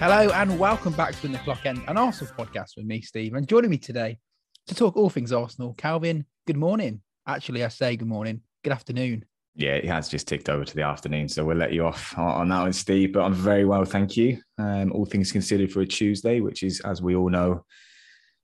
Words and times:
Hello 0.00 0.30
and 0.32 0.56
welcome 0.60 0.92
back 0.92 1.12
to 1.16 1.26
In 1.26 1.32
the 1.32 1.38
Clock 1.38 1.66
End, 1.66 1.82
an 1.88 1.98
Arsenal 1.98 2.32
podcast 2.34 2.76
with 2.76 2.86
me, 2.86 3.00
Steve. 3.00 3.34
And 3.34 3.48
joining 3.48 3.68
me 3.68 3.78
today 3.78 4.20
to 4.68 4.74
talk 4.76 4.96
all 4.96 5.10
things 5.10 5.32
Arsenal, 5.32 5.74
Calvin. 5.74 6.24
Good 6.46 6.56
morning. 6.56 7.02
Actually, 7.26 7.64
I 7.64 7.68
say 7.68 7.96
good 7.96 8.06
morning. 8.06 8.42
Good 8.62 8.72
afternoon. 8.72 9.24
Yeah, 9.56 9.72
it 9.72 9.86
has 9.86 10.08
just 10.08 10.28
ticked 10.28 10.48
over 10.48 10.64
to 10.64 10.74
the 10.76 10.82
afternoon, 10.82 11.28
so 11.28 11.44
we'll 11.44 11.56
let 11.56 11.72
you 11.72 11.84
off 11.84 12.16
on 12.16 12.48
that 12.48 12.60
one, 12.60 12.72
Steve. 12.72 13.12
But 13.12 13.22
I'm 13.24 13.34
very 13.34 13.64
well, 13.64 13.84
thank 13.84 14.16
you. 14.16 14.40
Um, 14.56 14.92
all 14.92 15.04
things 15.04 15.32
considered 15.32 15.72
for 15.72 15.80
a 15.80 15.86
Tuesday, 15.86 16.40
which 16.40 16.62
is, 16.62 16.78
as 16.82 17.02
we 17.02 17.16
all 17.16 17.28
know, 17.28 17.64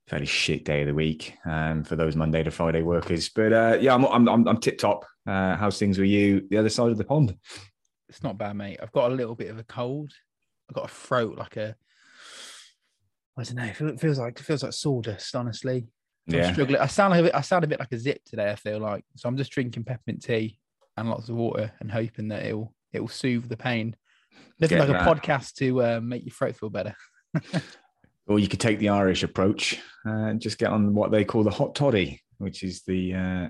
fairly 0.08 0.26
shit 0.26 0.64
day 0.64 0.80
of 0.80 0.88
the 0.88 0.94
week 0.94 1.34
um, 1.46 1.84
for 1.84 1.94
those 1.94 2.16
Monday 2.16 2.42
to 2.42 2.50
Friday 2.50 2.82
workers. 2.82 3.28
But 3.28 3.52
uh, 3.52 3.78
yeah, 3.80 3.94
I'm 3.94 4.04
I'm 4.06 4.28
I'm, 4.28 4.48
I'm 4.48 4.58
tip 4.58 4.76
top. 4.76 5.04
Uh, 5.24 5.54
how's 5.54 5.78
things 5.78 6.00
with 6.00 6.08
you? 6.08 6.48
The 6.50 6.58
other 6.58 6.68
side 6.68 6.90
of 6.90 6.98
the 6.98 7.04
pond. 7.04 7.36
It's 8.08 8.24
not 8.24 8.38
bad, 8.38 8.56
mate. 8.56 8.80
I've 8.82 8.90
got 8.90 9.12
a 9.12 9.14
little 9.14 9.36
bit 9.36 9.50
of 9.50 9.58
a 9.60 9.64
cold. 9.64 10.12
I've 10.68 10.74
got 10.74 10.90
a 10.90 10.94
throat 10.94 11.36
like 11.36 11.56
a. 11.56 11.76
I 13.36 13.42
don't 13.42 13.56
know. 13.56 13.64
It 13.64 14.00
feels 14.00 14.18
like 14.18 14.38
it 14.38 14.44
feels 14.44 14.62
like 14.62 14.72
sawdust. 14.72 15.34
Honestly, 15.34 15.86
so 16.30 16.36
yeah. 16.36 16.48
I'm 16.48 16.54
struggling. 16.54 16.80
I 16.80 16.86
sound 16.86 17.10
like 17.10 17.20
a 17.20 17.24
bit, 17.24 17.34
I 17.34 17.40
sound 17.40 17.64
a 17.64 17.68
bit 17.68 17.80
like 17.80 17.92
a 17.92 17.98
zip 17.98 18.20
today. 18.24 18.50
I 18.50 18.56
feel 18.56 18.78
like 18.78 19.04
so. 19.16 19.28
I'm 19.28 19.36
just 19.36 19.50
drinking 19.50 19.84
peppermint 19.84 20.22
tea 20.22 20.58
and 20.96 21.10
lots 21.10 21.28
of 21.28 21.36
water 21.36 21.72
and 21.80 21.90
hoping 21.90 22.28
that 22.28 22.46
it'll 22.46 22.74
it 22.92 23.00
will 23.00 23.08
soothe 23.08 23.48
the 23.48 23.56
pain. 23.56 23.96
Nothing 24.60 24.78
like 24.78 24.88
that. 24.88 25.06
a 25.06 25.14
podcast 25.14 25.54
to 25.54 25.82
uh, 25.82 26.00
make 26.00 26.24
your 26.24 26.32
throat 26.32 26.56
feel 26.56 26.70
better. 26.70 26.94
or 28.26 28.38
you 28.38 28.48
could 28.48 28.60
take 28.60 28.78
the 28.78 28.88
Irish 28.88 29.22
approach 29.22 29.80
and 30.04 30.40
just 30.40 30.58
get 30.58 30.70
on 30.70 30.94
what 30.94 31.10
they 31.10 31.24
call 31.24 31.42
the 31.42 31.50
hot 31.50 31.74
toddy, 31.74 32.22
which 32.38 32.62
is 32.62 32.82
the 32.82 33.14
uh, 33.14 33.48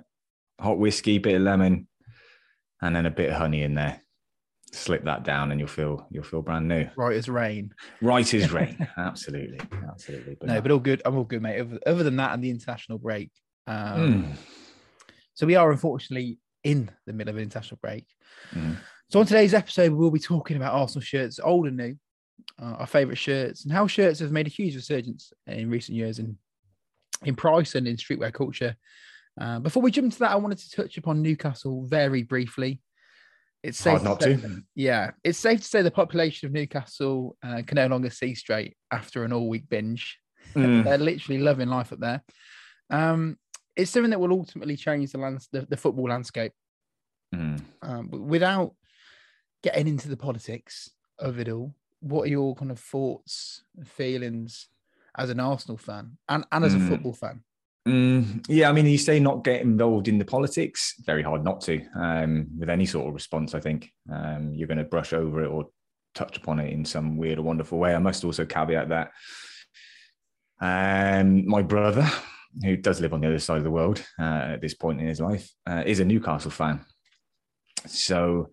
hot 0.62 0.78
whiskey, 0.78 1.18
bit 1.18 1.36
of 1.36 1.42
lemon, 1.42 1.86
and 2.82 2.96
then 2.96 3.06
a 3.06 3.10
bit 3.10 3.30
of 3.30 3.36
honey 3.36 3.62
in 3.62 3.74
there 3.74 4.03
slip 4.74 5.04
that 5.04 5.24
down 5.24 5.50
and 5.50 5.60
you'll 5.60 5.68
feel 5.68 6.06
you'll 6.10 6.24
feel 6.24 6.42
brand 6.42 6.68
new. 6.68 6.88
Right 6.96 7.16
as 7.16 7.28
rain. 7.28 7.72
Right 8.00 8.34
as 8.34 8.52
rain. 8.52 8.86
absolutely, 8.96 9.60
absolutely. 9.86 10.36
But 10.38 10.48
no, 10.48 10.54
no, 10.54 10.60
but 10.60 10.70
all 10.70 10.78
good. 10.78 11.02
I'm 11.04 11.16
all 11.16 11.24
good, 11.24 11.42
mate. 11.42 11.60
Other, 11.60 11.78
other 11.86 12.02
than 12.02 12.16
that, 12.16 12.34
and 12.34 12.42
the 12.42 12.50
international 12.50 12.98
break. 12.98 13.30
Um, 13.66 14.24
mm. 14.24 14.36
So 15.34 15.46
we 15.46 15.56
are 15.56 15.70
unfortunately 15.70 16.38
in 16.62 16.90
the 17.06 17.12
middle 17.12 17.30
of 17.30 17.36
an 17.36 17.42
international 17.42 17.78
break. 17.82 18.06
Mm. 18.52 18.76
So 19.10 19.20
on 19.20 19.26
today's 19.26 19.54
episode, 19.54 19.92
we'll 19.92 20.10
be 20.10 20.18
talking 20.18 20.56
about 20.56 20.74
Arsenal 20.74 21.02
shirts, 21.02 21.38
old 21.42 21.66
and 21.66 21.76
new, 21.76 21.96
uh, 22.60 22.76
our 22.78 22.86
favourite 22.86 23.18
shirts, 23.18 23.64
and 23.64 23.72
how 23.72 23.86
shirts 23.86 24.20
have 24.20 24.32
made 24.32 24.46
a 24.46 24.50
huge 24.50 24.74
resurgence 24.74 25.32
in 25.46 25.70
recent 25.70 25.96
years 25.96 26.18
in 26.18 26.36
in 27.22 27.34
price 27.34 27.74
and 27.74 27.86
in 27.86 27.96
streetwear 27.96 28.32
culture. 28.32 28.76
Uh, 29.40 29.58
before 29.58 29.82
we 29.82 29.90
jump 29.90 30.06
into 30.06 30.18
that, 30.20 30.30
I 30.30 30.36
wanted 30.36 30.58
to 30.58 30.70
touch 30.70 30.96
upon 30.96 31.22
Newcastle 31.22 31.84
very 31.86 32.22
briefly. 32.22 32.80
It's 33.64 33.78
safe 33.78 34.02
Hard 34.02 34.04
not 34.04 34.20
to. 34.20 34.38
Say, 34.38 34.48
yeah, 34.74 35.12
it's 35.24 35.38
safe 35.38 35.60
to 35.60 35.66
say 35.66 35.80
the 35.80 35.90
population 35.90 36.46
of 36.46 36.52
Newcastle 36.52 37.34
uh, 37.42 37.62
can 37.66 37.76
no 37.76 37.86
longer 37.86 38.10
see 38.10 38.34
straight 38.34 38.76
after 38.92 39.24
an 39.24 39.32
all-week 39.32 39.70
binge. 39.70 40.18
Mm. 40.54 40.84
They're 40.84 40.98
literally 40.98 41.40
loving 41.40 41.70
life 41.70 41.90
up 41.90 41.98
there. 41.98 42.22
Um, 42.90 43.38
it's 43.74 43.90
something 43.90 44.10
that 44.10 44.20
will 44.20 44.32
ultimately 44.32 44.76
change 44.76 45.12
the 45.12 45.18
lands, 45.18 45.48
the, 45.50 45.62
the 45.62 45.78
football 45.78 46.10
landscape. 46.10 46.52
Mm. 47.34 47.62
Um, 47.80 48.10
without 48.10 48.74
getting 49.62 49.88
into 49.88 50.10
the 50.10 50.18
politics 50.18 50.90
of 51.18 51.40
it 51.40 51.48
all, 51.48 51.74
what 52.00 52.24
are 52.24 52.30
your 52.30 52.54
kind 52.54 52.70
of 52.70 52.78
thoughts, 52.78 53.64
feelings 53.82 54.68
as 55.16 55.30
an 55.30 55.40
Arsenal 55.40 55.78
fan 55.78 56.18
and, 56.28 56.44
and 56.52 56.64
as 56.66 56.74
mm. 56.74 56.84
a 56.84 56.90
football 56.90 57.14
fan? 57.14 57.42
Mm, 57.86 58.46
yeah, 58.48 58.70
I 58.70 58.72
mean, 58.72 58.86
you 58.86 58.96
say 58.96 59.20
not 59.20 59.44
get 59.44 59.60
involved 59.60 60.08
in 60.08 60.18
the 60.18 60.24
politics. 60.24 60.94
Very 61.04 61.22
hard 61.22 61.44
not 61.44 61.60
to. 61.62 61.84
Um, 61.94 62.46
with 62.58 62.70
any 62.70 62.86
sort 62.86 63.08
of 63.08 63.14
response, 63.14 63.54
I 63.54 63.60
think 63.60 63.92
um, 64.10 64.54
you're 64.54 64.68
going 64.68 64.78
to 64.78 64.84
brush 64.84 65.12
over 65.12 65.44
it 65.44 65.48
or 65.48 65.68
touch 66.14 66.36
upon 66.36 66.60
it 66.60 66.72
in 66.72 66.84
some 66.84 67.16
weird 67.16 67.38
or 67.38 67.42
wonderful 67.42 67.78
way. 67.78 67.94
I 67.94 67.98
must 67.98 68.24
also 68.24 68.46
caveat 68.46 68.88
that 68.88 69.10
um, 70.60 71.46
my 71.46 71.60
brother, 71.60 72.08
who 72.62 72.76
does 72.76 73.00
live 73.00 73.12
on 73.12 73.20
the 73.20 73.26
other 73.26 73.38
side 73.38 73.58
of 73.58 73.64
the 73.64 73.70
world 73.70 74.02
uh, 74.18 74.52
at 74.54 74.60
this 74.60 74.74
point 74.74 75.00
in 75.00 75.06
his 75.06 75.20
life, 75.20 75.50
uh, 75.66 75.82
is 75.84 76.00
a 76.00 76.04
Newcastle 76.04 76.50
fan. 76.50 76.80
So 77.86 78.50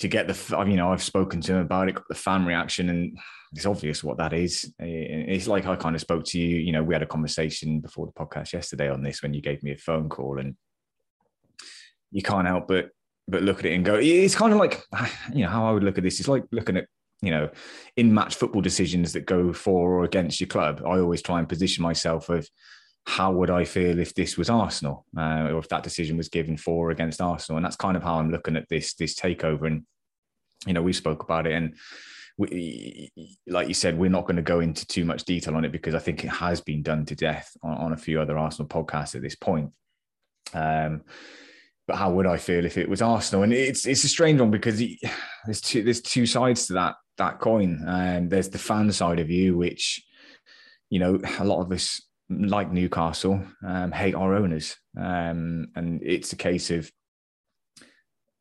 to 0.00 0.08
get 0.08 0.28
the, 0.28 0.64
you 0.66 0.76
know, 0.76 0.92
I've 0.92 1.02
spoken 1.02 1.40
to 1.42 1.54
him 1.54 1.60
about 1.60 1.88
it, 1.88 1.96
got 1.96 2.08
the 2.08 2.14
fan 2.14 2.46
reaction, 2.46 2.88
and 2.88 3.18
it's 3.52 3.66
obvious 3.66 4.04
what 4.04 4.18
that 4.18 4.32
is. 4.32 4.72
It's 4.78 5.48
like 5.48 5.66
I 5.66 5.76
kind 5.76 5.94
of 5.94 6.00
spoke 6.00 6.24
to 6.26 6.38
you. 6.38 6.56
You 6.56 6.72
know, 6.72 6.82
we 6.82 6.94
had 6.94 7.02
a 7.02 7.06
conversation 7.06 7.80
before 7.80 8.06
the 8.06 8.12
podcast 8.12 8.52
yesterday 8.52 8.90
on 8.90 9.02
this 9.02 9.22
when 9.22 9.34
you 9.34 9.40
gave 9.40 9.62
me 9.62 9.72
a 9.72 9.76
phone 9.76 10.08
call, 10.08 10.38
and 10.38 10.56
you 12.10 12.22
can't 12.22 12.46
help 12.46 12.68
but 12.68 12.90
but 13.26 13.42
look 13.42 13.58
at 13.58 13.66
it 13.66 13.74
and 13.74 13.84
go. 13.84 13.96
It's 13.96 14.34
kind 14.34 14.52
of 14.52 14.58
like 14.58 14.82
you 15.32 15.44
know 15.44 15.50
how 15.50 15.66
I 15.66 15.72
would 15.72 15.82
look 15.82 15.98
at 15.98 16.04
this. 16.04 16.20
It's 16.20 16.28
like 16.28 16.44
looking 16.52 16.76
at 16.76 16.86
you 17.20 17.30
know 17.30 17.50
in 17.96 18.14
match 18.14 18.36
football 18.36 18.62
decisions 18.62 19.12
that 19.14 19.26
go 19.26 19.52
for 19.52 19.94
or 19.94 20.04
against 20.04 20.40
your 20.40 20.48
club. 20.48 20.82
I 20.86 20.98
always 20.98 21.22
try 21.22 21.38
and 21.38 21.48
position 21.48 21.82
myself 21.82 22.28
of 22.28 22.48
how 23.08 23.32
would 23.32 23.48
I 23.48 23.64
feel 23.64 23.98
if 23.98 24.14
this 24.14 24.36
was 24.36 24.50
Arsenal, 24.50 25.06
uh, 25.16 25.48
or 25.50 25.58
if 25.58 25.68
that 25.70 25.82
decision 25.82 26.18
was 26.18 26.28
given 26.28 26.58
for 26.58 26.88
or 26.88 26.90
against 26.90 27.22
Arsenal, 27.22 27.56
and 27.56 27.64
that's 27.64 27.74
kind 27.74 27.96
of 27.96 28.02
how 28.02 28.16
I'm 28.18 28.30
looking 28.30 28.54
at 28.54 28.68
this 28.68 28.92
this 28.94 29.14
takeover. 29.14 29.66
And 29.66 29.84
you 30.66 30.74
know, 30.74 30.82
we 30.82 30.92
spoke 30.92 31.22
about 31.22 31.46
it, 31.46 31.54
and 31.54 31.74
we, 32.36 33.10
like 33.46 33.66
you 33.66 33.72
said, 33.72 33.96
we're 33.96 34.10
not 34.10 34.26
going 34.26 34.36
to 34.36 34.42
go 34.42 34.60
into 34.60 34.86
too 34.86 35.06
much 35.06 35.24
detail 35.24 35.56
on 35.56 35.64
it 35.64 35.72
because 35.72 35.94
I 35.94 36.00
think 36.00 36.22
it 36.22 36.28
has 36.28 36.60
been 36.60 36.82
done 36.82 37.06
to 37.06 37.16
death 37.16 37.56
on, 37.62 37.78
on 37.78 37.92
a 37.94 37.96
few 37.96 38.20
other 38.20 38.36
Arsenal 38.36 38.68
podcasts 38.68 39.14
at 39.14 39.22
this 39.22 39.36
point. 39.36 39.72
Um, 40.52 41.00
but 41.86 41.96
how 41.96 42.12
would 42.12 42.26
I 42.26 42.36
feel 42.36 42.66
if 42.66 42.76
it 42.76 42.90
was 42.90 43.00
Arsenal? 43.00 43.42
And 43.42 43.54
it's 43.54 43.86
it's 43.86 44.04
a 44.04 44.08
strange 44.08 44.38
one 44.38 44.50
because 44.50 44.82
there's 45.46 45.62
two 45.62 45.82
there's 45.82 46.02
two 46.02 46.26
sides 46.26 46.66
to 46.66 46.74
that 46.74 46.96
that 47.16 47.40
coin. 47.40 47.82
Um, 47.86 48.28
there's 48.28 48.50
the 48.50 48.58
fan 48.58 48.92
side 48.92 49.18
of 49.18 49.30
you, 49.30 49.56
which 49.56 50.04
you 50.90 50.98
know 50.98 51.18
a 51.38 51.44
lot 51.46 51.62
of 51.62 51.72
us 51.72 52.02
like 52.28 52.70
Newcastle 52.70 53.42
um, 53.66 53.92
hate 53.92 54.14
our 54.14 54.34
owners, 54.34 54.76
um, 54.98 55.68
and 55.76 56.00
it's 56.02 56.32
a 56.32 56.36
case 56.36 56.70
of 56.70 56.90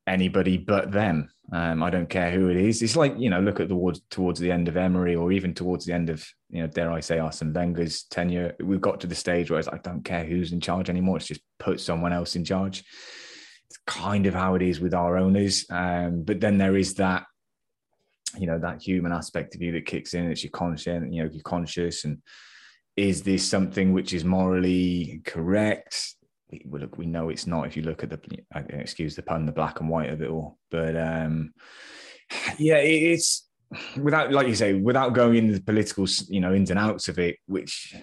anybody 0.06 0.58
but 0.58 0.92
them. 0.92 1.30
Um, 1.52 1.82
I 1.82 1.90
don't 1.90 2.10
care 2.10 2.32
who 2.32 2.50
it 2.50 2.58
is. 2.58 2.82
It's 2.82 2.98
like 2.98 3.16
you 3.18 3.30
know, 3.30 3.40
look 3.40 3.60
at 3.60 3.70
the 3.70 3.76
towards 3.76 4.02
towards 4.10 4.40
the 4.40 4.52
end 4.52 4.68
of 4.68 4.78
Emery, 4.78 5.16
or 5.16 5.32
even 5.32 5.54
towards 5.54 5.86
the 5.86 5.94
end 5.94 6.10
of 6.10 6.26
you 6.50 6.62
know, 6.62 6.68
dare 6.68 6.92
I 6.92 7.00
say, 7.00 7.20
Arsene 7.20 7.54
Wenger's 7.54 8.04
tenure. 8.04 8.56
We've 8.60 8.82
got 8.82 9.02
to 9.02 9.08
the 9.08 9.16
stage 9.16 9.50
where 9.50 9.60
it's 9.60 9.68
like, 9.68 9.86
I 9.86 9.90
don't 9.90 10.04
care 10.04 10.24
who's 10.24 10.54
in 10.54 10.62
charge 10.62 10.90
anymore. 10.90 11.18
It's 11.18 11.28
just 11.28 11.42
put 11.60 11.80
someone 11.80 12.14
else 12.14 12.36
in 12.36 12.46
charge. 12.46 12.84
It's 13.70 13.80
kind 13.86 14.26
of 14.26 14.34
how 14.34 14.56
it 14.56 14.62
is 14.62 14.80
with 14.80 14.94
our 14.94 15.18
owners. 15.18 15.66
Um, 15.70 16.24
but 16.24 16.40
then 16.40 16.58
there 16.58 16.78
is 16.78 16.94
that, 16.96 17.26
you 18.38 18.48
know, 18.48 18.60
that 18.60 18.82
human 18.82 19.12
aspect 19.12 19.56
of 19.56 19.62
you 19.62 19.74
that 19.74 19.86
kicks 19.86 20.14
in. 20.14 20.32
It's 20.32 20.44
your 20.44 20.52
conscience, 20.52 21.14
you 21.14 21.24
know, 21.24 21.30
you're 21.32 21.44
conscious, 21.44 22.06
and 22.06 22.22
is 22.98 23.24
this 23.24 23.48
something 23.48 23.94
which 23.94 24.14
is 24.14 24.26
morally 24.26 25.22
correct? 25.24 26.16
we, 26.52 26.80
look, 26.80 26.98
we 26.98 27.06
know 27.06 27.30
it's 27.30 27.48
not 27.48 27.68
if 27.68 27.76
you 27.76 27.84
look 27.84 28.04
at 28.04 28.10
the 28.10 28.20
excuse 28.70 29.16
the 29.16 29.22
pun, 29.22 29.46
the 29.46 29.52
black 29.52 29.80
and 29.80 29.90
white 29.90 30.10
of 30.10 30.22
it 30.22 30.30
all. 30.30 30.58
But 30.72 30.96
um, 30.96 31.54
yeah, 32.58 32.78
it's 32.78 33.48
without, 33.98 34.32
like 34.32 34.48
you 34.48 34.56
say, 34.56 34.74
without 34.74 35.14
going 35.14 35.36
into 35.36 35.54
the 35.54 35.64
political, 35.64 36.08
you 36.30 36.40
know, 36.40 36.54
ins 36.54 36.70
and 36.70 36.80
outs 36.80 37.10
of 37.10 37.20
it, 37.20 37.38
which 37.48 37.96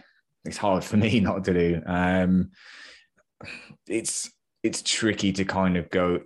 it's 0.45 0.57
hard 0.57 0.85
for 0.85 0.97
me 0.97 1.21
not 1.21 1.45
to 1.45 1.55
do. 1.55 1.83
Um, 1.87 2.51
it's 3.89 4.31
it's 4.63 4.83
tricky 4.83 5.33
to 5.33 5.45
kind 5.45 5.77
of 5.77 5.91
go. 5.91 6.21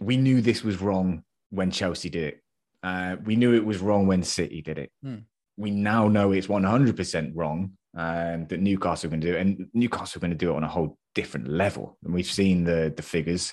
We 0.00 0.16
knew 0.16 0.40
this 0.40 0.62
was 0.62 0.80
wrong 0.80 1.22
when 1.50 1.70
Chelsea 1.70 2.10
did 2.10 2.24
it. 2.24 2.40
Uh, 2.82 3.16
we 3.24 3.36
knew 3.36 3.54
it 3.54 3.64
was 3.64 3.78
wrong 3.78 4.06
when 4.06 4.22
City 4.22 4.60
did 4.60 4.78
it. 4.78 4.90
Hmm. 5.02 5.18
We 5.56 5.70
now 5.70 6.08
know 6.08 6.32
it's 6.32 6.48
100% 6.48 7.32
wrong 7.34 7.72
um, 7.96 8.46
that 8.48 8.60
Newcastle 8.60 9.08
are 9.08 9.10
going 9.10 9.20
to 9.20 9.26
do 9.26 9.36
it, 9.36 9.40
and 9.40 9.68
Newcastle 9.72 10.18
are 10.18 10.20
going 10.20 10.30
to 10.30 10.36
do 10.36 10.52
it 10.52 10.56
on 10.56 10.64
a 10.64 10.68
whole 10.68 10.98
different 11.14 11.48
level. 11.48 11.96
And 12.04 12.12
we've 12.12 12.26
seen 12.26 12.64
the 12.64 12.92
the 12.94 13.02
figures 13.02 13.52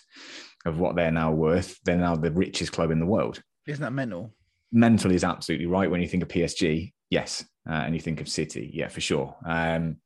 of 0.65 0.79
what 0.79 0.95
they're 0.95 1.11
now 1.11 1.31
worth. 1.31 1.79
They're 1.83 1.97
now 1.97 2.15
the 2.15 2.31
richest 2.31 2.71
club 2.71 2.91
in 2.91 2.99
the 2.99 3.05
world. 3.05 3.41
Isn't 3.67 3.81
that 3.81 3.93
mental? 3.93 4.33
Mental 4.71 5.11
is 5.11 5.23
absolutely 5.23 5.67
right. 5.67 5.89
When 5.89 6.01
you 6.01 6.07
think 6.07 6.23
of 6.23 6.29
PSG, 6.29 6.93
yes, 7.09 7.43
uh, 7.69 7.73
and 7.73 7.93
you 7.93 8.01
think 8.01 8.21
of 8.21 8.29
City, 8.29 8.71
yeah, 8.73 8.87
for 8.87 9.01
sure. 9.01 9.35
Um, 9.45 9.97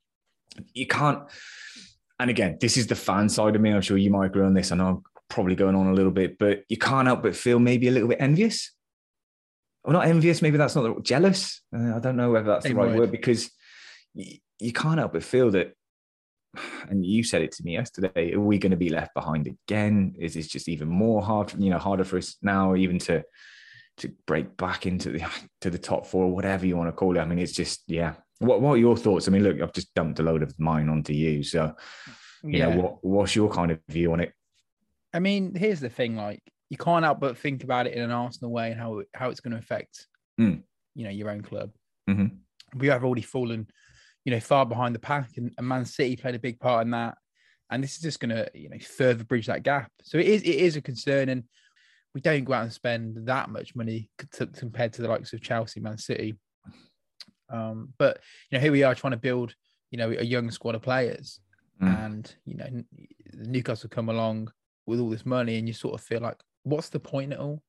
you 0.74 0.88
can't. 0.88 1.24
And 2.20 2.30
again, 2.30 2.58
this 2.60 2.78
is 2.78 2.88
the 2.88 2.96
fan 2.96 3.30
side 3.30 3.56
of 3.56 3.62
me. 3.62 3.74
I'm 3.74 3.82
sure 3.82 3.98
you 3.98 4.12
might 4.12 4.28
agree 4.28 4.46
on 4.46 4.54
this. 4.54 4.72
I 4.72 4.78
know 4.78 4.88
I'm 4.88 5.04
probably 5.30 5.56
going 5.56 5.76
on 5.76 5.88
a 5.88 5.94
little 5.94 6.12
bit, 6.12 6.38
but 6.38 6.64
you 6.70 6.78
can't 6.78 7.08
help 7.08 7.24
but 7.24 7.36
feel 7.36 7.60
maybe 7.60 7.88
a 7.88 7.92
little 7.92 8.08
bit 8.08 8.22
envious. 8.22 8.72
Or 9.84 9.94
not 9.94 10.08
envious. 10.08 10.42
Maybe 10.42 10.58
that's 10.58 10.76
not 10.76 10.84
the, 10.84 11.02
jealous. 11.02 11.62
Uh, 11.76 11.96
I 11.96 12.00
don't 12.00 12.16
know 12.16 12.32
whether 12.32 12.48
that's 12.48 12.66
Same 12.66 12.76
the 12.76 12.82
right 12.82 12.90
word, 12.90 13.00
word 13.00 13.12
because 13.12 13.52
you, 14.16 14.38
you 14.60 14.74
can't 14.74 15.00
help 15.00 15.14
but 15.14 15.24
feel 15.24 15.52
that 15.52 15.74
and 16.90 17.06
you 17.06 17.24
said 17.24 17.42
it 17.42 17.52
to 17.52 17.64
me 17.64 17.74
yesterday 17.74 18.34
are 18.34 18.40
we 18.40 18.58
going 18.58 18.72
to 18.72 18.78
be 18.78 18.90
left 18.90 19.14
behind 19.14 19.48
again 19.48 20.16
is 20.18 20.34
this 20.34 20.48
just 20.48 20.68
even 20.68 20.88
more 20.88 21.22
hard 21.22 21.54
you 21.58 21.70
know 21.70 21.78
harder 21.78 22.04
for 22.04 22.18
us 22.18 22.38
now 22.42 22.76
even 22.76 22.98
to 22.98 23.24
to 23.98 24.12
break 24.28 24.58
back 24.58 24.86
into 24.86 25.12
the 25.12 25.26
to 25.62 25.70
the 25.70 25.78
top 25.78 26.06
four 26.06 26.32
whatever 26.32 26.66
you 26.66 26.76
want 26.76 26.88
to 26.88 26.94
call 26.94 27.16
it 27.16 27.22
i 27.22 27.26
mean 27.26 27.40
it's 27.40 27.54
just 27.54 27.84
yeah 27.88 28.14
what, 28.40 28.60
what 28.62 28.72
are 28.72 28.78
your 28.78 28.98
thoughts 28.98 29.28
i 29.28 29.32
mean 29.32 29.44
look 29.44 29.62
i've 29.62 29.74
just 29.74 29.94
dumped 29.94 30.20
a 30.20 30.24
load 30.24 30.44
of 30.44 30.58
mine 30.60 30.90
onto 30.90 31.14
you 31.14 31.44
so 31.44 31.74
you 32.44 32.60
yeah. 32.60 32.70
know 32.70 32.82
what 32.82 33.04
what's 33.04 33.36
your 33.36 33.50
kind 33.50 33.72
of 33.72 33.80
view 33.88 34.12
on 34.12 34.20
it 34.20 34.34
i 35.14 35.20
mean 35.20 35.56
here's 35.56 35.80
the 35.80 35.90
thing 35.90 36.16
like 36.16 36.42
you 36.70 36.78
can't 36.78 37.06
help 37.06 37.20
but 37.20 37.38
think 37.38 37.64
about 37.64 37.88
it 37.88 37.94
in 37.94 38.02
an 38.02 38.12
arsenal 38.12 38.52
way 38.52 38.72
and 38.72 38.80
how 38.80 39.02
how 39.14 39.30
it's 39.30 39.40
going 39.40 39.54
to 39.54 39.58
affect 39.58 40.08
mm. 40.40 40.62
you 40.96 41.06
know 41.06 41.10
your 41.10 41.30
own 41.30 41.42
club 41.42 41.72
Mm-hmm. 42.10 42.80
We 42.80 42.88
have 42.88 43.04
already 43.04 43.22
fallen, 43.22 43.68
you 44.26 44.32
know, 44.32 44.40
far 44.40 44.66
behind 44.66 44.94
the 44.94 45.00
pack, 45.00 45.38
and, 45.38 45.54
and 45.58 45.68
Man 45.68 45.86
City 45.86 46.18
played 46.18 46.36
a 46.36 46.40
big 46.40 46.60
part 46.60 46.84
in 46.84 46.92
that. 46.92 47.18
And 47.72 47.84
this 47.84 47.96
is 47.96 48.02
just 48.02 48.20
going 48.20 48.36
to, 48.36 48.50
you 48.54 48.70
know, 48.70 48.78
further 48.80 49.24
bridge 49.24 49.48
that 49.48 49.64
gap. 49.64 49.92
So 50.04 50.18
it 50.18 50.28
is, 50.28 50.42
it 50.44 50.56
is 50.56 50.76
a 50.76 50.82
concern, 50.82 51.30
and 51.30 51.44
we 52.14 52.22
don't 52.22 52.44
go 52.44 52.54
out 52.54 52.64
and 52.64 52.74
spend 52.74 53.28
that 53.28 53.50
much 53.50 53.76
money 53.76 54.10
to, 54.34 54.48
compared 54.48 54.94
to 54.94 55.02
the 55.02 55.08
likes 55.08 55.34
of 55.34 55.42
Chelsea, 55.42 55.80
Man 55.80 55.98
City. 55.98 56.38
Um, 57.50 57.94
but 57.98 58.20
you 58.50 58.58
know, 58.58 58.62
here 58.62 58.72
we 58.72 58.84
are 58.84 58.96
trying 58.96 59.12
to 59.12 59.18
build, 59.18 59.54
you 59.92 59.98
know, 59.98 60.10
a 60.12 60.24
young 60.24 60.52
squad 60.52 60.76
of 60.76 60.82
players, 60.82 61.40
mm. 61.82 62.06
and 62.06 62.36
you 62.46 62.56
know, 62.56 62.84
Newcastle 63.34 63.90
come 63.90 64.10
along 64.10 64.52
with 64.86 65.00
all 65.00 65.10
this 65.10 65.26
money, 65.26 65.58
and 65.58 65.68
you 65.68 65.74
sort 65.74 65.94
of 65.94 66.02
feel 66.02 66.22
like, 66.22 66.38
what's 66.64 66.90
the 66.90 67.00
point 67.00 67.34
at 67.34 67.40
all? 67.40 67.62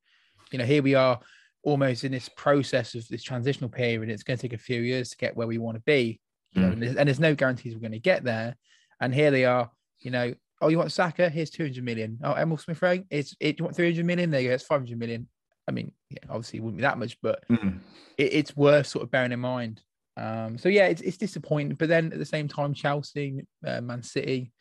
You 0.52 0.58
know, 0.58 0.64
here 0.64 0.82
we 0.82 0.94
are 0.94 1.20
almost 1.62 2.04
in 2.04 2.12
this 2.12 2.28
process 2.28 2.94
of 2.94 3.06
this 3.08 3.22
transitional 3.22 3.68
period. 3.68 4.08
It's 4.08 4.22
going 4.22 4.38
to 4.38 4.42
take 4.42 4.52
a 4.52 4.58
few 4.58 4.80
years 4.80 5.10
to 5.10 5.16
get 5.16 5.36
where 5.36 5.46
we 5.46 5.58
want 5.58 5.76
to 5.76 5.82
be, 5.82 6.20
you 6.56 6.62
mm. 6.62 6.72
and 6.72 6.82
there's, 6.82 6.96
and 6.96 7.08
there's 7.08 7.20
no 7.20 7.34
guarantees 7.34 7.74
we're 7.74 7.80
going 7.80 7.92
to 7.92 7.98
get 7.98 8.24
there. 8.24 8.56
And 9.00 9.14
here 9.14 9.30
they 9.30 9.44
are, 9.44 9.70
you 10.00 10.10
know, 10.10 10.34
oh, 10.60 10.68
you 10.68 10.78
want 10.78 10.92
Saka? 10.92 11.28
Here's 11.28 11.50
200 11.50 11.84
million. 11.84 12.18
Oh, 12.22 12.32
Emile 12.32 12.58
Smith 12.58 12.80
Rowe, 12.80 13.02
it's 13.10 13.36
it, 13.40 13.58
you 13.58 13.64
want 13.64 13.76
300 13.76 14.04
million? 14.04 14.30
There 14.30 14.40
you 14.40 14.48
go, 14.48 14.54
it's 14.54 14.64
500 14.64 14.98
million. 14.98 15.28
I 15.68 15.72
mean, 15.72 15.92
yeah, 16.10 16.18
obviously 16.28 16.58
it 16.58 16.62
wouldn't 16.62 16.78
be 16.78 16.82
that 16.82 16.98
much, 16.98 17.18
but 17.22 17.44
mm. 17.48 17.80
it, 18.16 18.32
it's 18.32 18.56
worth 18.56 18.86
sort 18.86 19.04
of 19.04 19.10
bearing 19.10 19.32
in 19.32 19.40
mind. 19.40 19.82
Um, 20.16 20.56
so 20.56 20.68
yeah, 20.68 20.86
it's, 20.86 21.02
it's 21.02 21.18
disappointing, 21.18 21.76
but 21.76 21.88
then 21.88 22.12
at 22.12 22.18
the 22.18 22.24
same 22.24 22.48
time, 22.48 22.72
Chelsea, 22.72 23.44
uh, 23.66 23.80
Man 23.80 24.02
City, 24.02 24.52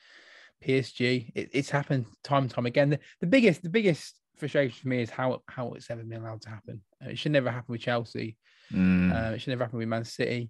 PSG, 0.64 1.32
it, 1.36 1.50
it's 1.54 1.70
happened 1.70 2.06
time 2.24 2.44
and 2.44 2.52
time 2.52 2.66
again. 2.66 2.90
The, 2.90 3.00
the, 3.22 3.28
biggest, 3.28 3.64
the 3.64 3.70
biggest 3.70 4.16
frustration 4.38 4.78
for 4.82 4.88
me 4.90 5.02
is 5.02 5.10
how 5.10 5.42
how 5.48 5.74
it's 5.74 5.90
ever 5.90 6.04
been 6.04 6.22
allowed 6.22 6.42
to 6.42 6.50
happen. 6.50 6.82
Uh, 7.04 7.10
it 7.10 7.18
should 7.18 7.32
never 7.32 7.52
happen 7.52 7.72
with 7.72 7.82
Chelsea. 7.82 8.38
Mm. 8.74 9.14
Uh, 9.14 9.34
it 9.34 9.40
should 9.40 9.52
never 9.52 9.64
happen 9.64 9.80
with 9.80 9.88
Man 9.88 10.06
City. 10.06 10.50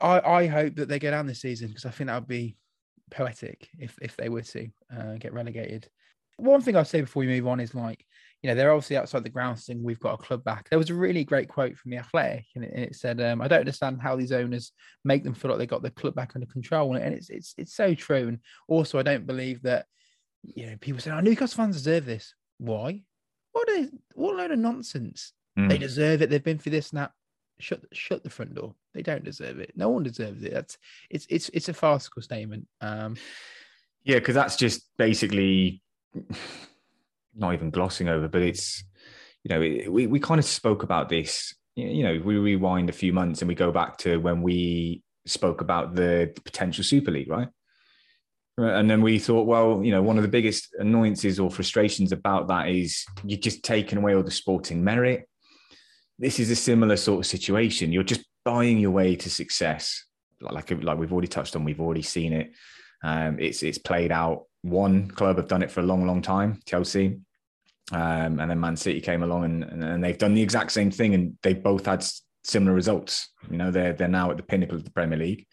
I, 0.00 0.20
I 0.20 0.46
hope 0.46 0.76
that 0.76 0.88
they 0.88 0.98
go 0.98 1.10
down 1.10 1.26
this 1.26 1.40
season 1.40 1.68
because 1.68 1.84
I 1.84 1.90
think 1.90 2.08
that 2.08 2.14
would 2.14 2.28
be 2.28 2.56
poetic 3.10 3.68
if 3.78 3.96
if 4.00 4.16
they 4.16 4.28
were 4.28 4.42
to 4.42 4.68
uh, 4.96 5.14
get 5.18 5.32
relegated. 5.32 5.88
One 6.36 6.60
thing 6.60 6.76
I'll 6.76 6.84
say 6.84 7.02
before 7.02 7.20
we 7.20 7.26
move 7.26 7.46
on 7.46 7.60
is 7.60 7.74
like, 7.74 8.04
you 8.42 8.48
know, 8.48 8.54
they're 8.54 8.72
obviously 8.72 8.96
outside 8.96 9.22
the 9.22 9.28
ground 9.28 9.58
saying 9.58 9.82
we've 9.82 10.00
got 10.00 10.14
a 10.14 10.22
club 10.22 10.42
back. 10.42 10.68
There 10.68 10.78
was 10.78 10.90
a 10.90 10.94
really 10.94 11.24
great 11.24 11.48
quote 11.48 11.76
from 11.76 11.90
the 11.90 11.98
Athletic, 11.98 12.46
and 12.54 12.64
it, 12.64 12.72
and 12.74 12.84
it 12.84 12.96
said, 12.96 13.20
um, 13.20 13.40
"I 13.40 13.48
don't 13.48 13.60
understand 13.60 14.00
how 14.00 14.16
these 14.16 14.32
owners 14.32 14.72
make 15.04 15.24
them 15.24 15.34
feel 15.34 15.50
like 15.50 15.58
they 15.58 15.66
got 15.66 15.82
the 15.82 15.90
club 15.90 16.14
back 16.14 16.32
under 16.34 16.46
control," 16.46 16.94
and 16.96 17.14
it's 17.14 17.30
it's 17.30 17.54
it's 17.58 17.74
so 17.74 17.94
true. 17.94 18.28
And 18.28 18.38
also, 18.66 18.98
I 18.98 19.02
don't 19.02 19.26
believe 19.26 19.62
that, 19.62 19.86
you 20.42 20.66
know, 20.66 20.76
people 20.80 21.00
say, 21.00 21.10
"Oh, 21.10 21.20
Newcastle 21.20 21.56
fans 21.56 21.76
deserve 21.76 22.06
this." 22.06 22.34
Why? 22.58 23.02
What 23.52 23.68
a 23.68 23.90
what 24.14 24.34
a 24.34 24.38
load 24.38 24.50
of 24.52 24.58
nonsense! 24.58 25.32
Mm. 25.58 25.68
They 25.68 25.78
deserve 25.78 26.22
it. 26.22 26.30
They've 26.30 26.42
been 26.42 26.58
through 26.58 26.72
this 26.72 26.92
now 26.92 27.10
shut 27.62 27.80
shut 27.92 28.22
the 28.22 28.30
front 28.30 28.54
door. 28.54 28.74
They 28.94 29.02
don't 29.02 29.24
deserve 29.24 29.58
it. 29.58 29.72
No 29.76 29.88
one 29.88 30.02
deserves 30.02 30.42
it. 30.42 30.52
That's 30.52 30.78
it's 31.10 31.26
it's 31.30 31.48
it's 31.50 31.68
a 31.68 31.74
farcical 31.74 32.22
statement. 32.22 32.66
Um, 32.80 33.16
yeah, 34.04 34.18
because 34.18 34.34
that's 34.34 34.56
just 34.56 34.82
basically 34.98 35.82
not 37.34 37.54
even 37.54 37.70
glossing 37.70 38.08
over, 38.08 38.28
but 38.28 38.42
it's 38.42 38.84
you 39.44 39.48
know 39.50 39.60
we 39.90 40.06
we 40.06 40.20
kind 40.20 40.38
of 40.38 40.44
spoke 40.44 40.82
about 40.82 41.08
this. 41.08 41.54
You 41.74 42.02
know, 42.02 42.20
we 42.22 42.36
rewind 42.36 42.90
a 42.90 42.92
few 42.92 43.14
months 43.14 43.40
and 43.40 43.48
we 43.48 43.54
go 43.54 43.72
back 43.72 43.96
to 43.98 44.18
when 44.18 44.42
we 44.42 45.02
spoke 45.24 45.62
about 45.62 45.94
the 45.94 46.30
potential 46.44 46.84
Super 46.84 47.10
League, 47.10 47.30
right? 47.30 47.48
And 48.58 48.90
then 48.90 49.00
we 49.00 49.18
thought, 49.18 49.46
well, 49.46 49.80
you 49.82 49.90
know, 49.90 50.02
one 50.02 50.18
of 50.18 50.22
the 50.22 50.28
biggest 50.28 50.68
annoyances 50.78 51.40
or 51.40 51.50
frustrations 51.50 52.12
about 52.12 52.48
that 52.48 52.68
is 52.68 53.06
you're 53.24 53.40
just 53.40 53.62
taking 53.62 53.96
away 53.96 54.14
all 54.14 54.22
the 54.22 54.30
sporting 54.30 54.84
merit 54.84 55.26
this 56.22 56.38
is 56.38 56.50
a 56.50 56.56
similar 56.56 56.96
sort 56.96 57.18
of 57.18 57.26
situation. 57.26 57.92
You're 57.92 58.04
just 58.04 58.24
buying 58.44 58.78
your 58.78 58.92
way 58.92 59.16
to 59.16 59.28
success. 59.28 60.04
Like, 60.40 60.70
like 60.70 60.98
we've 60.98 61.12
already 61.12 61.26
touched 61.26 61.56
on, 61.56 61.64
we've 61.64 61.80
already 61.80 62.02
seen 62.02 62.32
it. 62.32 62.52
Um, 63.02 63.40
it's 63.40 63.64
it's 63.64 63.78
played 63.78 64.12
out. 64.12 64.44
One 64.62 65.08
club 65.08 65.36
have 65.36 65.48
done 65.48 65.62
it 65.62 65.70
for 65.72 65.80
a 65.80 65.84
long, 65.84 66.06
long 66.06 66.22
time, 66.22 66.60
Chelsea, 66.64 67.18
um, 67.90 68.38
and 68.38 68.48
then 68.48 68.60
Man 68.60 68.76
City 68.76 69.00
came 69.00 69.24
along 69.24 69.44
and, 69.44 69.64
and 69.64 70.04
they've 70.04 70.16
done 70.16 70.34
the 70.34 70.42
exact 70.42 70.70
same 70.70 70.92
thing, 70.92 71.14
and 71.14 71.36
they 71.42 71.54
both 71.54 71.86
had 71.86 72.04
similar 72.44 72.72
results. 72.72 73.28
You 73.50 73.58
know, 73.58 73.72
they're 73.72 73.92
they're 73.92 74.06
now 74.06 74.30
at 74.30 74.36
the 74.36 74.44
pinnacle 74.44 74.76
of 74.76 74.84
the 74.84 74.92
Premier 74.92 75.18
League. 75.18 75.48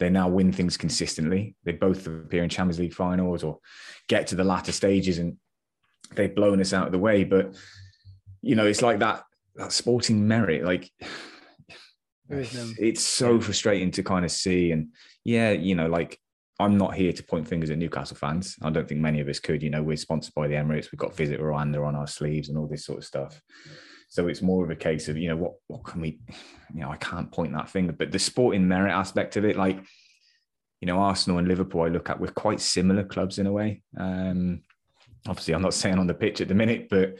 They 0.00 0.10
now 0.10 0.28
win 0.28 0.50
things 0.50 0.76
consistently. 0.76 1.54
They 1.62 1.72
both 1.72 2.04
appear 2.08 2.42
in 2.42 2.48
Champions 2.48 2.80
League 2.80 2.94
finals 2.94 3.44
or 3.44 3.58
get 4.08 4.26
to 4.28 4.34
the 4.34 4.44
latter 4.44 4.72
stages, 4.72 5.18
and 5.18 5.36
they've 6.16 6.34
blown 6.34 6.60
us 6.60 6.72
out 6.72 6.86
of 6.86 6.92
the 6.92 6.98
way. 6.98 7.22
But 7.22 7.54
you 8.42 8.56
know, 8.56 8.66
it's 8.66 8.82
like 8.82 8.98
that 8.98 9.22
that 9.56 9.72
sporting 9.72 10.26
merit, 10.26 10.64
like 10.64 10.90
it's 12.28 13.02
so 13.02 13.40
frustrating 13.40 13.90
to 13.92 14.02
kind 14.02 14.24
of 14.24 14.30
see. 14.30 14.72
And 14.72 14.88
yeah, 15.24 15.50
you 15.50 15.74
know, 15.74 15.88
like 15.88 16.18
I'm 16.60 16.76
not 16.76 16.94
here 16.94 17.12
to 17.12 17.22
point 17.22 17.48
fingers 17.48 17.70
at 17.70 17.78
Newcastle 17.78 18.16
fans. 18.16 18.56
I 18.62 18.70
don't 18.70 18.86
think 18.86 19.00
many 19.00 19.20
of 19.20 19.28
us 19.28 19.40
could. 19.40 19.62
You 19.62 19.70
know, 19.70 19.82
we're 19.82 19.96
sponsored 19.96 20.34
by 20.34 20.46
the 20.46 20.54
Emirates. 20.54 20.92
We've 20.92 20.98
got 20.98 21.16
Visit 21.16 21.40
Rwanda 21.40 21.84
on 21.86 21.96
our 21.96 22.06
sleeves 22.06 22.48
and 22.48 22.58
all 22.58 22.66
this 22.66 22.84
sort 22.84 22.98
of 22.98 23.04
stuff. 23.04 23.40
So 24.08 24.26
it's 24.26 24.42
more 24.42 24.64
of 24.64 24.70
a 24.70 24.76
case 24.76 25.08
of, 25.08 25.16
you 25.16 25.28
know, 25.28 25.36
what 25.36 25.52
what 25.68 25.84
can 25.84 26.00
we, 26.00 26.18
you 26.74 26.82
know, 26.82 26.90
I 26.90 26.96
can't 26.96 27.32
point 27.32 27.52
that 27.54 27.70
finger, 27.70 27.92
but 27.92 28.12
the 28.12 28.18
sporting 28.18 28.68
merit 28.68 28.92
aspect 28.92 29.36
of 29.36 29.44
it, 29.44 29.56
like, 29.56 29.82
you 30.80 30.86
know, 30.86 30.98
Arsenal 30.98 31.38
and 31.38 31.48
Liverpool, 31.48 31.82
I 31.82 31.88
look 31.88 32.10
at, 32.10 32.20
we're 32.20 32.28
quite 32.28 32.60
similar 32.60 33.04
clubs 33.04 33.38
in 33.38 33.46
a 33.46 33.52
way. 33.52 33.82
Um, 33.98 34.62
obviously, 35.26 35.54
I'm 35.54 35.62
not 35.62 35.74
saying 35.80 35.98
on 35.98 36.06
the 36.06 36.14
pitch 36.14 36.40
at 36.40 36.48
the 36.48 36.54
minute, 36.54 36.88
but 36.90 37.18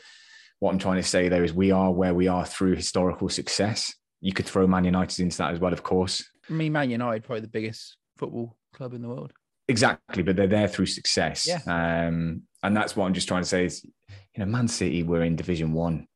what 0.61 0.71
I'm 0.71 0.79
trying 0.79 0.97
to 0.97 1.03
say 1.03 1.29
there 1.29 1.43
is 1.43 1.53
we 1.53 1.73
are 1.73 1.91
where 1.91 2.15
we 2.15 2.29
are 2.29 2.47
through 2.47 2.77
historical 2.77 3.29
success. 3.29 3.93
You 4.21 4.33
could 4.33 4.47
throw 4.47 4.67
Man 4.67 4.85
United 4.85 5.21
into 5.21 5.39
that 5.39 5.53
as 5.53 5.59
well, 5.59 5.73
of 5.73 5.83
course. 5.83 6.23
I 6.49 6.53
mean, 6.53 6.73
Man 6.73 6.91
United 6.91 7.25
probably 7.25 7.41
the 7.41 7.49
biggest 7.49 7.97
football 8.19 8.57
club 8.75 8.93
in 8.93 9.03
the 9.03 9.09
world. 9.09 9.33
Exactly, 9.69 10.23
but 10.23 10.37
they're 10.37 10.47
there 10.47 10.69
through 10.69 10.87
success. 10.87 11.47
Yeah. 11.47 11.61
Um, 11.67 12.43
and 12.62 12.77
that's 12.77 12.95
what 12.95 13.07
I'm 13.07 13.15
just 13.15 13.29
trying 13.29 13.43
to 13.43 13.49
say 13.49 13.65
is, 13.65 13.85
you 13.85 14.39
know, 14.39 14.47
Man 14.47 14.69
City 14.69 15.03
were 15.03 15.23
in 15.23 15.37
Division 15.37 15.73
One 15.73 16.07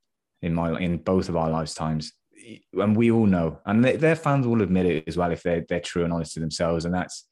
in 0.42 0.52
my 0.52 0.78
in 0.78 0.98
both 0.98 1.30
of 1.30 1.36
our 1.36 1.48
lifetimes, 1.48 2.12
and 2.74 2.94
we 2.94 3.10
all 3.10 3.26
know, 3.26 3.60
and 3.64 3.82
they, 3.82 3.96
their 3.96 4.16
fans 4.16 4.46
will 4.46 4.60
admit 4.60 4.86
it 4.86 5.04
as 5.06 5.16
well 5.16 5.30
if 5.30 5.42
they're 5.42 5.64
they're 5.68 5.80
true 5.80 6.04
and 6.04 6.12
honest 6.12 6.34
to 6.34 6.40
themselves, 6.40 6.84
and 6.84 6.94
that's, 6.94 7.26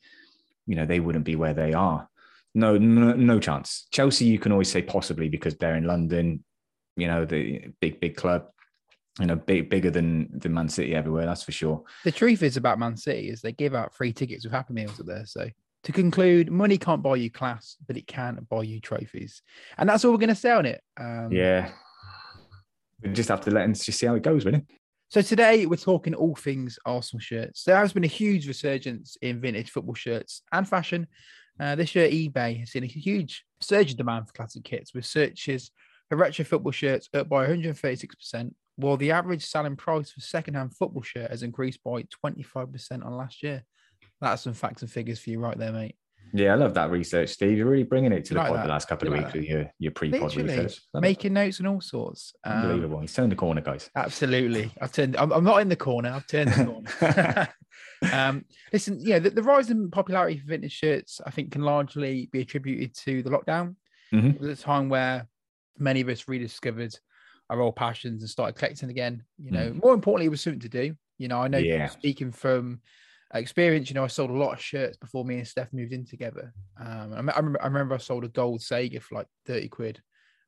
you 0.67 0.77
know, 0.77 0.87
they 0.87 1.01
wouldn't 1.01 1.27
be 1.27 1.37
where 1.37 1.53
they 1.53 1.75
are. 1.75 2.09
No, 2.55 2.79
no, 2.79 3.13
no 3.13 3.39
chance. 3.39 3.87
Chelsea, 3.91 4.25
you 4.25 4.39
can 4.39 4.53
always 4.53 4.71
say 4.71 4.81
possibly 4.81 5.29
because 5.29 5.57
they're 5.57 5.77
in 5.77 5.87
London 5.87 6.45
you 6.97 7.07
know, 7.07 7.25
the 7.25 7.71
big, 7.81 8.01
big 8.01 8.17
club, 8.17 8.47
you 9.21 9.27
know, 9.27 9.37
big, 9.37 9.71
bigger 9.71 9.91
than, 9.91 10.29
than 10.39 10.55
Man 10.55 10.69
City 10.69 10.95
everywhere, 10.95 11.27
that's 11.27 11.43
for 11.43 11.53
sure. 11.53 11.83
The 12.05 12.13
truth 12.13 12.43
is 12.43 12.57
about 12.57 12.79
Man 12.79 12.97
City 12.97 13.29
is 13.29 13.41
they 13.41 13.53
give 13.53 13.75
out 13.75 13.95
free 13.95 14.13
tickets 14.13 14.45
with 14.45 14.53
Happy 14.53 14.75
Meals 14.75 15.01
up 15.01 15.07
there. 15.07 15.27
So 15.27 15.49
to 15.85 15.93
conclude, 15.93 16.51
money 16.51 16.79
can't 16.79 17.03
buy 17.03 17.17
you 17.17 17.31
class, 17.31 17.77
but 17.87 17.97
it 17.97 18.07
can 18.07 18.47
buy 18.49 18.63
you 18.63 18.81
trophies. 18.81 19.43
And 19.79 19.89
that's 19.89 20.05
all 20.05 20.13
we're 20.13 20.19
going 20.19 20.29
to 20.29 20.35
say 20.35 20.53
on 20.53 20.67
it. 20.67 20.83
Um, 20.99 21.31
yeah. 21.33 21.71
We 23.03 23.11
just 23.13 23.29
have 23.29 23.41
to 23.43 23.51
let 23.51 23.63
them 23.63 23.75
just 23.75 23.99
see 23.99 24.07
how 24.07 24.15
it 24.15 24.23
goes, 24.23 24.45
really. 24.45 24.65
So 25.09 25.21
today 25.21 25.67
we're 25.67 25.77
talking 25.77 26.15
all 26.15 26.35
things 26.35 26.79
Arsenal 26.87 27.21
shirts. 27.21 27.65
There 27.65 27.77
has 27.77 27.93
been 27.93 28.05
a 28.05 28.07
huge 28.07 28.49
resurgence 28.49 29.19
in 29.21 29.41
vintage 29.41 29.71
football 29.71 29.95
shirts 29.95 30.43
and 30.53 30.67
fashion. 30.67 31.07
Uh, 31.61 31.75
this 31.75 31.95
year, 31.95 32.09
eBay 32.09 32.61
has 32.61 32.71
seen 32.71 32.83
a 32.83 32.87
huge 32.87 33.45
surge 33.61 33.91
in 33.91 33.97
demand 33.99 34.27
for 34.27 34.33
classic 34.33 34.65
kits 34.65 34.95
with 34.95 35.05
searches 35.05 35.71
retro 36.17 36.45
football 36.45 36.73
shirts 36.73 37.09
up 37.15 37.29
by 37.29 37.47
136%, 37.47 38.53
while 38.77 38.97
the 38.97 39.11
average 39.11 39.45
selling 39.45 39.77
price 39.77 40.11
for 40.11 40.21
second-hand 40.21 40.75
football 40.77 41.03
shirt 41.03 41.31
has 41.31 41.43
increased 41.43 41.83
by 41.85 42.05
25% 42.25 43.05
on 43.05 43.17
last 43.17 43.43
year. 43.43 43.65
That's 44.21 44.43
some 44.43 44.55
facts 44.55 44.83
and 44.83 44.91
figures 44.91 45.19
for 45.19 45.31
you 45.31 45.41
right 45.41 45.59
there, 45.59 45.73
mate. 45.73 45.97
Yeah, 46.35 46.53
I 46.53 46.55
love 46.55 46.75
that 46.75 46.91
research, 46.91 47.29
Steve. 47.29 47.59
You're 47.59 47.67
really 47.67 47.83
bringing 47.83 48.13
it 48.13 48.25
to 48.27 48.35
the 48.35 48.41
like 48.41 48.53
pod 48.53 48.65
the 48.65 48.69
last 48.69 48.89
couple 48.89 49.09
you 49.09 49.15
of 49.15 49.19
like 49.19 49.27
weeks 49.27 49.33
that. 49.35 49.41
with 49.41 49.49
your, 49.49 49.73
your 49.79 49.93
pre-pod 49.93 50.23
Literally, 50.35 50.49
research. 50.49 50.81
Making 50.95 51.35
notes 51.35 51.59
and 51.59 51.69
all 51.69 51.81
sorts. 51.83 52.33
Um, 52.45 52.53
Unbelievable. 52.59 53.01
He's 53.01 53.13
turned 53.13 53.33
the 53.33 53.37
corner, 53.37 53.61
guys. 53.61 53.91
Absolutely. 53.95 54.73
I've 54.81 54.93
turned. 54.93 55.17
I'm, 55.17 55.31
I'm, 55.31 55.45
not 55.45 55.61
in 55.61 55.69
the 55.69 55.77
corner. 55.77 56.11
I've 56.11 56.27
turned 56.27 56.51
the 56.51 56.65
corner. 56.65 57.49
um, 58.13 58.45
listen, 58.73 58.99
yeah, 59.01 59.19
the, 59.19 59.31
the, 59.31 59.43
rise 59.43 59.71
in 59.71 59.91
popularity 59.91 60.39
for 60.39 60.47
vintage 60.47 60.73
shirts, 60.73 61.21
I 61.27 61.31
think, 61.31 61.53
can 61.53 61.63
largely 61.63 62.31
be 62.33 62.41
attributed 62.41 62.97
to 63.05 63.23
the 63.23 63.31
lockdown. 63.31 63.77
Mm-hmm. 64.15 64.31
It 64.31 64.41
was 64.41 64.59
a 64.59 64.63
time 64.63 64.89
where 64.89 65.29
many 65.79 66.01
of 66.01 66.09
us 66.09 66.29
rediscovered 66.29 66.95
our 67.51 67.61
old 67.61 67.77
passions 67.77 68.23
and 68.23 68.31
started 68.31 68.57
collecting 68.57 68.91
again. 68.91 69.25
You 69.39 69.51
know, 69.51 69.71
mm. 69.71 69.83
more 69.83 69.95
importantly, 69.95 70.27
it 70.27 70.31
was 70.31 70.41
something 70.41 70.61
to 70.61 70.69
do. 70.69 70.95
You 71.19 71.29
know, 71.29 71.41
I 71.41 71.49
know 71.49 71.59
yeah. 71.59 71.89
speaking 71.89 72.33
from 72.33 72.81
experience, 73.35 73.89
you 73.89 73.95
know, 73.95 74.05
I 74.05 74.09
sold 74.09 74.31
a 74.31 74.35
lot 74.35 74.55
of 74.55 74.61
shirts 74.61 74.97
before 74.97 75.25
me 75.25 75.39
and 75.39 75.47
Steph 75.47 75.73
moved 75.73 75.93
in 75.93 76.05
together. 76.05 76.53
Um, 76.81 77.13
I, 77.13 77.33
I, 77.33 77.39
remember, 77.39 77.63
I 77.63 77.67
remember 77.67 77.95
I 77.95 77.99
sold 77.99 78.25
a 78.25 78.29
gold 78.29 78.61
Sega 78.61 79.01
for 79.01 79.17
like 79.17 79.27
30 79.47 79.69
quid. 79.69 80.01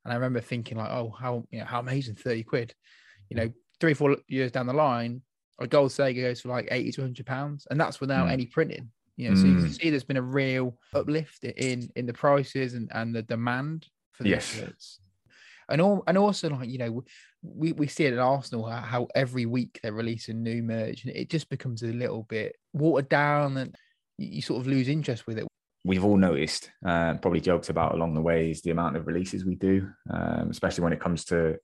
And 0.04 0.12
I 0.12 0.16
remember 0.16 0.40
thinking 0.40 0.76
like, 0.76 0.90
oh, 0.90 1.14
how, 1.19 1.45
you 1.50 1.61
know, 1.61 1.64
how 1.64 1.81
amazing 1.81 2.16
30 2.16 2.43
quid, 2.43 2.75
you 3.31 3.37
know, 3.37 3.50
three, 3.81 3.95
four 3.95 4.16
years 4.28 4.52
down 4.52 4.66
the 4.66 4.75
line, 4.75 5.23
a 5.59 5.66
gold 5.66 5.90
Sega 5.90 6.21
goes 6.21 6.40
for 6.40 6.49
like 6.49 6.69
80 6.71 6.93
to 6.93 7.00
100 7.02 7.26
pounds. 7.26 7.66
And 7.71 7.81
that's 7.81 8.00
without 8.00 8.28
mm. 8.28 8.33
any 8.33 8.47
printing. 8.47 8.90
You 9.16 9.31
know, 9.31 9.37
mm. 9.37 9.40
so 9.40 9.47
you 9.47 9.57
can 9.57 9.66
mm. 9.66 9.81
see 9.81 9.90
there's 9.90 10.04
been 10.04 10.16
a 10.16 10.23
real 10.23 10.76
uplift 10.93 11.45
in 11.45 11.88
in 11.95 12.04
the 12.04 12.12
prices 12.12 12.75
and, 12.75 12.90
and 12.93 13.14
the 13.14 13.23
demand 13.23 13.87
for 14.12 14.25
the 14.25 14.31
yes. 14.31 14.47
shirts. 14.52 14.99
And 15.68 15.80
all 15.80 16.02
and 16.06 16.18
also 16.18 16.50
like 16.50 16.68
you 16.68 16.78
know 16.78 17.02
we, 17.42 17.73
we 17.73 17.87
see 17.87 18.04
it 18.04 18.14
at 18.14 18.18
Arsenal 18.18 18.68
how, 18.68 19.06
every 19.14 19.47
week 19.47 19.78
they're 19.83 19.92
releasing 19.92 20.42
new 20.42 20.62
merch 20.62 21.04
and 21.04 21.14
it 21.14 21.28
just 21.28 21.49
becomes 21.50 21.83
a 21.83 21.88
little 21.88 22.23
bit 22.25 22.56
watered 22.73 23.09
down 23.09 23.56
and 23.59 23.76
you, 24.18 24.28
you 24.37 24.42
sort 24.42 24.61
of 24.61 24.66
lose 24.66 24.88
interest 24.88 25.26
with 25.26 25.38
it. 25.38 25.47
We've 25.85 26.04
all 26.04 26.16
noticed, 26.16 26.71
uh, 26.87 27.14
probably 27.14 27.42
joked 27.42 27.68
about 27.68 27.94
along 27.94 28.14
the 28.14 28.23
way, 28.23 28.50
is 28.50 28.62
the 28.62 28.71
amount 28.71 28.97
of 28.97 29.06
releases 29.06 29.44
we 29.44 29.54
do, 29.54 29.90
um, 30.11 30.49
especially 30.50 30.83
when 30.83 30.94
it 30.94 31.00
comes 31.00 31.26
to 31.26 31.59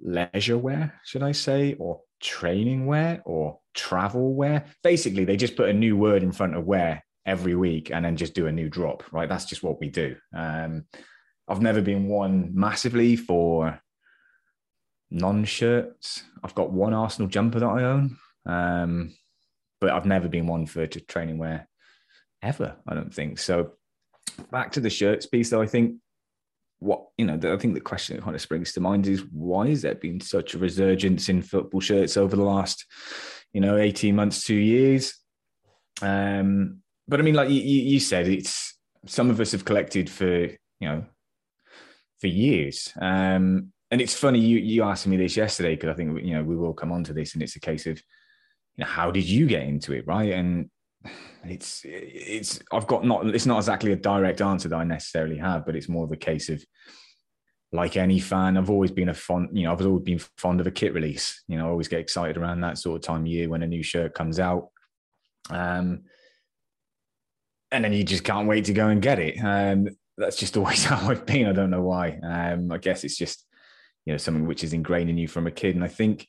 leisure 0.00 0.58
wear, 0.58 1.00
should 1.04 1.24
I 1.24 1.32
say, 1.32 1.74
or 1.80 2.00
training 2.20 2.86
wear 2.86 3.22
or 3.24 3.58
travel 3.74 4.34
wear. 4.34 4.66
Basically, 4.84 5.24
they 5.24 5.36
just 5.36 5.56
put 5.56 5.68
a 5.68 5.72
new 5.72 5.96
word 5.96 6.22
in 6.22 6.30
front 6.30 6.54
of 6.54 6.64
wear 6.64 7.04
every 7.26 7.56
week 7.56 7.90
and 7.90 8.04
then 8.04 8.16
just 8.16 8.34
do 8.34 8.46
a 8.46 8.52
new 8.52 8.68
drop, 8.68 9.02
right? 9.12 9.28
That's 9.28 9.46
just 9.46 9.62
what 9.64 9.80
we 9.80 9.88
do. 9.88 10.14
Um, 10.36 10.84
I've 11.48 11.62
never 11.62 11.82
been 11.82 12.08
one 12.08 12.50
massively 12.54 13.16
for 13.16 13.80
non 15.10 15.44
shirts. 15.44 16.22
I've 16.42 16.54
got 16.54 16.72
one 16.72 16.94
Arsenal 16.94 17.28
jumper 17.28 17.60
that 17.60 17.66
I 17.66 17.82
own, 17.84 18.16
um, 18.46 19.14
but 19.80 19.90
I've 19.90 20.06
never 20.06 20.28
been 20.28 20.46
one 20.46 20.66
for 20.66 20.86
training 20.86 21.38
wear 21.38 21.68
ever. 22.42 22.76
I 22.86 22.94
don't 22.94 23.14
think 23.14 23.38
so. 23.38 23.72
Back 24.50 24.72
to 24.72 24.80
the 24.80 24.90
shirts 24.90 25.26
piece, 25.26 25.50
though, 25.50 25.62
I 25.62 25.66
think 25.66 25.96
what 26.80 27.06
you 27.16 27.24
know, 27.24 27.34
I 27.34 27.56
think 27.56 27.74
the 27.74 27.80
question 27.80 28.16
that 28.16 28.22
kind 28.22 28.34
of 28.34 28.42
springs 28.42 28.72
to 28.72 28.80
mind 28.80 29.06
is 29.06 29.24
why 29.32 29.68
has 29.68 29.82
there 29.82 29.94
been 29.94 30.20
such 30.20 30.54
a 30.54 30.58
resurgence 30.58 31.28
in 31.28 31.42
football 31.42 31.80
shirts 31.80 32.16
over 32.16 32.36
the 32.36 32.42
last, 32.42 32.84
you 33.52 33.60
know, 33.60 33.76
eighteen 33.76 34.16
months, 34.16 34.44
two 34.44 34.54
years? 34.54 35.14
Um, 36.02 36.80
but 37.06 37.20
I 37.20 37.22
mean, 37.22 37.34
like 37.34 37.48
you, 37.48 37.60
you 37.60 38.00
said, 38.00 38.28
it's 38.28 38.76
some 39.06 39.30
of 39.30 39.40
us 39.40 39.52
have 39.52 39.64
collected 39.64 40.10
for 40.10 40.26
you 40.26 40.58
know 40.80 41.04
for 42.20 42.26
years. 42.26 42.92
Um, 43.00 43.72
and 43.90 44.00
it's 44.00 44.14
funny 44.14 44.40
you 44.40 44.58
you 44.58 44.82
asked 44.82 45.06
me 45.06 45.16
this 45.16 45.36
yesterday 45.36 45.76
because 45.76 45.90
I 45.90 45.94
think 45.94 46.22
you 46.22 46.34
know 46.34 46.42
we 46.42 46.56
will 46.56 46.74
come 46.74 46.92
on 46.92 47.04
to 47.04 47.12
this, 47.12 47.34
and 47.34 47.42
it's 47.42 47.56
a 47.56 47.60
case 47.60 47.86
of 47.86 47.96
you 48.76 48.84
know 48.84 48.86
how 48.86 49.10
did 49.10 49.24
you 49.24 49.46
get 49.46 49.62
into 49.62 49.92
it, 49.92 50.06
right? 50.06 50.32
And 50.32 50.70
it's 51.44 51.82
it's 51.84 52.60
I've 52.72 52.86
got 52.86 53.04
not 53.04 53.26
it's 53.26 53.46
not 53.46 53.58
exactly 53.58 53.92
a 53.92 53.96
direct 53.96 54.40
answer 54.40 54.68
that 54.68 54.76
I 54.76 54.84
necessarily 54.84 55.38
have, 55.38 55.66
but 55.66 55.76
it's 55.76 55.88
more 55.88 56.04
of 56.04 56.12
a 56.12 56.16
case 56.16 56.48
of 56.48 56.64
like 57.74 57.96
any 57.96 58.20
fan, 58.20 58.56
I've 58.56 58.70
always 58.70 58.92
been 58.92 59.08
a 59.08 59.14
fond, 59.14 59.48
you 59.52 59.64
know, 59.64 59.72
I've 59.72 59.84
always 59.84 60.04
been 60.04 60.20
fond 60.38 60.60
of 60.60 60.66
a 60.66 60.70
kit 60.70 60.94
release. 60.94 61.42
You 61.48 61.58
know, 61.58 61.66
I 61.66 61.70
always 61.70 61.88
get 61.88 61.98
excited 61.98 62.36
around 62.36 62.60
that 62.60 62.78
sort 62.78 62.96
of 62.96 63.02
time 63.02 63.22
of 63.22 63.26
year 63.26 63.48
when 63.48 63.64
a 63.64 63.66
new 63.66 63.82
shirt 63.82 64.14
comes 64.14 64.38
out. 64.38 64.68
Um, 65.50 66.04
and 67.72 67.84
then 67.84 67.92
you 67.92 68.04
just 68.04 68.22
can't 68.22 68.46
wait 68.46 68.66
to 68.66 68.72
go 68.72 68.88
and 68.88 69.02
get 69.02 69.18
it. 69.18 69.38
Um, 69.42 69.88
that's 70.16 70.36
just 70.36 70.56
always 70.56 70.84
how 70.84 71.10
I've 71.10 71.26
been. 71.26 71.46
I 71.46 71.52
don't 71.52 71.70
know 71.70 71.82
why. 71.82 72.18
Um, 72.22 72.70
I 72.70 72.78
guess 72.78 73.04
it's 73.04 73.16
just, 73.16 73.44
you 74.04 74.12
know, 74.12 74.18
something 74.18 74.46
which 74.46 74.64
is 74.64 74.72
ingrained 74.72 75.10
in 75.10 75.18
you 75.18 75.28
from 75.28 75.46
a 75.46 75.50
kid. 75.50 75.74
And 75.74 75.84
I 75.84 75.88
think 75.88 76.26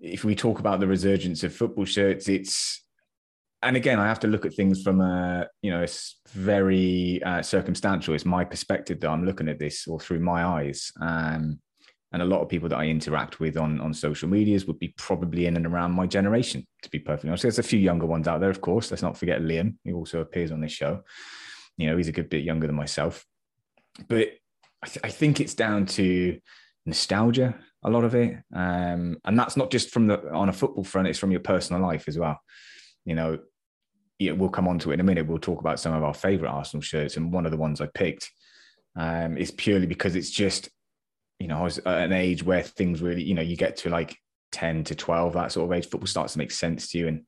if 0.00 0.24
we 0.24 0.34
talk 0.34 0.58
about 0.58 0.80
the 0.80 0.86
resurgence 0.86 1.42
of 1.44 1.54
football 1.54 1.84
shirts, 1.84 2.28
it's, 2.28 2.84
and 3.62 3.76
again, 3.76 3.98
I 3.98 4.06
have 4.06 4.20
to 4.20 4.26
look 4.26 4.46
at 4.46 4.54
things 4.54 4.82
from 4.82 5.00
a, 5.00 5.46
you 5.60 5.70
know, 5.70 5.82
it's 5.82 6.18
very 6.28 7.22
uh, 7.22 7.42
circumstantial. 7.42 8.14
It's 8.14 8.24
my 8.24 8.44
perspective 8.44 9.00
that 9.00 9.10
I'm 9.10 9.26
looking 9.26 9.48
at 9.48 9.58
this 9.58 9.86
or 9.86 10.00
through 10.00 10.20
my 10.20 10.44
eyes. 10.44 10.90
Um, 11.00 11.60
and 12.12 12.22
a 12.22 12.24
lot 12.24 12.40
of 12.40 12.48
people 12.48 12.68
that 12.68 12.78
I 12.78 12.86
interact 12.86 13.38
with 13.38 13.56
on 13.56 13.80
on 13.80 13.94
social 13.94 14.28
medias 14.28 14.66
would 14.66 14.78
be 14.78 14.92
probably 14.96 15.46
in 15.46 15.56
and 15.56 15.66
around 15.66 15.92
my 15.92 16.06
generation. 16.06 16.66
To 16.82 16.90
be 16.90 16.98
perfectly 16.98 17.30
honest, 17.30 17.42
there's 17.42 17.60
a 17.60 17.62
few 17.62 17.78
younger 17.78 18.06
ones 18.06 18.26
out 18.26 18.40
there, 18.40 18.50
of 18.50 18.60
course. 18.60 18.90
Let's 18.90 19.02
not 19.02 19.16
forget 19.16 19.42
Liam, 19.42 19.76
who 19.84 19.94
also 19.94 20.20
appears 20.20 20.50
on 20.50 20.60
this 20.60 20.72
show. 20.72 21.04
You 21.80 21.88
know, 21.88 21.96
he's 21.96 22.08
a 22.08 22.12
good 22.12 22.28
bit 22.28 22.44
younger 22.44 22.66
than 22.66 22.76
myself, 22.76 23.24
but 24.08 24.28
I, 24.82 24.86
th- 24.86 25.04
I 25.04 25.08
think 25.08 25.40
it's 25.40 25.54
down 25.54 25.86
to 25.86 26.38
nostalgia. 26.86 27.56
A 27.82 27.90
lot 27.90 28.04
of 28.04 28.14
it, 28.14 28.36
um, 28.54 29.16
and 29.24 29.38
that's 29.38 29.56
not 29.56 29.70
just 29.70 29.90
from 29.90 30.06
the 30.06 30.30
on 30.32 30.50
a 30.50 30.52
football 30.52 30.84
front; 30.84 31.08
it's 31.08 31.18
from 31.18 31.30
your 31.30 31.40
personal 31.40 31.80
life 31.80 32.08
as 32.08 32.18
well. 32.18 32.38
You 33.06 33.14
know, 33.14 33.38
yeah, 34.18 34.32
we'll 34.32 34.50
come 34.50 34.68
on 34.68 34.78
to 34.80 34.90
it 34.90 34.94
in 34.94 35.00
a 35.00 35.04
minute. 35.04 35.26
We'll 35.26 35.38
talk 35.38 35.60
about 35.60 35.80
some 35.80 35.94
of 35.94 36.04
our 36.04 36.12
favorite 36.12 36.50
Arsenal 36.50 36.82
shirts, 36.82 37.16
and 37.16 37.32
one 37.32 37.46
of 37.46 37.52
the 37.52 37.56
ones 37.56 37.80
I 37.80 37.86
picked 37.94 38.30
um, 38.96 39.38
is 39.38 39.50
purely 39.50 39.86
because 39.86 40.14
it's 40.14 40.30
just 40.30 40.68
you 41.40 41.48
know, 41.48 41.58
I 41.58 41.62
was 41.62 41.78
at 41.78 41.86
an 41.86 42.12
age 42.12 42.44
where 42.44 42.62
things 42.62 43.00
really, 43.00 43.22
you 43.22 43.34
know, 43.34 43.42
you 43.42 43.56
get 43.56 43.78
to 43.78 43.88
like 43.88 44.16
10 44.52 44.84
to 44.84 44.94
12, 44.94 45.32
that 45.32 45.52
sort 45.52 45.64
of 45.64 45.76
age, 45.76 45.88
football 45.88 46.06
starts 46.06 46.34
to 46.34 46.38
make 46.38 46.50
sense 46.50 46.90
to 46.90 46.98
you. 46.98 47.08
And, 47.08 47.24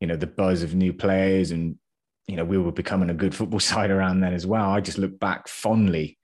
you 0.00 0.06
know, 0.06 0.16
the 0.16 0.26
buzz 0.26 0.62
of 0.62 0.74
new 0.74 0.92
players 0.92 1.50
and, 1.50 1.78
you 2.26 2.36
know, 2.36 2.44
we 2.44 2.58
were 2.58 2.72
becoming 2.72 3.10
a 3.10 3.14
good 3.14 3.34
football 3.34 3.60
side 3.72 3.90
around 3.90 4.20
then 4.20 4.34
as 4.34 4.46
well. 4.46 4.70
I 4.70 4.80
just 4.80 4.98
look 4.98 5.18
back 5.18 5.48
fondly 5.48 6.18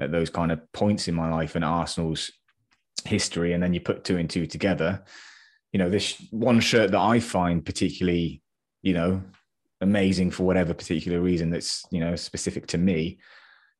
at 0.00 0.10
those 0.10 0.30
kind 0.30 0.50
of 0.50 0.60
points 0.72 1.08
in 1.08 1.14
my 1.14 1.30
life 1.30 1.54
and 1.54 1.64
Arsenal's 1.64 2.30
history. 3.04 3.52
And 3.52 3.62
then 3.62 3.74
you 3.74 3.80
put 3.80 4.04
two 4.04 4.16
and 4.16 4.28
two 4.28 4.46
together. 4.46 5.04
You 5.72 5.78
know, 5.78 5.90
this 5.90 6.20
one 6.30 6.60
shirt 6.60 6.92
that 6.92 7.00
I 7.00 7.20
find 7.20 7.64
particularly, 7.64 8.42
you 8.82 8.94
know, 8.94 9.22
amazing 9.80 10.30
for 10.30 10.44
whatever 10.44 10.74
particular 10.74 11.20
reason 11.20 11.50
that's, 11.50 11.84
you 11.90 12.00
know, 12.00 12.16
specific 12.16 12.66
to 12.68 12.78
me. 12.78 13.18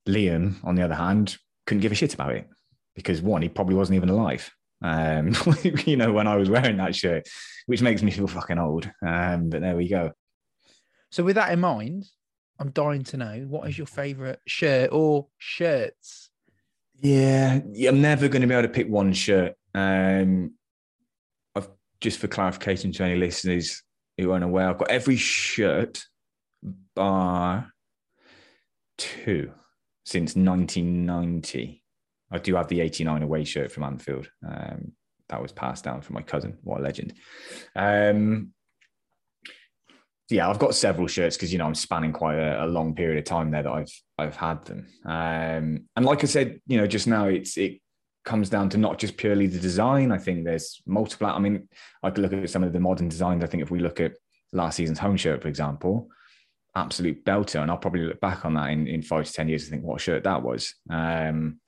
Liam, 0.09 0.57
on 0.65 0.75
the 0.75 0.83
other 0.83 0.95
hand, 0.95 1.39
couldn't 1.67 1.81
give 1.81 1.93
a 1.93 1.95
shit 1.95 2.15
about 2.15 2.33
it 2.33 2.49
because 2.95 3.23
one, 3.23 3.43
he 3.43 3.49
probably 3.49 3.75
wasn't 3.75 3.97
even 3.97 4.11
alive. 4.11 4.51
Um, 4.83 5.35
you 5.87 5.97
know, 5.97 6.13
when 6.13 6.27
I 6.27 6.37
was 6.37 6.51
wearing 6.51 6.77
that 6.77 6.95
shirt, 6.95 7.27
which 7.67 7.83
makes 7.83 8.03
me 8.03 8.11
feel 8.11 8.27
fucking 8.27 8.59
old. 8.59 8.91
Um, 9.05 9.49
but 9.49 9.63
there 9.63 9.77
we 9.77 9.89
go. 9.89 10.13
So 11.15 11.23
with 11.23 11.37
that 11.37 11.53
in 11.53 11.61
mind, 11.61 12.09
I'm 12.59 12.71
dying 12.71 13.05
to 13.05 13.17
know 13.17 13.47
what 13.49 13.69
is 13.69 13.79
your 13.79 13.87
favorite 13.87 14.41
shirt 14.49 14.91
or 14.91 15.29
shirts? 15.39 16.29
Yeah, 17.01 17.61
I'm 17.87 18.03
never 18.03 18.27
going 18.27 18.43
to 18.43 18.49
be 18.49 18.53
able 18.53 18.67
to 18.67 18.75
pick 18.75 18.89
one 18.89 19.13
shirt. 19.13 19.55
Um, 19.77 20.55
I've 21.55 21.69
just 22.01 22.19
for 22.19 22.27
clarification 22.27 22.91
to 22.91 23.05
any 23.05 23.15
listeners 23.15 23.85
who 24.19 24.33
aren't 24.33 24.43
aware, 24.43 24.69
I've 24.69 24.79
got 24.79 24.91
every 24.91 25.15
shirt 25.15 26.03
bar 26.97 27.71
two 28.99 29.53
since 30.05 30.35
1990. 30.35 31.85
I 32.33 32.39
do 32.39 32.57
have 32.57 32.67
the 32.67 32.81
89 32.81 33.23
away 33.23 33.45
shirt 33.45 33.71
from 33.71 33.85
Anfield. 33.85 34.29
Um, 34.45 34.91
that 35.29 35.41
was 35.41 35.53
passed 35.53 35.85
down 35.85 36.01
from 36.01 36.15
my 36.15 36.23
cousin. 36.23 36.59
What 36.65 36.81
a 36.81 36.83
legend. 36.83 37.15
Um, 37.77 38.53
yeah, 40.31 40.49
I've 40.49 40.59
got 40.59 40.75
several 40.75 41.07
shirts 41.07 41.37
because 41.37 41.53
you 41.53 41.59
know 41.59 41.67
I'm 41.67 41.75
spanning 41.75 42.13
quite 42.13 42.37
a, 42.37 42.65
a, 42.65 42.67
long 42.67 42.95
period 42.95 43.19
of 43.19 43.25
time 43.25 43.51
there 43.51 43.63
that 43.63 43.73
I've 43.73 44.03
I've 44.19 44.37
had 44.37 44.65
them. 44.65 44.87
Um, 45.05 45.85
and 45.97 46.05
like 46.05 46.25
I 46.25 46.27
said, 46.27 46.61
you 46.67 46.79
know, 46.79 46.87
just 46.87 47.07
now 47.07 47.27
it's 47.27 47.59
it 47.59 47.81
comes 48.25 48.49
down 48.49 48.71
to 48.71 48.79
not 48.79 48.99
just 48.99 49.17
purely 49.17 49.47
the 49.47 49.59
design. 49.59 50.13
I 50.13 50.19
think 50.19 50.45
there's 50.45 50.81
multiple. 50.87 51.27
I 51.27 51.39
mean, 51.39 51.69
I 52.03 52.11
could 52.11 52.23
look 52.23 52.33
at 52.33 52.51
some 52.51 52.65
of 52.65 52.73
the 52.73 52.81
modern 52.81 53.09
designs. 53.09 53.45
I 53.45 53.47
think 53.47 53.63
if 53.63 53.71
we 53.71 53.81
look 53.81 54.01
at 54.01 54.15
last 54.53 54.77
season's 54.77 54.99
home 54.99 55.17
shirt, 55.17 55.43
for 55.43 55.49
example, 55.49 56.09
absolute 56.75 57.25
belter. 57.25 57.61
And 57.61 57.71
I'll 57.71 57.77
probably 57.77 58.03
look 58.03 58.21
back 58.21 58.45
on 58.45 58.55
that 58.55 58.71
in, 58.71 58.87
in 58.87 59.03
five 59.03 59.27
to 59.27 59.33
10 59.33 59.49
years 59.49 59.65
and 59.65 59.73
think 59.73 59.85
what 59.85 60.01
shirt 60.01 60.25
that 60.25 60.43
was. 60.43 60.75
Um, 60.91 61.61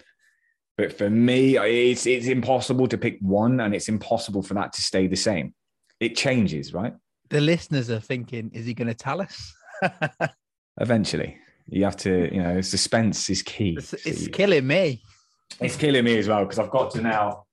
but 0.76 0.96
for 0.96 1.08
me, 1.08 1.56
it's, 1.56 2.06
it's 2.06 2.26
impossible 2.26 2.86
to 2.88 2.98
pick 2.98 3.18
one 3.20 3.60
and 3.60 3.74
it's 3.74 3.88
impossible 3.88 4.42
for 4.42 4.54
that 4.54 4.72
to 4.74 4.82
stay 4.82 5.06
the 5.06 5.16
same. 5.16 5.54
It 6.00 6.16
changes, 6.16 6.74
right? 6.74 6.92
The 7.28 7.40
listeners 7.40 7.90
are 7.90 8.00
thinking, 8.00 8.50
is 8.54 8.66
he 8.66 8.74
going 8.74 8.88
to 8.88 8.94
tell 8.94 9.20
us? 9.20 9.54
Eventually. 10.80 11.38
You 11.68 11.84
have 11.84 11.96
to, 11.98 12.32
you 12.32 12.42
know, 12.42 12.60
suspense 12.60 13.28
is 13.28 13.42
key. 13.42 13.74
It's, 13.76 13.92
it's 14.06 14.28
killing 14.28 14.66
me. 14.66 15.02
It's 15.60 15.76
killing 15.76 16.04
me 16.04 16.18
as 16.18 16.28
well 16.28 16.44
because 16.44 16.58
I've 16.58 16.70
got 16.70 16.92
to 16.92 17.00
now 17.00 17.46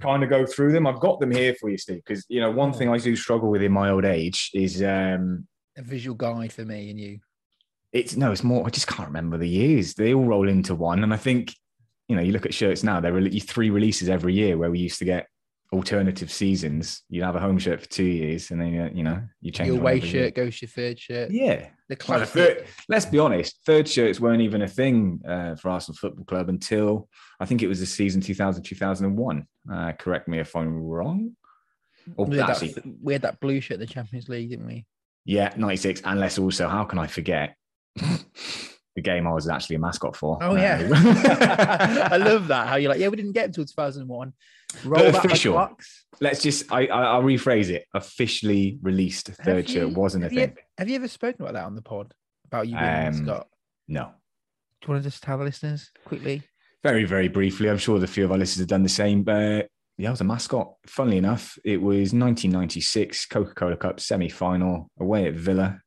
kind 0.00 0.22
of 0.22 0.30
go 0.30 0.46
through 0.46 0.72
them. 0.72 0.86
I've 0.86 1.00
got 1.00 1.20
them 1.20 1.30
here 1.30 1.54
for 1.60 1.70
you, 1.70 1.78
Steve, 1.78 2.02
because 2.04 2.24
you 2.28 2.40
know 2.40 2.50
one 2.50 2.72
thing 2.72 2.88
I 2.88 2.98
do 2.98 3.14
struggle 3.16 3.50
with 3.50 3.62
in 3.62 3.72
my 3.72 3.90
old 3.90 4.04
age 4.04 4.50
is 4.54 4.82
um, 4.82 5.46
a 5.76 5.82
visual 5.82 6.16
guide 6.16 6.52
for 6.52 6.64
me 6.64 6.90
and 6.90 6.98
you. 6.98 7.18
It's 7.92 8.16
no, 8.16 8.32
it's 8.32 8.42
more. 8.42 8.66
I 8.66 8.70
just 8.70 8.86
can't 8.86 9.08
remember 9.08 9.38
the 9.38 9.48
years. 9.48 9.94
They 9.94 10.14
all 10.14 10.24
roll 10.24 10.48
into 10.48 10.74
one, 10.74 11.02
and 11.04 11.12
I 11.12 11.16
think 11.16 11.54
you 12.08 12.16
know 12.16 12.22
you 12.22 12.32
look 12.32 12.46
at 12.46 12.54
shirts 12.54 12.82
now. 12.82 13.00
There 13.00 13.16
are 13.16 13.28
three 13.28 13.70
releases 13.70 14.08
every 14.08 14.34
year 14.34 14.58
where 14.58 14.70
we 14.70 14.80
used 14.80 14.98
to 14.98 15.04
get 15.04 15.28
alternative 15.74 16.30
seasons. 16.30 17.02
You'd 17.08 17.24
have 17.24 17.36
a 17.36 17.40
home 17.40 17.58
shirt 17.58 17.80
for 17.80 17.88
two 17.88 18.04
years, 18.04 18.50
and 18.50 18.60
then 18.60 18.96
you 18.96 19.02
know 19.02 19.22
you 19.40 19.50
change 19.50 19.68
your 19.68 19.78
away 19.78 20.00
shirt 20.00 20.12
year. 20.12 20.30
goes 20.30 20.62
your 20.62 20.68
third 20.68 20.98
shirt. 20.98 21.30
Yeah, 21.30 21.68
the 21.88 21.96
classic. 21.96 22.28
third, 22.28 22.66
let's 22.88 23.06
be 23.06 23.18
honest, 23.18 23.58
third 23.66 23.88
shirts 23.88 24.20
weren't 24.20 24.42
even 24.42 24.62
a 24.62 24.68
thing 24.68 25.20
uh, 25.28 25.56
for 25.56 25.70
Arsenal 25.70 25.96
Football 25.96 26.24
Club 26.24 26.48
until 26.48 27.08
I 27.40 27.44
think 27.44 27.62
it 27.62 27.68
was 27.68 27.80
the 27.80 27.86
season 27.86 28.20
2000 28.20 28.62
2001. 28.62 29.46
Uh, 29.70 29.92
correct 29.92 30.28
me 30.28 30.38
if 30.38 30.54
I'm 30.56 30.74
wrong. 30.74 31.36
Or 32.16 32.26
we, 32.26 32.36
had 32.36 32.50
actually, 32.50 32.72
that, 32.72 32.84
we 33.02 33.12
had 33.14 33.22
that 33.22 33.40
blue 33.40 33.60
shirt, 33.60 33.78
the 33.78 33.86
Champions 33.86 34.28
League, 34.28 34.50
didn't 34.50 34.66
we? 34.66 34.84
Yeah, 35.24 35.54
96. 35.56 36.02
And 36.04 36.20
less 36.20 36.38
also, 36.38 36.68
how 36.68 36.84
can 36.84 36.98
I 36.98 37.06
forget 37.06 37.56
the 38.94 39.02
game 39.02 39.26
I 39.26 39.32
was 39.32 39.48
actually 39.48 39.76
a 39.76 39.78
mascot 39.78 40.16
for? 40.16 40.38
Oh, 40.40 40.56
yeah. 40.56 40.88
I 42.10 42.16
love 42.16 42.48
that. 42.48 42.68
How 42.68 42.76
you're 42.76 42.90
like, 42.90 43.00
yeah, 43.00 43.08
we 43.08 43.16
didn't 43.16 43.32
get 43.32 43.46
until 43.46 43.64
2001. 43.64 44.32
Roll 44.84 45.12
but 45.12 45.24
official. 45.24 45.76
Let's 46.20 46.42
just, 46.42 46.72
I, 46.72 46.86
I, 46.86 47.18
will 47.18 47.24
rephrase 47.24 47.70
it. 47.70 47.86
Officially 47.94 48.78
released 48.82 49.28
third 49.28 49.68
shirt 49.68 49.92
wasn't 49.92 50.24
a 50.24 50.28
thing. 50.30 50.56
have 50.78 50.88
you 50.88 50.96
ever 50.96 51.08
spoken 51.08 51.42
about 51.42 51.54
that 51.54 51.64
on 51.64 51.74
the 51.74 51.82
pod? 51.82 52.12
About 52.46 52.68
you 52.68 52.76
being 52.76 52.84
um, 52.84 52.90
a 52.90 53.10
mascot? 53.10 53.48
No. 53.88 54.10
Do 54.80 54.88
you 54.88 54.92
want 54.94 55.04
to 55.04 55.10
just 55.10 55.22
tell 55.22 55.38
the 55.38 55.44
listeners 55.44 55.90
quickly? 56.04 56.42
Very, 56.82 57.04
very 57.04 57.28
briefly. 57.28 57.70
I'm 57.70 57.78
sure 57.78 57.98
the 57.98 58.06
few 58.06 58.24
of 58.24 58.32
our 58.32 58.38
listeners 58.38 58.60
have 58.60 58.68
done 58.68 58.82
the 58.82 58.88
same. 58.88 59.22
But 59.22 59.68
yeah, 59.96 60.08
I 60.08 60.10
was 60.10 60.20
a 60.20 60.24
mascot. 60.24 60.74
Funnily 60.86 61.16
enough, 61.16 61.58
it 61.64 61.78
was 61.78 62.12
1996 62.12 63.26
Coca 63.26 63.54
Cola 63.54 63.76
Cup 63.76 64.00
semi 64.00 64.28
final 64.28 64.90
away 64.98 65.26
at 65.26 65.34
Villa. 65.34 65.80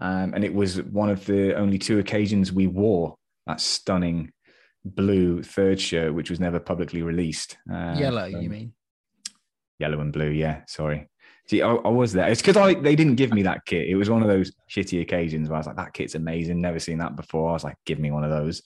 Um, 0.00 0.34
and 0.34 0.44
it 0.44 0.52
was 0.52 0.82
one 0.82 1.10
of 1.10 1.24
the 1.24 1.54
only 1.54 1.78
two 1.78 1.98
occasions 1.98 2.52
we 2.52 2.66
wore 2.66 3.14
that 3.46 3.60
stunning 3.60 4.32
blue 4.84 5.42
third 5.42 5.80
shirt, 5.80 6.14
which 6.14 6.30
was 6.30 6.40
never 6.40 6.60
publicly 6.60 7.02
released. 7.02 7.56
Uh, 7.72 7.94
yellow, 7.98 8.24
you 8.24 8.50
mean? 8.50 8.72
Yellow 9.78 10.00
and 10.00 10.12
blue, 10.12 10.30
yeah. 10.30 10.62
Sorry. 10.68 11.08
See, 11.46 11.62
I, 11.62 11.74
I 11.74 11.88
was 11.88 12.12
there. 12.12 12.28
It's 12.28 12.40
because 12.40 12.56
I 12.56 12.74
they 12.74 12.96
didn't 12.96 13.16
give 13.16 13.32
me 13.32 13.42
that 13.42 13.66
kit. 13.66 13.86
It 13.86 13.96
was 13.96 14.08
one 14.08 14.22
of 14.22 14.28
those 14.28 14.50
shitty 14.70 15.02
occasions 15.02 15.48
where 15.48 15.56
I 15.56 15.60
was 15.60 15.66
like, 15.66 15.76
"That 15.76 15.92
kit's 15.92 16.14
amazing. 16.14 16.60
Never 16.60 16.78
seen 16.78 16.98
that 16.98 17.16
before." 17.16 17.50
I 17.50 17.52
was 17.52 17.64
like, 17.64 17.76
"Give 17.84 17.98
me 17.98 18.10
one 18.10 18.24
of 18.24 18.30
those." 18.30 18.62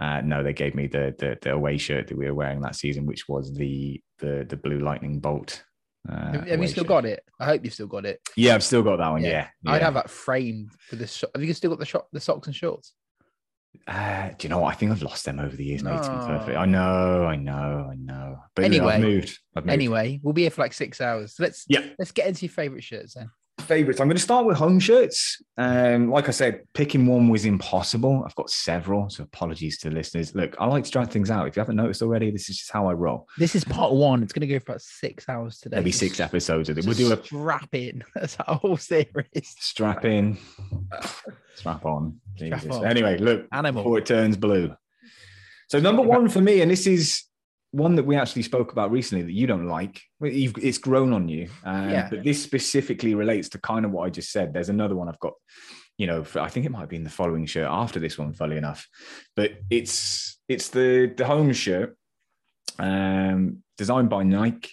Uh, 0.00 0.20
no, 0.20 0.42
they 0.42 0.52
gave 0.52 0.74
me 0.74 0.86
the, 0.86 1.14
the, 1.18 1.38
the 1.40 1.52
away 1.52 1.78
shirt 1.78 2.08
that 2.08 2.18
we 2.18 2.26
were 2.26 2.34
wearing 2.34 2.60
that 2.62 2.76
season, 2.76 3.06
which 3.06 3.28
was 3.28 3.54
the 3.54 4.00
the 4.18 4.44
the 4.48 4.56
blue 4.56 4.80
lightning 4.80 5.20
bolt. 5.20 5.64
Uh, 6.08 6.32
have, 6.32 6.46
have 6.48 6.62
you 6.62 6.68
still 6.68 6.84
got 6.84 7.04
it? 7.04 7.22
I 7.38 7.44
hope 7.46 7.64
you've 7.64 7.74
still 7.74 7.86
got 7.86 8.04
it. 8.04 8.20
Yeah, 8.36 8.54
I've 8.54 8.64
still 8.64 8.82
got 8.82 8.96
that 8.96 9.08
one. 9.08 9.22
Yeah, 9.22 9.48
yeah. 9.62 9.72
I'd 9.72 9.82
have 9.82 9.94
that 9.94 10.10
framed 10.10 10.72
for 10.88 10.96
the. 10.96 11.28
Have 11.34 11.44
you 11.44 11.54
still 11.54 11.70
got 11.70 11.78
the 11.78 11.86
shop, 11.86 12.08
the 12.12 12.20
socks 12.20 12.48
and 12.48 12.56
shorts? 12.56 12.92
Uh, 13.86 14.28
do 14.36 14.46
you 14.46 14.48
know 14.48 14.58
what? 14.58 14.74
I 14.74 14.76
think 14.76 14.92
I've 14.92 15.02
lost 15.02 15.24
them 15.24 15.38
over 15.38 15.56
the 15.56 15.64
years, 15.64 15.82
mate. 15.82 15.96
Perfect, 16.02 16.58
I 16.58 16.66
know, 16.66 17.24
I 17.24 17.36
know, 17.36 17.88
I 17.90 17.94
know. 17.94 18.38
But 18.54 18.64
anyway, 18.64 18.94
I've 18.94 19.00
moved. 19.00 19.38
I've 19.56 19.64
moved. 19.64 19.72
Anyway, 19.72 20.20
we'll 20.22 20.34
be 20.34 20.42
here 20.42 20.50
for 20.50 20.62
like 20.62 20.72
six 20.72 21.00
hours. 21.00 21.36
So 21.36 21.44
let's 21.44 21.64
yeah, 21.68 21.86
let's 21.98 22.12
get 22.12 22.26
into 22.26 22.46
your 22.46 22.52
favorite 22.52 22.84
shirts 22.84 23.14
then 23.14 23.30
favorites. 23.60 24.00
I'm 24.00 24.08
going 24.08 24.16
to 24.16 24.22
start 24.22 24.46
with 24.46 24.56
home 24.56 24.80
shirts. 24.80 25.42
Um, 25.56 26.10
like 26.10 26.28
I 26.28 26.32
said, 26.32 26.62
picking 26.74 27.06
one 27.06 27.28
was 27.28 27.44
impossible. 27.44 28.22
I've 28.26 28.34
got 28.34 28.50
several, 28.50 29.08
so 29.10 29.22
apologies 29.24 29.78
to 29.78 29.90
listeners. 29.90 30.34
Look, 30.34 30.56
I 30.58 30.66
like 30.66 30.84
to 30.84 30.90
try 30.90 31.04
things 31.04 31.30
out. 31.30 31.46
If 31.46 31.56
you 31.56 31.60
haven't 31.60 31.76
noticed 31.76 32.02
already, 32.02 32.30
this 32.30 32.48
is 32.48 32.58
just 32.58 32.72
how 32.72 32.88
I 32.88 32.92
roll. 32.92 33.28
This 33.38 33.54
is 33.54 33.64
part 33.64 33.92
one. 33.92 34.22
It's 34.22 34.32
going 34.32 34.40
to 34.40 34.46
go 34.46 34.58
for 34.58 34.72
about 34.72 34.82
six 34.82 35.28
hours 35.28 35.58
today. 35.58 35.76
Maybe 35.76 35.92
six 35.92 36.20
episodes 36.20 36.68
of 36.68 36.78
it. 36.78 36.86
We'll 36.86 36.94
do 36.96 37.12
a 37.12 37.22
strap 37.22 37.74
in. 37.74 38.02
That's 38.14 38.36
our 38.46 38.56
whole 38.56 38.76
series. 38.76 39.06
Strap 39.42 40.04
in, 40.04 40.38
strap 41.54 41.84
on. 41.84 42.20
Strap 42.36 42.70
on. 42.70 42.86
Anyway, 42.86 43.18
look, 43.18 43.46
Animal. 43.52 43.82
before 43.82 43.98
it 43.98 44.06
turns 44.06 44.36
blue. 44.36 44.74
So 45.68 45.80
number 45.80 46.02
one 46.02 46.28
for 46.28 46.40
me, 46.40 46.60
and 46.60 46.70
this 46.70 46.86
is 46.86 47.24
one 47.72 47.96
that 47.96 48.04
we 48.04 48.16
actually 48.16 48.42
spoke 48.42 48.70
about 48.70 48.90
recently 48.90 49.24
that 49.24 49.32
you 49.32 49.46
don't 49.46 49.66
like. 49.66 50.00
it's 50.20 50.78
grown 50.78 51.12
on 51.12 51.28
you, 51.28 51.48
um, 51.64 51.90
yeah. 51.90 52.08
but 52.08 52.22
this 52.22 52.42
specifically 52.42 53.14
relates 53.14 53.48
to 53.50 53.58
kind 53.58 53.84
of 53.84 53.90
what 53.90 54.06
I 54.06 54.10
just 54.10 54.30
said. 54.30 54.52
There's 54.52 54.68
another 54.68 54.94
one 54.94 55.08
I've 55.08 55.18
got. 55.18 55.32
You 55.98 56.06
know, 56.06 56.24
for, 56.24 56.40
I 56.40 56.48
think 56.48 56.66
it 56.66 56.72
might 56.72 56.88
be 56.88 56.96
in 56.96 57.04
the 57.04 57.10
following 57.10 57.46
shirt 57.46 57.68
after 57.68 57.98
this 57.98 58.18
one, 58.18 58.32
funny 58.32 58.56
enough, 58.56 58.86
but 59.36 59.52
it's 59.70 60.38
it's 60.48 60.68
the 60.68 61.12
the 61.16 61.26
home 61.26 61.52
shirt, 61.52 61.96
um, 62.78 63.62
designed 63.76 64.10
by 64.10 64.22
Nike. 64.22 64.70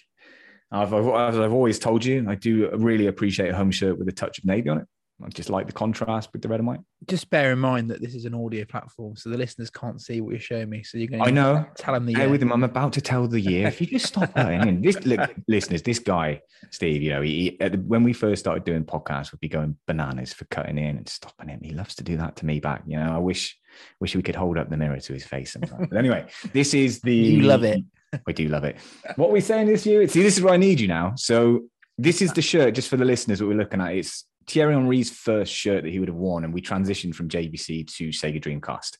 I've, 0.72 0.92
as 0.92 1.38
I've 1.38 1.52
always 1.52 1.78
told 1.78 2.04
you, 2.04 2.24
I 2.28 2.36
do 2.36 2.70
really 2.76 3.06
appreciate 3.08 3.50
a 3.50 3.56
home 3.56 3.72
shirt 3.72 3.98
with 3.98 4.08
a 4.08 4.12
touch 4.12 4.38
of 4.38 4.44
navy 4.44 4.68
on 4.68 4.78
it. 4.78 4.86
I 5.22 5.28
just 5.28 5.50
like 5.50 5.66
the 5.66 5.72
contrast 5.72 6.30
with 6.32 6.42
the 6.42 6.48
red 6.48 6.60
and 6.60 6.66
white. 6.66 6.80
Just 7.06 7.30
bear 7.30 7.52
in 7.52 7.58
mind 7.58 7.90
that 7.90 8.00
this 8.00 8.14
is 8.14 8.24
an 8.24 8.34
audio 8.34 8.64
platform, 8.64 9.16
so 9.16 9.28
the 9.28 9.36
listeners 9.36 9.70
can't 9.70 10.00
see 10.00 10.20
what 10.20 10.30
you're 10.30 10.40
showing 10.40 10.70
me. 10.70 10.82
So 10.82 10.98
you're 10.98 11.08
going. 11.08 11.22
To 11.22 11.28
I 11.28 11.30
know. 11.30 11.66
Tell 11.76 11.94
them 11.94 12.06
the. 12.06 12.14
Hey, 12.14 12.26
with 12.26 12.42
him, 12.42 12.52
I'm 12.52 12.64
about 12.64 12.92
to 12.94 13.00
tell 13.00 13.26
the 13.28 13.40
year. 13.40 13.66
if 13.66 13.80
you 13.80 13.86
just 13.86 14.06
stop 14.06 14.32
that, 14.34 14.48
and 14.48 14.82
this 14.82 15.04
look, 15.04 15.34
listeners, 15.48 15.82
this 15.82 15.98
guy, 15.98 16.40
Steve, 16.70 17.02
you 17.02 17.10
know, 17.10 17.22
he, 17.22 17.56
he 17.60 17.66
when 17.76 18.02
we 18.02 18.12
first 18.12 18.40
started 18.40 18.64
doing 18.64 18.84
podcasts, 18.84 19.32
would 19.32 19.40
be 19.40 19.48
going 19.48 19.76
bananas 19.86 20.32
for 20.32 20.44
cutting 20.46 20.78
in 20.78 20.96
and 20.96 21.08
stopping 21.08 21.48
him. 21.48 21.60
He 21.62 21.72
loves 21.72 21.94
to 21.96 22.04
do 22.04 22.16
that 22.16 22.36
to 22.36 22.46
me 22.46 22.60
back. 22.60 22.82
You 22.86 22.98
know, 22.98 23.14
I 23.14 23.18
wish, 23.18 23.58
wish 24.00 24.16
we 24.16 24.22
could 24.22 24.36
hold 24.36 24.58
up 24.58 24.70
the 24.70 24.76
mirror 24.76 25.00
to 25.00 25.12
his 25.12 25.24
face 25.24 25.52
sometimes. 25.52 25.88
but 25.88 25.98
anyway, 25.98 26.26
this 26.52 26.74
is 26.74 27.00
the. 27.00 27.14
You 27.14 27.42
love 27.42 27.64
it. 27.64 27.84
We 28.26 28.32
do 28.32 28.48
love 28.48 28.64
it. 28.64 28.76
What 29.16 29.30
we're 29.30 29.40
saying 29.40 29.68
this 29.68 29.86
year, 29.86 30.06
see, 30.08 30.22
this 30.22 30.36
is 30.36 30.42
where 30.42 30.54
I 30.54 30.56
need 30.56 30.80
you 30.80 30.88
now. 30.88 31.14
So 31.16 31.66
this 31.96 32.22
is 32.22 32.32
the 32.32 32.42
shirt, 32.42 32.74
just 32.74 32.88
for 32.88 32.96
the 32.96 33.04
listeners, 33.04 33.40
what 33.40 33.48
we're 33.48 33.58
looking 33.58 33.80
at. 33.80 33.94
It's 33.94 34.24
Thierry 34.46 34.74
Henry's 34.74 35.10
first 35.10 35.52
shirt 35.52 35.84
that 35.84 35.90
he 35.90 35.98
would 35.98 36.08
have 36.08 36.16
worn, 36.16 36.44
and 36.44 36.52
we 36.52 36.60
transitioned 36.60 37.14
from 37.14 37.28
JVC 37.28 37.86
to 37.96 38.08
Sega 38.08 38.42
Dreamcast. 38.42 38.96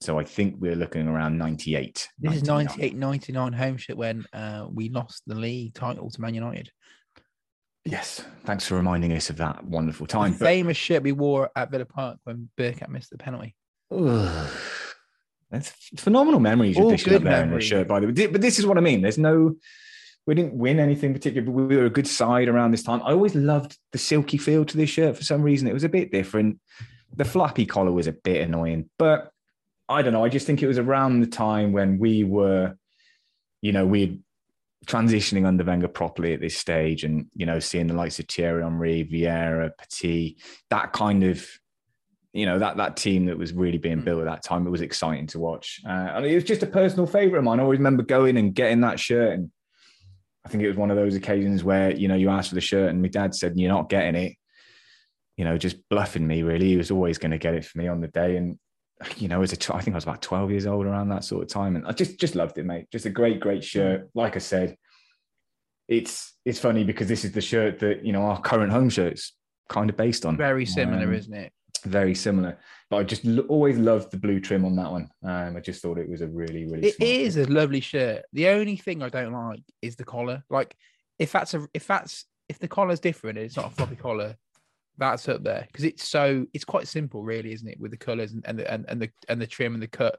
So 0.00 0.18
I 0.18 0.24
think 0.24 0.56
we're 0.58 0.76
looking 0.76 1.08
around 1.08 1.38
98. 1.38 2.08
This 2.18 2.42
99. 2.42 2.66
is 2.66 2.70
98 2.70 2.96
99 2.96 3.52
home 3.52 3.76
shirt 3.76 3.96
when 3.96 4.24
uh, 4.32 4.66
we 4.72 4.90
lost 4.90 5.22
the 5.26 5.34
league 5.34 5.74
title 5.74 6.08
to 6.10 6.20
Man 6.20 6.34
United. 6.34 6.70
Yes, 7.84 8.22
thanks 8.44 8.66
for 8.66 8.76
reminding 8.76 9.12
us 9.14 9.30
of 9.30 9.38
that 9.38 9.64
wonderful 9.64 10.06
time. 10.06 10.32
The 10.32 10.38
but... 10.38 10.44
famous 10.44 10.76
shirt 10.76 11.02
we 11.02 11.12
wore 11.12 11.50
at 11.56 11.70
Villa 11.70 11.86
Park 11.86 12.18
when 12.24 12.48
Bergkamp 12.56 12.90
missed 12.90 13.10
the 13.10 13.18
penalty. 13.18 13.56
That's 15.50 15.72
phenomenal 15.96 16.40
memories 16.40 16.76
you're 16.76 16.90
dishing 16.90 17.14
up 17.14 17.22
there 17.22 17.42
in 17.42 17.50
the 17.50 17.60
shirt, 17.60 17.88
by 17.88 18.00
the 18.00 18.06
way. 18.06 18.26
But 18.26 18.40
this 18.40 18.58
is 18.58 18.66
what 18.66 18.76
I 18.76 18.82
mean. 18.82 19.00
There's 19.00 19.18
no 19.18 19.56
we 20.28 20.34
didn't 20.34 20.52
win 20.52 20.78
anything 20.78 21.14
particular, 21.14 21.42
but 21.42 21.52
we 21.52 21.74
were 21.74 21.86
a 21.86 21.90
good 21.90 22.06
side 22.06 22.48
around 22.48 22.70
this 22.70 22.82
time. 22.82 23.00
I 23.02 23.12
always 23.12 23.34
loved 23.34 23.78
the 23.92 23.98
silky 23.98 24.36
feel 24.36 24.62
to 24.66 24.76
this 24.76 24.90
shirt 24.90 25.16
for 25.16 25.24
some 25.24 25.40
reason. 25.40 25.66
It 25.66 25.72
was 25.72 25.84
a 25.84 25.88
bit 25.88 26.12
different. 26.12 26.60
The 27.16 27.24
flappy 27.24 27.64
collar 27.64 27.90
was 27.90 28.06
a 28.06 28.12
bit 28.12 28.42
annoying, 28.42 28.90
but 28.98 29.32
I 29.88 30.02
don't 30.02 30.12
know. 30.12 30.22
I 30.22 30.28
just 30.28 30.46
think 30.46 30.62
it 30.62 30.66
was 30.66 30.76
around 30.76 31.20
the 31.20 31.28
time 31.28 31.72
when 31.72 31.98
we 31.98 32.24
were, 32.24 32.76
you 33.62 33.72
know, 33.72 33.86
we 33.86 34.20
transitioning 34.84 35.46
under 35.46 35.64
Wenger 35.64 35.88
properly 35.88 36.34
at 36.34 36.42
this 36.42 36.58
stage, 36.58 37.04
and 37.04 37.28
you 37.34 37.46
know, 37.46 37.58
seeing 37.58 37.86
the 37.86 37.94
likes 37.94 38.18
of 38.18 38.26
Thierry 38.28 38.62
Henry, 38.62 39.08
Vieira, 39.10 39.70
Petit, 39.78 40.36
that 40.68 40.92
kind 40.92 41.24
of, 41.24 41.48
you 42.34 42.44
know, 42.44 42.58
that 42.58 42.76
that 42.76 42.98
team 42.98 43.24
that 43.26 43.38
was 43.38 43.54
really 43.54 43.78
being 43.78 44.00
hmm. 44.00 44.04
built 44.04 44.20
at 44.20 44.26
that 44.26 44.42
time. 44.42 44.66
It 44.66 44.70
was 44.70 44.82
exciting 44.82 45.28
to 45.28 45.38
watch, 45.38 45.80
uh, 45.86 46.16
and 46.16 46.26
it 46.26 46.34
was 46.34 46.44
just 46.44 46.62
a 46.62 46.66
personal 46.66 47.06
favorite 47.06 47.38
of 47.38 47.44
mine. 47.44 47.60
I 47.60 47.62
always 47.62 47.78
remember 47.78 48.02
going 48.02 48.36
and 48.36 48.54
getting 48.54 48.82
that 48.82 49.00
shirt 49.00 49.32
and 49.32 49.50
I 50.48 50.50
think 50.50 50.64
it 50.64 50.68
was 50.68 50.78
one 50.78 50.90
of 50.90 50.96
those 50.96 51.14
occasions 51.14 51.62
where, 51.62 51.94
you 51.94 52.08
know, 52.08 52.14
you 52.14 52.30
asked 52.30 52.48
for 52.48 52.54
the 52.54 52.62
shirt 52.62 52.88
and 52.88 53.02
my 53.02 53.08
dad 53.08 53.34
said, 53.34 53.52
You're 53.58 53.70
not 53.70 53.90
getting 53.90 54.14
it. 54.14 54.32
You 55.36 55.44
know, 55.44 55.58
just 55.58 55.86
bluffing 55.90 56.26
me, 56.26 56.42
really. 56.42 56.68
He 56.68 56.78
was 56.78 56.90
always 56.90 57.18
going 57.18 57.32
to 57.32 57.38
get 57.38 57.52
it 57.52 57.66
for 57.66 57.76
me 57.76 57.86
on 57.86 58.00
the 58.00 58.08
day. 58.08 58.38
And, 58.38 58.58
you 59.18 59.28
know, 59.28 59.42
as 59.42 59.52
a, 59.52 59.74
I 59.74 59.82
think 59.82 59.94
I 59.94 59.98
was 59.98 60.04
about 60.04 60.22
12 60.22 60.50
years 60.50 60.66
old 60.66 60.86
around 60.86 61.10
that 61.10 61.22
sort 61.22 61.42
of 61.42 61.50
time. 61.50 61.76
And 61.76 61.86
I 61.86 61.92
just, 61.92 62.18
just 62.18 62.34
loved 62.34 62.56
it, 62.56 62.64
mate. 62.64 62.86
Just 62.90 63.04
a 63.04 63.10
great, 63.10 63.40
great 63.40 63.62
shirt. 63.62 64.08
Like 64.14 64.36
I 64.36 64.38
said, 64.38 64.74
it's, 65.86 66.34
it's 66.46 66.58
funny 66.58 66.82
because 66.82 67.08
this 67.08 67.26
is 67.26 67.32
the 67.32 67.42
shirt 67.42 67.80
that, 67.80 68.02
you 68.02 68.14
know, 68.14 68.22
our 68.22 68.40
current 68.40 68.72
home 68.72 68.88
shirt's 68.88 69.34
kind 69.68 69.90
of 69.90 69.98
based 69.98 70.24
on. 70.24 70.38
Very 70.38 70.64
similar, 70.64 71.04
um, 71.04 71.12
isn't 71.12 71.34
it? 71.34 71.52
Very 71.84 72.14
similar. 72.14 72.58
But 72.90 72.96
I 72.98 73.02
just 73.02 73.24
l- 73.26 73.40
always 73.40 73.78
loved 73.78 74.10
the 74.10 74.16
blue 74.16 74.40
trim 74.40 74.64
on 74.64 74.76
that 74.76 74.90
one. 74.90 75.10
Um, 75.22 75.56
I 75.56 75.60
just 75.60 75.82
thought 75.82 75.98
it 75.98 76.08
was 76.08 76.22
a 76.22 76.26
really, 76.26 76.64
really. 76.64 76.88
It 76.88 77.00
is 77.00 77.36
a 77.36 77.44
lovely 77.44 77.80
shirt. 77.80 78.24
The 78.32 78.48
only 78.48 78.76
thing 78.76 79.02
I 79.02 79.08
don't 79.08 79.32
like 79.32 79.62
is 79.82 79.96
the 79.96 80.04
collar. 80.04 80.42
Like, 80.48 80.74
if 81.18 81.32
that's 81.32 81.54
a, 81.54 81.66
if 81.74 81.86
that's 81.86 82.24
if 82.48 82.58
the 82.58 82.68
collar's 82.68 83.00
different, 83.00 83.38
it's 83.38 83.56
not 83.56 83.66
a 83.66 83.70
floppy 83.70 83.96
collar. 83.96 84.36
That's 84.96 85.28
up 85.28 85.44
there 85.44 85.64
because 85.66 85.84
it's 85.84 86.08
so 86.08 86.46
it's 86.52 86.64
quite 86.64 86.88
simple, 86.88 87.22
really, 87.22 87.52
isn't 87.52 87.68
it? 87.68 87.78
With 87.78 87.92
the 87.92 87.96
colours 87.96 88.32
and, 88.32 88.44
and 88.46 88.58
the 88.58 88.72
and, 88.72 88.84
and 88.88 89.00
the 89.00 89.10
and 89.28 89.40
the 89.40 89.46
trim 89.46 89.74
and 89.74 89.82
the 89.82 89.86
cut, 89.86 90.18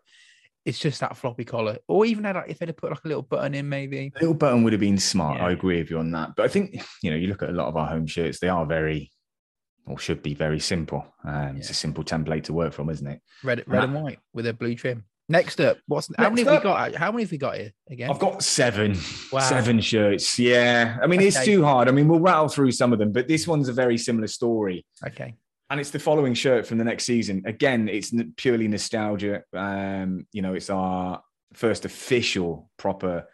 it's 0.66 0.80
just 0.80 1.02
that 1.02 1.18
floppy 1.18 1.44
collar. 1.44 1.78
Or 1.88 2.06
even 2.06 2.24
had 2.24 2.36
like, 2.36 2.50
if 2.50 2.60
they'd 2.60 2.70
have 2.70 2.78
put 2.78 2.92
like 2.92 3.04
a 3.04 3.08
little 3.08 3.24
button 3.24 3.56
in, 3.56 3.68
maybe 3.68 4.12
a 4.16 4.20
little 4.20 4.34
button 4.34 4.64
would 4.64 4.74
have 4.74 4.80
been 4.80 4.98
smart. 4.98 5.38
Yeah. 5.38 5.48
I 5.48 5.52
agree 5.52 5.80
with 5.80 5.90
you 5.90 6.00
on 6.00 6.12
that. 6.12 6.36
But 6.38 6.46
I 6.46 6.48
think 6.48 6.82
you 7.04 7.12
know, 7.12 7.18
you 7.18 7.28
look 7.28 7.44
at 7.44 7.50
a 7.50 7.54
lot 7.54 7.68
of 7.68 7.76
our 7.76 7.88
home 7.88 8.08
shirts; 8.08 8.40
they 8.40 8.48
are 8.48 8.66
very 8.66 9.12
or 9.90 9.98
should 9.98 10.22
be 10.22 10.34
very 10.34 10.60
simple. 10.60 11.06
Um, 11.26 11.34
yeah. 11.34 11.54
It's 11.58 11.70
a 11.70 11.74
simple 11.74 12.04
template 12.04 12.44
to 12.44 12.54
work 12.54 12.74
from, 12.74 12.90
isn't 12.90 13.08
it? 13.08 13.22
Red, 13.44 13.64
red 13.68 13.84
and, 13.84 13.96
and 13.96 14.04
white 14.04 14.20
with 14.34 14.48
a 14.48 14.54
blue 14.54 14.76
trim. 14.76 15.04
Next 15.28 15.60
up, 15.60 15.78
what's 15.88 16.10
Next 16.10 16.22
how 16.24 16.30
many 16.30 16.42
up, 16.42 16.48
have 16.48 16.64
we 16.64 16.64
got? 16.64 16.96
How 16.96 17.12
many 17.12 17.24
have 17.24 17.32
we 17.32 17.38
got 17.38 17.56
here 17.58 17.72
again? 17.90 18.10
I've 18.10 18.20
got 18.20 18.44
seven. 18.44 18.98
Wow. 19.32 19.40
Seven 19.42 19.80
shirts. 19.80 20.40
Yeah. 20.40 20.98
I 21.02 21.08
mean, 21.08 21.20
okay. 21.20 21.28
it's 21.28 21.46
too 21.46 21.64
hard. 21.64 21.88
I 21.88 21.92
mean, 21.92 22.08
we'll 22.08 22.20
rattle 22.20 22.50
through 22.50 22.72
some 22.72 22.94
of 22.94 23.00
them, 23.00 23.12
but 23.12 23.28
this 23.28 23.48
one's 23.48 23.70
a 23.70 23.74
very 23.74 23.98
similar 23.98 24.28
story. 24.28 24.86
Okay. 25.06 25.36
And 25.70 25.80
it's 25.80 25.92
the 25.92 26.00
following 26.00 26.34
shirt 26.34 26.66
from 26.66 26.80
the 26.80 26.84
next 26.84 27.04
season. 27.04 27.44
Again, 27.46 27.90
it's 27.90 28.12
purely 28.38 28.68
nostalgia. 28.68 29.44
Um, 29.54 30.26
you 30.32 30.42
know, 30.42 30.56
it's 30.56 30.72
our 30.72 31.22
first 31.54 31.86
official 31.86 32.72
proper 32.78 33.28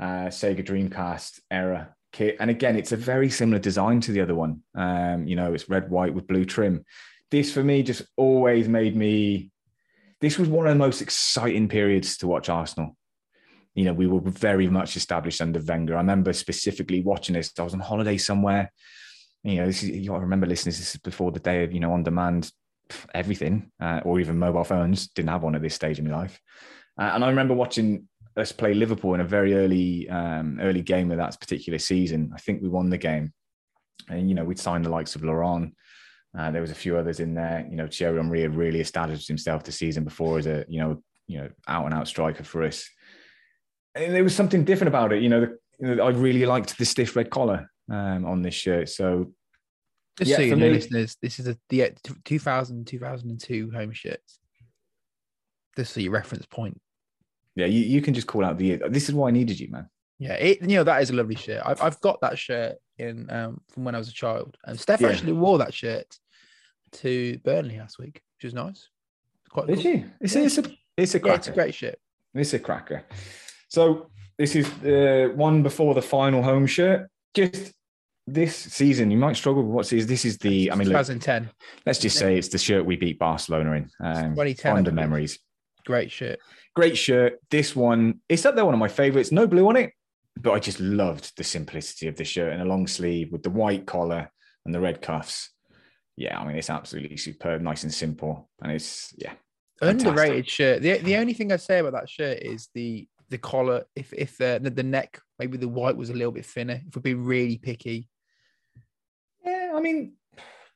uh, 0.00 0.28
Sega 0.28 0.64
Dreamcast 0.64 1.40
era 1.50 1.94
kit. 2.16 2.36
And 2.40 2.50
again, 2.50 2.76
it's 2.76 2.92
a 2.92 2.96
very 2.96 3.28
similar 3.28 3.58
design 3.58 4.00
to 4.02 4.12
the 4.12 4.22
other 4.22 4.34
one. 4.34 4.62
Um, 4.74 5.26
you 5.26 5.36
know, 5.36 5.52
it's 5.52 5.68
red, 5.68 5.90
white 5.90 6.14
with 6.14 6.26
blue 6.26 6.44
trim. 6.44 6.84
This 7.30 7.52
for 7.52 7.62
me 7.62 7.82
just 7.82 8.02
always 8.16 8.68
made 8.68 8.96
me. 8.96 9.50
This 10.20 10.38
was 10.38 10.48
one 10.48 10.66
of 10.66 10.72
the 10.72 10.78
most 10.78 11.02
exciting 11.02 11.68
periods 11.68 12.16
to 12.18 12.26
watch 12.26 12.48
Arsenal. 12.48 12.96
You 13.74 13.84
know, 13.84 13.92
we 13.92 14.06
were 14.06 14.20
very 14.20 14.68
much 14.68 14.96
established 14.96 15.42
under 15.42 15.60
Wenger. 15.60 15.94
I 15.94 15.98
remember 15.98 16.32
specifically 16.32 17.02
watching 17.02 17.34
this. 17.34 17.52
I 17.58 17.62
was 17.62 17.74
on 17.74 17.80
holiday 17.80 18.16
somewhere. 18.16 18.72
You 19.42 19.56
know, 19.56 19.66
this 19.66 19.82
is, 19.82 19.90
you 19.90 20.08
got 20.08 20.16
to 20.16 20.22
remember, 20.22 20.46
listeners, 20.46 20.78
this 20.78 20.94
is 20.94 21.00
before 21.00 21.30
the 21.32 21.40
day 21.40 21.64
of 21.64 21.72
you 21.72 21.80
know 21.80 21.92
on 21.92 22.02
demand 22.02 22.50
everything, 23.14 23.70
uh, 23.80 24.00
or 24.04 24.20
even 24.20 24.38
mobile 24.38 24.64
phones. 24.64 25.08
Didn't 25.08 25.28
have 25.28 25.42
one 25.42 25.54
at 25.54 25.62
this 25.62 25.74
stage 25.74 25.98
in 25.98 26.08
my 26.08 26.16
life. 26.16 26.40
Uh, 26.98 27.10
and 27.14 27.22
I 27.22 27.28
remember 27.28 27.52
watching 27.52 28.08
us 28.36 28.52
play 28.52 28.74
Liverpool 28.74 29.14
in 29.14 29.20
a 29.20 29.24
very 29.24 29.54
early 29.54 30.08
um, 30.08 30.58
early 30.60 30.82
game 30.82 31.10
of 31.10 31.18
that 31.18 31.40
particular 31.40 31.78
season. 31.78 32.32
I 32.34 32.38
think 32.38 32.62
we 32.62 32.68
won 32.68 32.90
the 32.90 32.98
game, 32.98 33.32
and 34.08 34.28
you 34.28 34.34
know 34.34 34.44
we'd 34.44 34.58
signed 34.58 34.84
the 34.84 34.90
likes 34.90 35.16
of 35.16 35.24
Lauren, 35.24 35.74
Uh, 36.36 36.50
there 36.50 36.60
was 36.60 36.70
a 36.70 36.74
few 36.74 36.96
others 36.96 37.20
in 37.20 37.34
there. 37.34 37.66
You 37.70 37.76
know, 37.76 37.88
Thierry 37.88 38.16
Henry 38.16 38.42
had 38.42 38.54
really 38.54 38.80
established 38.80 39.28
himself 39.28 39.64
the 39.64 39.72
season 39.72 40.04
before 40.04 40.38
as 40.38 40.46
a 40.46 40.64
you 40.68 40.80
know 40.80 41.02
you 41.26 41.38
know 41.38 41.48
out 41.66 41.86
and 41.86 41.94
out 41.94 42.08
striker 42.08 42.44
for 42.44 42.62
us. 42.62 42.88
And 43.94 44.14
there 44.14 44.24
was 44.24 44.34
something 44.34 44.64
different 44.64 44.88
about 44.88 45.12
it. 45.12 45.22
You 45.22 45.30
know, 45.30 45.40
the, 45.40 45.58
you 45.80 45.94
know 45.94 46.04
I 46.04 46.10
really 46.10 46.44
liked 46.44 46.76
the 46.76 46.84
stiff 46.84 47.16
red 47.16 47.30
collar 47.30 47.70
um, 47.90 48.26
on 48.26 48.42
this 48.42 48.54
shirt. 48.54 48.90
So 48.90 49.32
just 50.18 50.30
yeah, 50.30 50.36
so 50.36 50.42
you 50.42 50.56
know, 50.56 50.66
me, 50.66 50.72
listeners, 50.72 51.16
this 51.22 51.38
is 51.38 51.48
a, 51.48 51.58
the 51.68 51.92
2000 52.24 52.86
2002 52.86 53.70
home 53.70 53.92
shirts. 53.92 54.38
This 55.76 55.96
is 55.96 56.04
your 56.04 56.12
reference 56.12 56.46
point. 56.46 56.80
Yeah, 57.56 57.66
you, 57.66 57.80
you 57.80 58.02
can 58.02 58.14
just 58.14 58.26
call 58.26 58.44
out 58.44 58.58
the 58.58 58.66
year. 58.66 58.80
This 58.88 59.08
is 59.08 59.14
why 59.14 59.28
I 59.28 59.30
needed 59.32 59.58
you, 59.58 59.70
man. 59.70 59.88
Yeah, 60.18 60.34
it, 60.34 60.62
you 60.62 60.76
know 60.76 60.84
that 60.84 61.02
is 61.02 61.10
a 61.10 61.14
lovely 61.14 61.34
shirt. 61.34 61.62
I've, 61.64 61.82
I've 61.82 62.00
got 62.00 62.20
that 62.20 62.38
shirt 62.38 62.76
in 62.98 63.28
um, 63.30 63.60
from 63.70 63.84
when 63.84 63.94
I 63.94 63.98
was 63.98 64.08
a 64.08 64.12
child, 64.12 64.56
and 64.64 64.78
Steph 64.78 65.00
yeah. 65.00 65.08
actually 65.08 65.32
wore 65.32 65.58
that 65.58 65.74
shirt 65.74 66.06
to 66.92 67.38
Burnley 67.44 67.78
last 67.78 67.98
week, 67.98 68.22
which 68.36 68.44
was 68.44 68.54
nice. 68.54 68.88
quite 69.50 69.66
Did 69.66 69.82
cool. 69.82 70.04
It's, 70.20 70.34
yeah. 70.34 70.42
it's 70.42 70.58
a 70.58 70.64
it's 70.96 71.14
a 71.14 71.20
cracker. 71.20 71.32
Yeah, 71.32 71.36
it's 71.36 71.48
a 71.48 71.52
great 71.52 71.74
shirt. 71.74 71.98
It's 72.34 72.52
a 72.54 72.58
cracker. 72.58 73.04
So 73.68 74.10
this 74.38 74.54
is 74.54 74.70
the 74.78 75.32
one 75.34 75.62
before 75.62 75.94
the 75.94 76.02
final 76.02 76.42
home 76.42 76.66
shirt. 76.66 77.08
Just 77.34 77.72
this 78.26 78.56
season, 78.56 79.10
you 79.10 79.16
might 79.16 79.36
struggle 79.36 79.62
with 79.62 79.72
what 79.72 79.86
season. 79.86 80.08
This 80.08 80.24
is 80.24 80.38
the, 80.38 80.70
I 80.72 80.74
mean, 80.74 80.88
2010. 80.88 81.44
Look, 81.44 81.52
let's 81.84 81.98
just 81.98 82.18
say 82.18 82.36
it's 82.36 82.48
the 82.48 82.58
shirt 82.58 82.84
we 82.84 82.96
beat 82.96 83.18
Barcelona 83.18 83.72
in. 83.72 83.90
Um, 84.00 84.34
2010. 84.34 84.74
Fonder 84.74 84.92
memories. 84.92 85.38
Great 85.86 86.10
shirt. 86.10 86.40
Great 86.74 86.98
shirt. 86.98 87.40
This 87.50 87.74
one, 87.74 88.20
it's 88.28 88.44
up 88.44 88.54
there, 88.54 88.64
one 88.64 88.74
of 88.74 88.80
my 88.80 88.88
favorites. 88.88 89.32
No 89.32 89.46
blue 89.46 89.68
on 89.68 89.76
it, 89.76 89.92
but 90.36 90.52
I 90.52 90.58
just 90.58 90.80
loved 90.80 91.36
the 91.36 91.44
simplicity 91.44 92.08
of 92.08 92.16
the 92.16 92.24
shirt 92.24 92.52
and 92.52 92.60
a 92.60 92.66
long 92.66 92.86
sleeve 92.86 93.32
with 93.32 93.42
the 93.42 93.50
white 93.50 93.86
collar 93.86 94.30
and 94.64 94.74
the 94.74 94.80
red 94.80 95.00
cuffs. 95.00 95.50
Yeah, 96.16 96.38
I 96.38 96.46
mean, 96.46 96.56
it's 96.56 96.70
absolutely 96.70 97.16
superb, 97.16 97.62
nice 97.62 97.84
and 97.84 97.94
simple. 97.94 98.50
And 98.60 98.72
it's, 98.72 99.14
yeah. 99.16 99.32
Fantastic. 99.78 100.08
Underrated 100.08 100.48
shirt. 100.48 100.82
The, 100.82 100.98
the 100.98 101.16
only 101.16 101.34
thing 101.34 101.52
I'd 101.52 101.60
say 101.60 101.78
about 101.78 101.92
that 101.92 102.08
shirt 102.08 102.38
is 102.40 102.68
the 102.74 103.06
the 103.28 103.36
collar. 103.36 103.84
If 103.94 104.12
if 104.14 104.38
the, 104.38 104.58
the 104.74 104.82
neck, 104.82 105.20
maybe 105.38 105.58
the 105.58 105.68
white 105.68 105.96
was 105.96 106.08
a 106.08 106.14
little 106.14 106.32
bit 106.32 106.46
thinner. 106.46 106.80
If 106.86 106.96
we're 106.96 107.02
being 107.02 107.24
really 107.24 107.58
picky. 107.58 108.08
Yeah, 109.44 109.72
I 109.74 109.80
mean, 109.80 110.14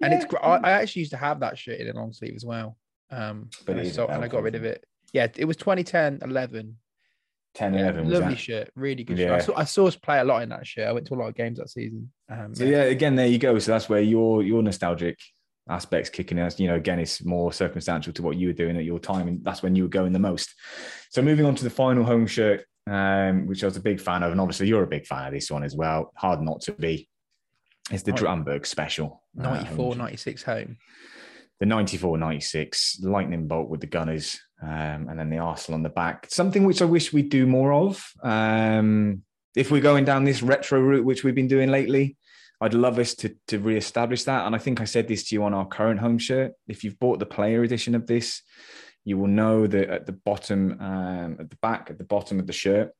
and 0.02 0.12
it's 0.12 0.26
I, 0.34 0.56
I 0.56 0.70
actually 0.72 1.00
used 1.00 1.12
to 1.12 1.16
have 1.16 1.40
that 1.40 1.56
shirt 1.56 1.80
in 1.80 1.88
a 1.88 1.94
long 1.94 2.12
sleeve 2.12 2.34
as 2.36 2.44
well. 2.44 2.76
Um, 3.10 3.48
but 3.64 3.78
and, 3.78 3.98
I, 3.98 4.04
and 4.14 4.24
I 4.24 4.28
got 4.28 4.42
rid 4.42 4.54
of 4.54 4.64
it. 4.64 4.84
Yeah, 5.12 5.26
it 5.36 5.44
was 5.44 5.56
2010, 5.56 6.20
11. 6.22 6.76
10 7.54 7.74
yeah, 7.74 7.80
11 7.80 8.10
lovely 8.10 8.36
shirt 8.36 8.70
really 8.76 9.02
good 9.02 9.18
yeah. 9.18 9.26
shirt. 9.26 9.34
I 9.34 9.40
saw, 9.40 9.56
I 9.56 9.64
saw, 9.64 9.86
us 9.88 9.96
play 9.96 10.20
a 10.20 10.24
lot 10.24 10.42
in 10.42 10.50
that 10.50 10.66
shirt. 10.66 10.86
I 10.86 10.92
went 10.92 11.06
to 11.08 11.14
a 11.14 11.16
lot 11.16 11.28
of 11.28 11.34
games 11.34 11.58
that 11.58 11.68
season. 11.68 12.12
Um, 12.28 12.54
so 12.54 12.64
yeah. 12.64 12.84
yeah 12.84 12.90
again 12.90 13.16
there 13.16 13.26
you 13.26 13.38
go. 13.38 13.58
So 13.58 13.72
that's 13.72 13.88
where 13.88 14.00
your 14.00 14.42
your 14.42 14.62
nostalgic 14.62 15.18
aspects 15.68 16.10
kicking 16.10 16.38
in. 16.38 16.48
You 16.58 16.68
know 16.68 16.76
again 16.76 17.00
it's 17.00 17.24
more 17.24 17.52
circumstantial 17.52 18.12
to 18.12 18.22
what 18.22 18.36
you 18.36 18.48
were 18.48 18.52
doing 18.52 18.76
at 18.76 18.84
your 18.84 19.00
time 19.00 19.26
and 19.26 19.44
that's 19.44 19.62
when 19.62 19.74
you 19.74 19.82
were 19.84 19.88
going 19.88 20.12
the 20.12 20.20
most. 20.20 20.54
So 21.10 21.22
moving 21.22 21.44
on 21.44 21.56
to 21.56 21.64
the 21.64 21.70
final 21.70 22.04
home 22.04 22.26
shirt 22.26 22.64
um, 22.88 23.46
which 23.46 23.62
i 23.62 23.66
was 23.66 23.76
a 23.76 23.80
big 23.80 24.00
fan 24.00 24.22
of 24.22 24.32
and 24.32 24.40
obviously 24.40 24.66
you're 24.66 24.82
a 24.82 24.88
big 24.88 25.06
fan 25.06 25.26
of 25.26 25.32
this 25.32 25.50
one 25.50 25.64
as 25.64 25.74
well. 25.74 26.12
Hard 26.16 26.40
not 26.40 26.62
to 26.62 26.72
be. 26.72 27.08
It's 27.90 28.04
the 28.04 28.12
Dramberg 28.12 28.66
special. 28.66 29.24
94 29.34 29.92
uh, 29.92 29.96
96 29.96 30.42
home. 30.44 30.76
the 31.58 31.66
94 31.66 32.18
96 32.18 33.00
lightning 33.02 33.48
bolt 33.48 33.68
with 33.68 33.80
the 33.80 33.86
gunners 33.86 34.40
um, 34.62 35.08
and 35.08 35.18
then 35.18 35.30
the 35.30 35.38
Arsenal 35.38 35.76
on 35.76 35.82
the 35.82 35.88
back. 35.88 36.26
Something 36.30 36.64
which 36.64 36.82
I 36.82 36.86
wish 36.86 37.12
we'd 37.12 37.30
do 37.30 37.46
more 37.46 37.72
of. 37.72 38.12
Um, 38.22 39.22
if 39.56 39.70
we're 39.70 39.80
going 39.80 40.04
down 40.04 40.24
this 40.24 40.42
retro 40.42 40.80
route, 40.80 41.04
which 41.04 41.24
we've 41.24 41.34
been 41.34 41.48
doing 41.48 41.70
lately, 41.70 42.16
I'd 42.60 42.74
love 42.74 42.98
us 42.98 43.14
to 43.16 43.34
to 43.48 43.58
re-establish 43.58 44.24
that. 44.24 44.46
And 44.46 44.54
I 44.54 44.58
think 44.58 44.80
I 44.80 44.84
said 44.84 45.08
this 45.08 45.28
to 45.28 45.34
you 45.34 45.44
on 45.44 45.54
our 45.54 45.66
current 45.66 46.00
home 46.00 46.18
shirt. 46.18 46.52
If 46.68 46.84
you've 46.84 46.98
bought 46.98 47.18
the 47.18 47.26
player 47.26 47.62
edition 47.62 47.94
of 47.94 48.06
this, 48.06 48.42
you 49.04 49.16
will 49.16 49.28
know 49.28 49.66
that 49.66 49.88
at 49.88 50.06
the 50.06 50.12
bottom, 50.12 50.76
um, 50.80 51.36
at 51.40 51.50
the 51.50 51.58
back, 51.62 51.88
at 51.90 51.98
the 51.98 52.04
bottom 52.04 52.38
of 52.38 52.46
the 52.46 52.52
shirt, 52.52 52.92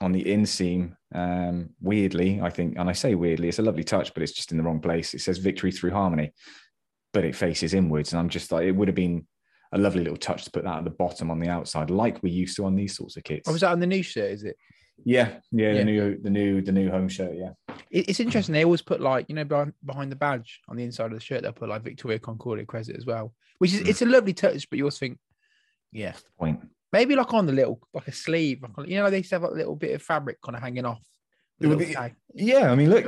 on 0.00 0.12
the 0.12 0.24
inseam, 0.24 0.94
um, 1.14 1.70
weirdly, 1.80 2.40
I 2.40 2.50
think, 2.50 2.78
and 2.78 2.88
I 2.88 2.92
say 2.92 3.16
weirdly, 3.16 3.48
it's 3.48 3.58
a 3.58 3.62
lovely 3.62 3.82
touch, 3.82 4.14
but 4.14 4.22
it's 4.22 4.32
just 4.32 4.52
in 4.52 4.58
the 4.58 4.62
wrong 4.62 4.80
place. 4.80 5.14
It 5.14 5.20
says 5.20 5.38
"Victory 5.38 5.72
through 5.72 5.90
Harmony," 5.90 6.32
but 7.12 7.24
it 7.24 7.34
faces 7.34 7.74
inwards, 7.74 8.12
and 8.12 8.20
I'm 8.20 8.28
just 8.28 8.52
like, 8.52 8.66
it 8.66 8.72
would 8.72 8.88
have 8.88 8.94
been 8.94 9.26
a 9.72 9.78
lovely 9.78 10.02
little 10.02 10.16
touch 10.16 10.44
to 10.44 10.50
put 10.50 10.64
that 10.64 10.78
at 10.78 10.84
the 10.84 10.90
bottom 10.90 11.30
on 11.30 11.38
the 11.38 11.48
outside, 11.48 11.90
like 11.90 12.22
we 12.22 12.30
used 12.30 12.56
to 12.56 12.64
on 12.64 12.74
these 12.74 12.96
sorts 12.96 13.16
of 13.16 13.24
kits. 13.24 13.48
Oh, 13.48 13.52
was 13.52 13.60
that 13.60 13.72
on 13.72 13.80
the 13.80 13.86
new 13.86 14.02
shirt? 14.02 14.30
Is 14.30 14.44
it? 14.44 14.56
Yeah, 15.04 15.36
yeah, 15.52 15.72
yeah, 15.72 15.78
the 15.78 15.84
new, 15.84 16.18
the 16.22 16.30
new, 16.30 16.60
the 16.60 16.72
new 16.72 16.90
home 16.90 17.08
shirt. 17.08 17.34
Yeah, 17.34 17.50
it's 17.90 18.20
interesting. 18.20 18.52
They 18.52 18.64
always 18.64 18.82
put 18.82 19.00
like 19.00 19.26
you 19.28 19.34
know 19.34 19.44
behind, 19.44 19.72
behind 19.84 20.10
the 20.10 20.16
badge 20.16 20.60
on 20.68 20.76
the 20.76 20.84
inside 20.84 21.12
of 21.12 21.18
the 21.18 21.20
shirt, 21.20 21.42
they'll 21.42 21.52
put 21.52 21.68
like 21.68 21.82
Victoria 21.82 22.18
Concordia 22.18 22.66
Crescit 22.66 22.96
as 22.96 23.06
well, 23.06 23.32
which 23.58 23.74
is 23.74 23.82
mm. 23.82 23.88
it's 23.88 24.02
a 24.02 24.06
lovely 24.06 24.32
touch. 24.32 24.68
But 24.68 24.78
you 24.78 24.84
always 24.84 24.98
think, 24.98 25.18
yeah, 25.92 26.14
point. 26.38 26.60
Maybe 26.92 27.14
like 27.14 27.32
on 27.34 27.46
the 27.46 27.52
little 27.52 27.80
like 27.92 28.08
a 28.08 28.12
sleeve, 28.12 28.64
like, 28.76 28.88
you 28.88 28.96
know, 28.96 29.10
they 29.10 29.22
have 29.30 29.42
like 29.42 29.52
a 29.52 29.54
little 29.54 29.76
bit 29.76 29.94
of 29.94 30.02
fabric 30.02 30.40
kind 30.42 30.56
of 30.56 30.62
hanging 30.62 30.86
off. 30.86 31.02
Be, 31.60 31.96
yeah, 32.34 32.70
I 32.70 32.74
mean, 32.76 32.88
look, 32.88 33.04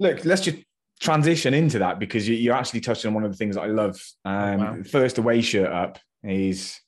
look, 0.00 0.24
let's 0.24 0.42
just 0.42 0.58
transition 0.98 1.54
into 1.54 1.78
that 1.78 1.98
because 1.98 2.28
you, 2.28 2.52
are 2.52 2.56
actually 2.56 2.80
touching 2.80 3.08
on 3.08 3.14
one 3.14 3.24
of 3.24 3.30
the 3.30 3.36
things 3.36 3.54
that 3.56 3.62
I 3.62 3.66
love. 3.66 4.00
Um, 4.24 4.34
oh, 4.34 4.56
wow. 4.58 4.82
First 4.90 5.18
away 5.18 5.40
shirt 5.40 5.70
up 5.70 5.98
is 6.22 6.78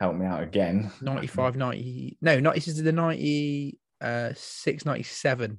help 0.00 0.16
me 0.16 0.26
out 0.26 0.42
again. 0.42 0.90
95, 1.00 1.56
90. 1.56 2.18
No, 2.20 2.40
not 2.40 2.54
this 2.54 2.68
is 2.68 2.82
the 2.82 2.92
96, 2.92 3.76
uh, 4.02 4.90
97 4.90 5.58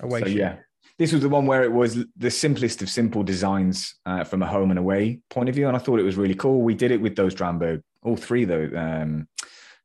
away 0.00 0.20
so, 0.20 0.26
shirt. 0.26 0.36
Yeah. 0.36 0.56
This 0.98 1.12
was 1.12 1.22
the 1.22 1.28
one 1.28 1.46
where 1.46 1.62
it 1.62 1.72
was 1.72 2.04
the 2.16 2.30
simplest 2.30 2.80
of 2.80 2.88
simple 2.88 3.22
designs 3.22 3.96
uh, 4.06 4.24
from 4.24 4.42
a 4.42 4.46
home 4.46 4.70
and 4.70 4.78
away 4.78 5.20
point 5.28 5.48
of 5.48 5.54
view. 5.54 5.68
And 5.68 5.76
I 5.76 5.80
thought 5.80 6.00
it 6.00 6.04
was 6.04 6.16
really 6.16 6.34
cool. 6.34 6.62
We 6.62 6.74
did 6.74 6.90
it 6.90 7.00
with 7.00 7.16
those 7.16 7.34
Dramberg, 7.34 7.82
all 8.02 8.16
three 8.16 8.44
though, 8.44 8.70
um, 8.74 9.28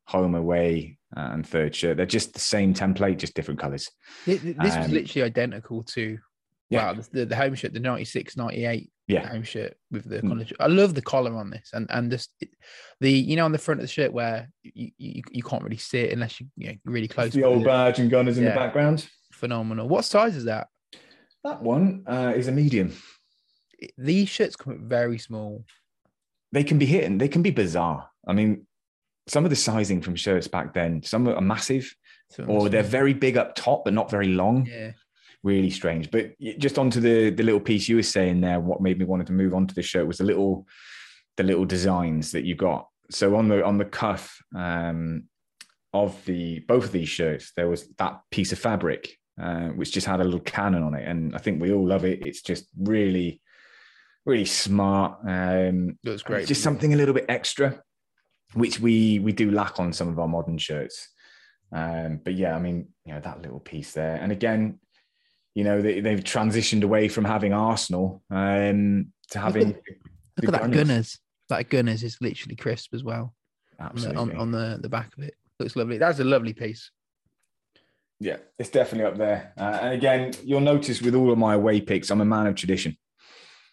home, 0.06 0.34
away, 0.34 0.98
and 1.14 1.46
third 1.46 1.74
shirt. 1.74 1.96
They're 1.96 2.06
just 2.06 2.32
the 2.32 2.40
same 2.40 2.72
template, 2.72 3.18
just 3.18 3.34
different 3.34 3.60
colors. 3.60 3.90
This, 4.24 4.40
this 4.40 4.74
um, 4.74 4.82
was 4.82 4.90
literally 4.90 5.22
identical 5.24 5.82
to 5.84 6.18
yeah. 6.72 6.92
Wow, 6.92 7.02
the, 7.12 7.26
the 7.26 7.36
home 7.36 7.54
shirt, 7.54 7.74
the 7.74 7.80
96, 7.80 8.36
98 8.36 8.90
yeah. 9.06 9.28
home 9.28 9.42
shirt 9.42 9.76
with 9.90 10.08
the 10.08 10.20
mm. 10.20 10.52
I 10.58 10.66
love 10.68 10.94
the 10.94 11.02
collar 11.02 11.34
on 11.36 11.50
this 11.50 11.70
and 11.72 11.86
and 11.90 12.10
just 12.10 12.30
the 13.00 13.10
you 13.10 13.36
know 13.36 13.44
on 13.44 13.52
the 13.52 13.58
front 13.58 13.80
of 13.80 13.82
the 13.82 13.92
shirt 13.92 14.12
where 14.12 14.48
you 14.62 14.90
you, 14.96 15.22
you 15.30 15.42
can't 15.42 15.62
really 15.62 15.76
see 15.76 16.00
it 16.00 16.12
unless 16.12 16.40
you 16.40 16.46
you 16.56 16.68
know 16.68 16.74
really 16.84 17.08
close. 17.08 17.32
The 17.32 17.44
old 17.44 17.64
badge 17.64 17.98
and 17.98 18.10
gunners 18.10 18.38
yeah. 18.38 18.44
in 18.44 18.48
the 18.50 18.54
background. 18.54 19.08
Phenomenal. 19.32 19.88
What 19.88 20.04
size 20.04 20.36
is 20.36 20.44
that? 20.44 20.68
That 21.44 21.62
one 21.62 22.04
uh, 22.06 22.32
is 22.34 22.48
a 22.48 22.52
medium. 22.52 22.92
These 23.98 24.28
shirts 24.28 24.56
come 24.56 24.88
very 24.88 25.18
small. 25.18 25.64
They 26.52 26.64
can 26.64 26.78
be 26.78 26.86
hidden. 26.86 27.18
They 27.18 27.28
can 27.28 27.42
be 27.42 27.50
bizarre. 27.50 28.08
I 28.26 28.32
mean, 28.32 28.66
some 29.26 29.44
of 29.44 29.50
the 29.50 29.56
sizing 29.56 30.00
from 30.00 30.14
shirts 30.14 30.46
back 30.46 30.72
then, 30.72 31.02
some 31.02 31.26
are 31.28 31.40
massive, 31.40 31.92
some 32.30 32.48
or 32.48 32.68
they're 32.68 32.82
very 32.82 33.12
big 33.12 33.36
up 33.36 33.56
top 33.56 33.84
but 33.84 33.94
not 33.94 34.10
very 34.10 34.28
long. 34.28 34.66
Yeah 34.66 34.92
really 35.42 35.70
strange. 35.70 36.10
But 36.10 36.38
just 36.58 36.78
onto 36.78 37.00
the 37.00 37.30
the 37.30 37.42
little 37.42 37.60
piece 37.60 37.88
you 37.88 37.96
were 37.96 38.02
saying 38.02 38.40
there, 38.40 38.60
what 38.60 38.80
made 38.80 38.98
me 38.98 39.04
wanted 39.04 39.26
to 39.28 39.32
move 39.32 39.54
on 39.54 39.66
to 39.66 39.74
the 39.74 39.82
shirt 39.82 40.06
was 40.06 40.18
the 40.18 40.24
little 40.24 40.66
the 41.36 41.42
little 41.42 41.64
designs 41.64 42.32
that 42.32 42.44
you 42.44 42.54
got. 42.54 42.88
So 43.10 43.36
on 43.36 43.48
the 43.48 43.64
on 43.64 43.78
the 43.78 43.84
cuff 43.84 44.42
um, 44.54 45.24
of 45.92 46.24
the 46.24 46.60
both 46.60 46.84
of 46.84 46.92
these 46.92 47.08
shirts, 47.08 47.52
there 47.56 47.68
was 47.68 47.88
that 47.98 48.20
piece 48.30 48.52
of 48.52 48.58
fabric 48.58 49.16
uh, 49.40 49.68
which 49.68 49.92
just 49.92 50.06
had 50.06 50.20
a 50.20 50.24
little 50.24 50.40
cannon 50.40 50.82
on 50.82 50.94
it, 50.94 51.08
and 51.08 51.34
I 51.34 51.38
think 51.38 51.60
we 51.60 51.72
all 51.72 51.86
love 51.86 52.04
it. 52.04 52.26
It's 52.26 52.42
just 52.42 52.66
really, 52.78 53.40
really 54.24 54.44
smart. 54.44 55.18
Um, 55.26 55.98
That's 56.02 56.22
great. 56.22 56.46
just 56.46 56.62
something 56.62 56.92
a 56.92 56.96
little 56.96 57.14
bit 57.14 57.26
extra, 57.28 57.82
which 58.54 58.78
we 58.78 59.18
we 59.20 59.32
do 59.32 59.50
lack 59.50 59.80
on 59.80 59.92
some 59.92 60.08
of 60.08 60.18
our 60.18 60.28
modern 60.28 60.58
shirts. 60.58 61.08
Um, 61.72 62.20
but 62.22 62.34
yeah, 62.34 62.54
I 62.54 62.58
mean, 62.58 62.88
you 63.06 63.14
know, 63.14 63.20
that 63.20 63.40
little 63.40 63.60
piece 63.60 63.92
there, 63.92 64.16
and 64.16 64.30
again, 64.32 64.78
you 65.54 65.64
know, 65.64 65.80
they, 65.82 66.00
have 66.00 66.24
transitioned 66.24 66.82
away 66.82 67.08
from 67.08 67.24
having 67.24 67.52
Arsenal 67.52 68.22
um, 68.30 69.12
to 69.30 69.38
having. 69.38 69.68
Look 69.68 69.76
at, 69.76 70.44
look 70.44 70.54
at 70.54 70.62
that 70.62 70.70
Gunners. 70.70 71.18
That 71.48 71.68
Gunners 71.68 72.02
is 72.02 72.16
literally 72.20 72.56
crisp 72.56 72.94
as 72.94 73.04
well. 73.04 73.34
Absolutely. 73.78 74.16
On, 74.16 74.28
the, 74.28 74.34
on, 74.34 74.40
on 74.40 74.50
the, 74.50 74.78
the 74.80 74.88
back 74.88 75.12
of 75.16 75.24
it. 75.24 75.34
Looks 75.58 75.76
lovely. 75.76 75.98
That's 75.98 76.18
a 76.20 76.24
lovely 76.24 76.52
piece. 76.52 76.90
Yeah, 78.20 78.36
it's 78.58 78.70
definitely 78.70 79.10
up 79.10 79.18
there. 79.18 79.52
Uh, 79.58 79.78
and 79.82 79.94
again, 79.94 80.32
you'll 80.44 80.60
notice 80.60 81.02
with 81.02 81.14
all 81.14 81.32
of 81.32 81.38
my 81.38 81.54
away 81.54 81.80
picks, 81.80 82.10
I'm 82.10 82.20
a 82.20 82.24
man 82.24 82.46
of 82.46 82.54
tradition. 82.54 82.96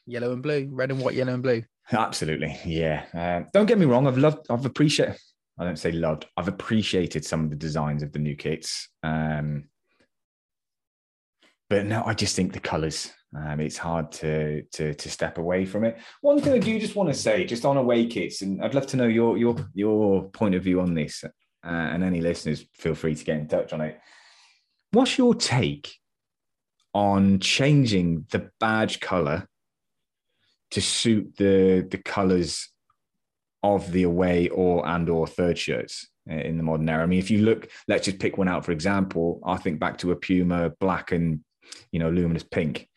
Yellow 0.08 0.34
and 0.34 0.42
blue, 0.42 0.68
red 0.72 0.90
and 0.90 1.00
white, 1.00 1.14
yellow 1.14 1.36
and 1.36 1.44
blue. 1.44 1.64
Absolutely, 1.92 2.58
yeah. 2.66 3.04
Uh, 3.14 3.48
don't 3.54 3.68
get 3.68 3.78
me 3.78 3.86
wrong. 3.86 4.08
I've 4.08 4.18
loved, 4.18 4.48
I've 4.50 4.66
appreciated. 4.66 5.18
I 5.60 5.66
don't 5.66 5.78
say 5.78 5.92
loved. 5.92 6.26
I've 6.36 6.48
appreciated 6.48 7.26
some 7.26 7.44
of 7.44 7.52
the 7.52 7.56
designs 7.56 8.02
of 8.02 8.12
the 8.12 8.20
new 8.20 8.36
kits. 8.36 8.90
Um, 9.04 9.66
but 11.70 11.86
no, 11.86 12.04
I 12.06 12.14
just 12.14 12.36
think 12.36 12.54
the 12.54 12.60
colours. 12.60 13.12
Um, 13.38 13.60
it's 13.60 13.78
hard 13.78 14.12
to, 14.14 14.64
to 14.64 14.96
to 14.96 15.10
step 15.10 15.38
away 15.38 15.64
from 15.64 15.86
it. 15.86 16.00
One 16.22 16.42
thing 16.42 16.54
I 16.54 16.58
do 16.58 16.80
just 16.80 16.96
want 16.96 17.10
to 17.10 17.16
say, 17.16 17.46
just 17.46 17.64
on 17.64 17.78
away 17.78 18.08
kits, 18.08 18.42
and 18.42 18.64
I'd 18.64 18.74
love 18.74 18.88
to 18.88 18.98
know 18.98 19.08
your 19.08 19.38
your 19.38 19.56
your 19.76 20.30
point 20.30 20.56
of 20.56 20.64
view 20.64 20.82
on 20.82 20.96
this, 20.96 21.24
uh, 21.24 21.30
and 21.64 22.04
any 22.04 22.22
listeners 22.22 22.66
feel 22.74 22.96
free 22.96 23.14
to 23.14 23.24
get 23.24 23.38
in 23.38 23.48
touch 23.48 23.72
on 23.72 23.82
it. 23.82 24.00
What's 24.92 25.18
your 25.18 25.36
take 25.36 25.94
on 26.96 27.40
changing 27.40 28.26
the 28.32 28.50
badge 28.60 29.00
colour 29.00 29.48
to 30.72 30.82
suit 30.82 31.36
the 31.38 31.88
the 31.90 31.98
colours 31.98 32.70
of 33.62 33.92
the 33.92 34.04
away 34.04 34.50
or 34.50 34.88
and 34.88 35.10
or 35.10 35.28
third 35.28 35.58
shirts 35.58 36.08
in 36.28 36.58
the 36.58 36.64
modern 36.64 36.88
era. 36.88 37.04
I 37.04 37.08
mean, 37.08 37.20
if 37.20 37.32
you 37.32 37.40
look, 37.40 37.70
let's 37.88 38.06
just 38.06 38.20
pick 38.20 38.38
one 38.38 38.48
out 38.48 38.66
for 38.66 38.72
example. 38.72 39.42
I 39.46 39.58
think 39.58 39.80
back 39.80 39.98
to 40.00 40.12
a 40.12 40.16
Puma 40.16 40.72
black 40.80 41.12
and 41.12 41.42
you 41.92 42.00
know 42.00 42.10
luminous 42.10 42.44
pink 42.44 42.88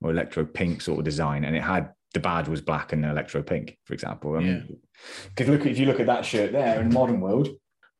or 0.00 0.10
electro 0.10 0.44
pink 0.44 0.82
sort 0.82 0.98
of 0.98 1.04
design, 1.04 1.44
and 1.44 1.56
it 1.56 1.62
had 1.62 1.90
the 2.14 2.20
badge 2.20 2.48
was 2.48 2.60
black 2.60 2.92
and 2.92 3.04
electro 3.04 3.42
pink, 3.42 3.76
for 3.84 3.94
example. 3.94 4.36
I 4.36 4.40
mean, 4.40 4.78
because 5.28 5.48
look 5.48 5.66
if 5.66 5.78
you 5.78 5.86
look 5.86 6.00
at 6.00 6.06
that 6.06 6.24
shirt 6.24 6.52
there 6.52 6.80
in 6.80 6.92
modern 6.92 7.20
world, 7.20 7.48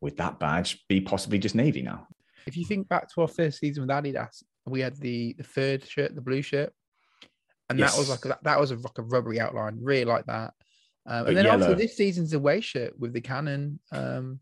would 0.00 0.16
that 0.16 0.38
badge, 0.38 0.84
be 0.88 1.00
possibly 1.00 1.38
just 1.38 1.54
navy 1.54 1.82
now. 1.82 2.06
If 2.46 2.56
you 2.56 2.64
think 2.64 2.88
back 2.88 3.12
to 3.12 3.22
our 3.22 3.28
first 3.28 3.58
season 3.58 3.86
with 3.86 3.90
Adidas, 3.90 4.42
we 4.66 4.80
had 4.80 4.96
the 4.96 5.34
the 5.34 5.44
third 5.44 5.84
shirt, 5.84 6.14
the 6.14 6.20
blue 6.20 6.42
shirt, 6.42 6.72
and 7.68 7.78
yes. 7.78 7.92
that 7.92 7.98
was 7.98 8.10
like 8.10 8.24
a, 8.24 8.38
that 8.42 8.60
was 8.60 8.70
a, 8.70 8.76
like 8.76 8.98
a 8.98 9.02
rubbery 9.02 9.40
outline, 9.40 9.78
really 9.80 10.04
like 10.04 10.26
that. 10.26 10.54
Um, 11.06 11.26
and 11.26 11.36
then 11.36 11.44
yellow. 11.44 11.62
after 11.62 11.74
this 11.74 11.96
season's 11.96 12.32
away 12.32 12.60
shirt 12.60 12.98
with 12.98 13.12
the 13.12 13.20
cannon. 13.20 13.80
Um, 13.92 14.40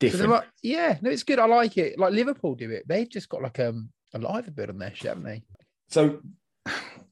Different. 0.00 0.42
So 0.42 0.48
yeah, 0.62 0.98
no, 1.00 1.10
it's 1.10 1.22
good. 1.22 1.38
I 1.38 1.46
like 1.46 1.78
it. 1.78 1.98
Like 1.98 2.12
Liverpool 2.12 2.54
do 2.54 2.70
it. 2.70 2.86
They've 2.86 3.08
just 3.08 3.28
got 3.28 3.42
like 3.42 3.58
um, 3.60 3.90
a 4.14 4.18
liver 4.18 4.50
bit 4.50 4.70
on 4.70 4.78
their 4.78 4.94
shirt, 4.94 5.08
haven't 5.08 5.24
they? 5.24 5.42
So 5.88 6.20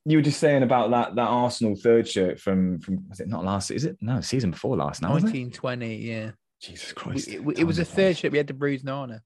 you 0.04 0.18
were 0.18 0.22
just 0.22 0.40
saying 0.40 0.62
about 0.62 0.90
that 0.90 1.14
that 1.16 1.28
Arsenal 1.28 1.76
third 1.76 2.08
shirt 2.08 2.40
from 2.40 2.80
from 2.80 3.08
was 3.08 3.20
it 3.20 3.28
not 3.28 3.44
last? 3.44 3.70
Is 3.70 3.84
it 3.84 3.98
no 4.00 4.20
season 4.20 4.52
before 4.52 4.76
last? 4.76 5.02
Now 5.02 5.16
nineteen 5.16 5.50
twenty. 5.50 5.96
Yeah. 5.96 6.30
Jesus 6.60 6.92
Christ! 6.92 7.28
It, 7.28 7.40
it, 7.40 7.58
it 7.60 7.64
was 7.64 7.80
a 7.80 7.84
third 7.84 8.16
shirt. 8.16 8.30
We 8.30 8.38
had 8.38 8.48
to 8.48 8.54
bruised 8.54 8.84
banana. 8.84 9.22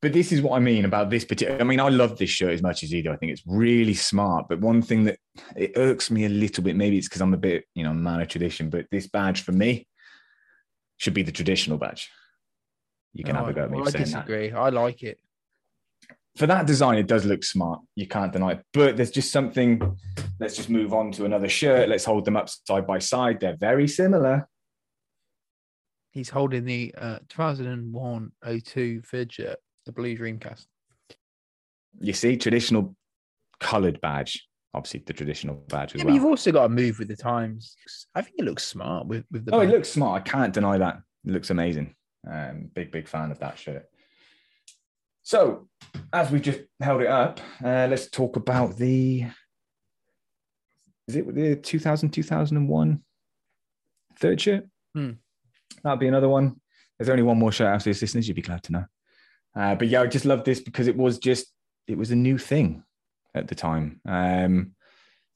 But 0.00 0.12
this 0.12 0.30
is 0.30 0.42
what 0.42 0.56
I 0.56 0.60
mean 0.60 0.84
about 0.84 1.10
this 1.10 1.24
particular. 1.24 1.60
I 1.60 1.64
mean, 1.64 1.80
I 1.80 1.88
love 1.88 2.18
this 2.18 2.30
shirt 2.30 2.52
as 2.52 2.62
much 2.62 2.84
as 2.84 2.92
you 2.92 3.02
do. 3.02 3.10
I 3.10 3.16
think 3.16 3.32
it's 3.32 3.42
really 3.46 3.94
smart. 3.94 4.46
But 4.48 4.60
one 4.60 4.80
thing 4.80 5.04
that 5.04 5.18
it 5.56 5.72
irks 5.74 6.10
me 6.10 6.24
a 6.26 6.28
little 6.28 6.62
bit, 6.62 6.76
maybe 6.76 6.98
it's 6.98 7.08
because 7.08 7.22
I'm 7.22 7.34
a 7.34 7.38
bit, 7.38 7.64
you 7.74 7.82
know, 7.82 7.92
man 7.92 8.20
of 8.20 8.28
tradition. 8.28 8.70
But 8.70 8.86
this 8.92 9.08
badge 9.08 9.42
for 9.42 9.52
me 9.52 9.88
should 10.98 11.14
be 11.14 11.22
the 11.22 11.32
traditional 11.32 11.78
badge. 11.78 12.10
You 13.14 13.24
can 13.24 13.34
oh, 13.34 13.40
have 13.40 13.48
a 13.48 13.52
go 13.52 13.64
at 13.64 13.70
me. 13.70 13.78
Well, 13.78 13.88
I 13.88 13.90
disagree. 13.90 14.50
That. 14.50 14.58
I 14.58 14.68
like 14.68 15.02
it 15.02 15.18
for 16.36 16.46
that 16.46 16.66
design, 16.66 16.98
it 16.98 17.06
does 17.06 17.24
look 17.24 17.42
smart. 17.42 17.80
You 17.94 18.06
can't 18.06 18.32
deny 18.32 18.52
it. 18.52 18.62
But 18.72 18.96
there's 18.96 19.10
just 19.10 19.32
something. 19.32 19.96
Let's 20.38 20.56
just 20.56 20.68
move 20.68 20.92
on 20.92 21.10
to 21.12 21.24
another 21.24 21.48
shirt. 21.48 21.88
Let's 21.88 22.04
hold 22.04 22.24
them 22.24 22.36
up 22.36 22.48
side 22.48 22.86
by 22.86 22.98
side. 22.98 23.40
They're 23.40 23.56
very 23.56 23.88
similar. 23.88 24.48
He's 26.10 26.28
holding 26.30 26.64
the 26.64 26.94
uh, 26.96 27.18
2001 27.28 28.32
02 28.64 29.02
third 29.02 29.32
shirt, 29.32 29.58
the 29.84 29.92
blue 29.92 30.16
Dreamcast. 30.16 30.66
You 32.00 32.12
see, 32.12 32.36
traditional 32.36 32.94
coloured 33.60 34.00
badge. 34.00 34.46
Obviously, 34.74 35.04
the 35.06 35.14
traditional 35.14 35.56
badge 35.68 35.94
as 35.94 36.00
yeah, 36.00 36.04
well. 36.04 36.12
But 36.12 36.14
you've 36.14 36.26
also 36.26 36.52
got 36.52 36.64
to 36.64 36.68
move 36.68 36.98
with 36.98 37.08
the 37.08 37.16
times. 37.16 37.76
I 38.14 38.20
think 38.20 38.36
it 38.38 38.44
looks 38.44 38.64
smart 38.64 39.06
with, 39.06 39.24
with 39.30 39.46
the. 39.46 39.54
Oh, 39.54 39.60
badge. 39.60 39.68
it 39.70 39.72
looks 39.72 39.88
smart. 39.88 40.20
I 40.20 40.28
can't 40.28 40.52
deny 40.52 40.76
that. 40.76 40.98
It 41.24 41.32
looks 41.32 41.50
amazing. 41.50 41.94
Um, 42.30 42.70
big, 42.74 42.90
big 42.90 43.08
fan 43.08 43.30
of 43.30 43.38
that 43.38 43.58
shirt. 43.58 43.86
So, 45.26 45.66
as 46.12 46.30
we 46.30 46.38
just 46.38 46.60
held 46.80 47.02
it 47.02 47.08
up, 47.08 47.40
uh, 47.64 47.88
let's 47.90 48.08
talk 48.08 48.36
about 48.36 48.76
the. 48.76 49.26
Is 51.08 51.16
it 51.16 51.34
the 51.34 51.56
2000 51.56 52.10
2001 52.10 53.02
third 54.20 54.40
shirt? 54.40 54.68
Hmm. 54.94 55.10
That'll 55.82 55.98
be 55.98 56.06
another 56.06 56.28
one. 56.28 56.60
There's 56.96 57.08
only 57.08 57.24
one 57.24 57.40
more 57.40 57.48
out 57.48 57.80
to 57.80 57.92
the 57.92 57.98
listeners. 58.00 58.28
You'd 58.28 58.34
be 58.34 58.42
glad 58.42 58.62
to 58.62 58.72
know. 58.72 58.84
Uh, 59.56 59.74
but 59.74 59.88
yeah, 59.88 60.02
I 60.02 60.06
just 60.06 60.26
love 60.26 60.44
this 60.44 60.60
because 60.60 60.86
it 60.86 60.96
was 60.96 61.18
just 61.18 61.52
it 61.88 61.98
was 61.98 62.12
a 62.12 62.16
new 62.16 62.38
thing 62.38 62.84
at 63.34 63.48
the 63.48 63.56
time. 63.56 64.00
Um, 64.06 64.76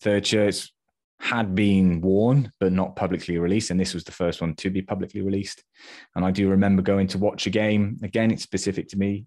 third 0.02 0.24
shirts 0.24 0.72
had 1.18 1.56
been 1.56 2.00
worn 2.00 2.52
but 2.60 2.70
not 2.70 2.94
publicly 2.94 3.38
released, 3.38 3.72
and 3.72 3.80
this 3.80 3.94
was 3.94 4.04
the 4.04 4.12
first 4.12 4.40
one 4.40 4.54
to 4.54 4.70
be 4.70 4.82
publicly 4.82 5.20
released. 5.20 5.64
And 6.14 6.24
I 6.24 6.30
do 6.30 6.48
remember 6.48 6.80
going 6.80 7.08
to 7.08 7.18
watch 7.18 7.48
a 7.48 7.50
game. 7.50 7.98
Again, 8.04 8.30
it's 8.30 8.44
specific 8.44 8.86
to 8.90 8.96
me 8.96 9.26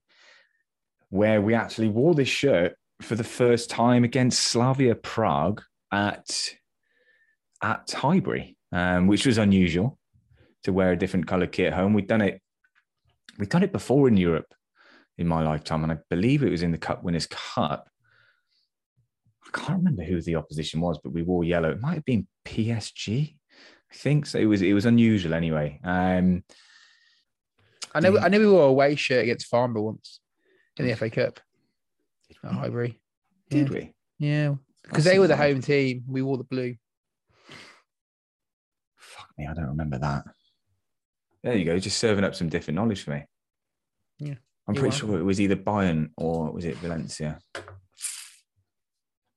where 1.13 1.41
we 1.41 1.53
actually 1.53 1.89
wore 1.89 2.15
this 2.15 2.27
shirt 2.27 2.75
for 2.99 3.13
the 3.13 3.23
first 3.23 3.69
time 3.69 4.03
against 4.03 4.47
Slavia 4.47 4.95
Prague 4.95 5.61
at 5.91 6.49
at 7.61 7.91
Highbury, 7.91 8.57
um, 8.71 9.05
which 9.05 9.27
was 9.27 9.37
unusual 9.37 9.99
to 10.63 10.73
wear 10.73 10.91
a 10.91 10.97
different 10.97 11.27
color 11.27 11.45
kit 11.45 11.67
at 11.67 11.73
home. 11.73 11.93
We'd 11.93 12.07
done 12.07 12.21
it, 12.21 12.41
we'd 13.37 13.49
done 13.49 13.61
it 13.61 13.71
before 13.71 14.07
in 14.07 14.17
Europe 14.17 14.55
in 15.19 15.27
my 15.27 15.43
lifetime, 15.43 15.83
and 15.83 15.91
I 15.91 15.99
believe 16.09 16.41
it 16.41 16.49
was 16.49 16.63
in 16.63 16.71
the 16.71 16.79
Cup 16.79 17.03
Winners' 17.03 17.27
Cup. 17.27 17.87
I 19.45 19.55
can't 19.55 19.77
remember 19.77 20.01
who 20.01 20.19
the 20.19 20.37
opposition 20.37 20.81
was, 20.81 20.97
but 21.03 21.13
we 21.13 21.21
wore 21.21 21.43
yellow. 21.43 21.69
It 21.69 21.79
might 21.79 21.93
have 21.93 22.05
been 22.05 22.27
PSG, 22.43 23.35
I 23.91 23.95
think. 23.95 24.25
So 24.25 24.39
it 24.39 24.45
was 24.45 24.63
it 24.63 24.73
was 24.73 24.87
unusual 24.87 25.35
anyway. 25.35 25.79
Um, 25.83 26.43
I 27.93 27.99
know 27.99 28.17
I 28.17 28.29
know 28.29 28.39
we 28.39 28.49
wore 28.49 28.63
a 28.63 28.69
away 28.69 28.95
shirt 28.95 29.21
against 29.21 29.45
Farnborough 29.45 29.83
once 29.83 30.21
in 30.77 30.87
the 30.87 30.93
mm. 30.93 30.97
FA 30.97 31.09
Cup 31.09 31.39
oh, 32.43 32.49
at 32.49 32.53
Highbury. 32.53 32.99
Did 33.49 33.69
yeah. 33.69 33.73
we? 33.73 33.93
Yeah, 34.19 34.55
because 34.83 35.03
they 35.03 35.19
were 35.19 35.27
the 35.27 35.37
home 35.37 35.61
team. 35.61 36.03
We 36.07 36.21
wore 36.21 36.37
the 36.37 36.43
blue. 36.43 36.75
Fuck 38.95 39.29
me, 39.37 39.47
I 39.47 39.53
don't 39.53 39.67
remember 39.67 39.99
that. 39.99 40.23
There 41.43 41.55
you 41.55 41.65
go, 41.65 41.77
just 41.77 41.97
serving 41.97 42.23
up 42.23 42.35
some 42.35 42.49
different 42.49 42.75
knowledge 42.77 43.03
for 43.03 43.11
me. 43.11 43.23
Yeah, 44.19 44.35
I'm 44.67 44.75
pretty 44.75 44.95
sure 44.95 45.19
it 45.19 45.23
was 45.23 45.41
either 45.41 45.55
Bayern 45.55 46.11
or 46.17 46.51
was 46.51 46.65
it 46.65 46.77
Valencia? 46.77 47.39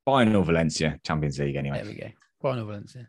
Bayern 0.07 0.39
or 0.39 0.45
Valencia, 0.45 1.01
Champions 1.05 1.39
League, 1.41 1.57
anyway. 1.57 1.79
There 1.79 1.87
we 1.87 1.95
go. 1.95 2.11
Bayern 2.43 2.63
or 2.63 2.67
Valencia. 2.67 3.09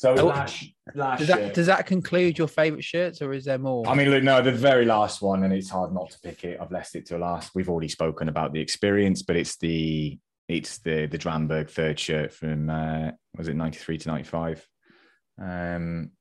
So 0.00 0.14
last, 0.14 0.64
last 0.94 1.18
does 1.18 1.28
that 1.28 1.52
does 1.52 1.66
that 1.66 1.84
conclude 1.84 2.38
your 2.38 2.48
favourite 2.48 2.82
shirts, 2.82 3.20
or 3.20 3.34
is 3.34 3.44
there 3.44 3.58
more? 3.58 3.86
I 3.86 3.94
mean, 3.94 4.08
look, 4.08 4.22
no, 4.22 4.40
the 4.40 4.50
very 4.50 4.86
last 4.86 5.20
one, 5.20 5.44
and 5.44 5.52
it's 5.52 5.68
hard 5.68 5.92
not 5.92 6.08
to 6.12 6.20
pick 6.20 6.42
it. 6.42 6.58
I've 6.58 6.70
left 6.70 6.94
it 6.94 7.04
to 7.08 7.18
last. 7.18 7.50
We've 7.54 7.68
already 7.68 7.88
spoken 7.88 8.30
about 8.30 8.54
the 8.54 8.60
experience, 8.60 9.20
but 9.20 9.36
it's 9.36 9.58
the 9.58 10.18
it's 10.48 10.78
the 10.78 11.04
the 11.04 11.18
Dramberg 11.18 11.68
third 11.68 12.00
shirt 12.00 12.32
from 12.32 12.70
uh, 12.70 13.10
was 13.36 13.48
it 13.48 13.56
ninety 13.56 13.76
three 13.76 13.98
to 13.98 14.08
ninety 14.08 14.24
five. 14.24 14.66
Um, 15.38 16.12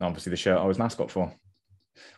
obviously 0.00 0.30
the 0.30 0.38
shirt 0.38 0.56
I 0.56 0.64
was 0.64 0.78
mascot 0.78 1.10
for. 1.10 1.30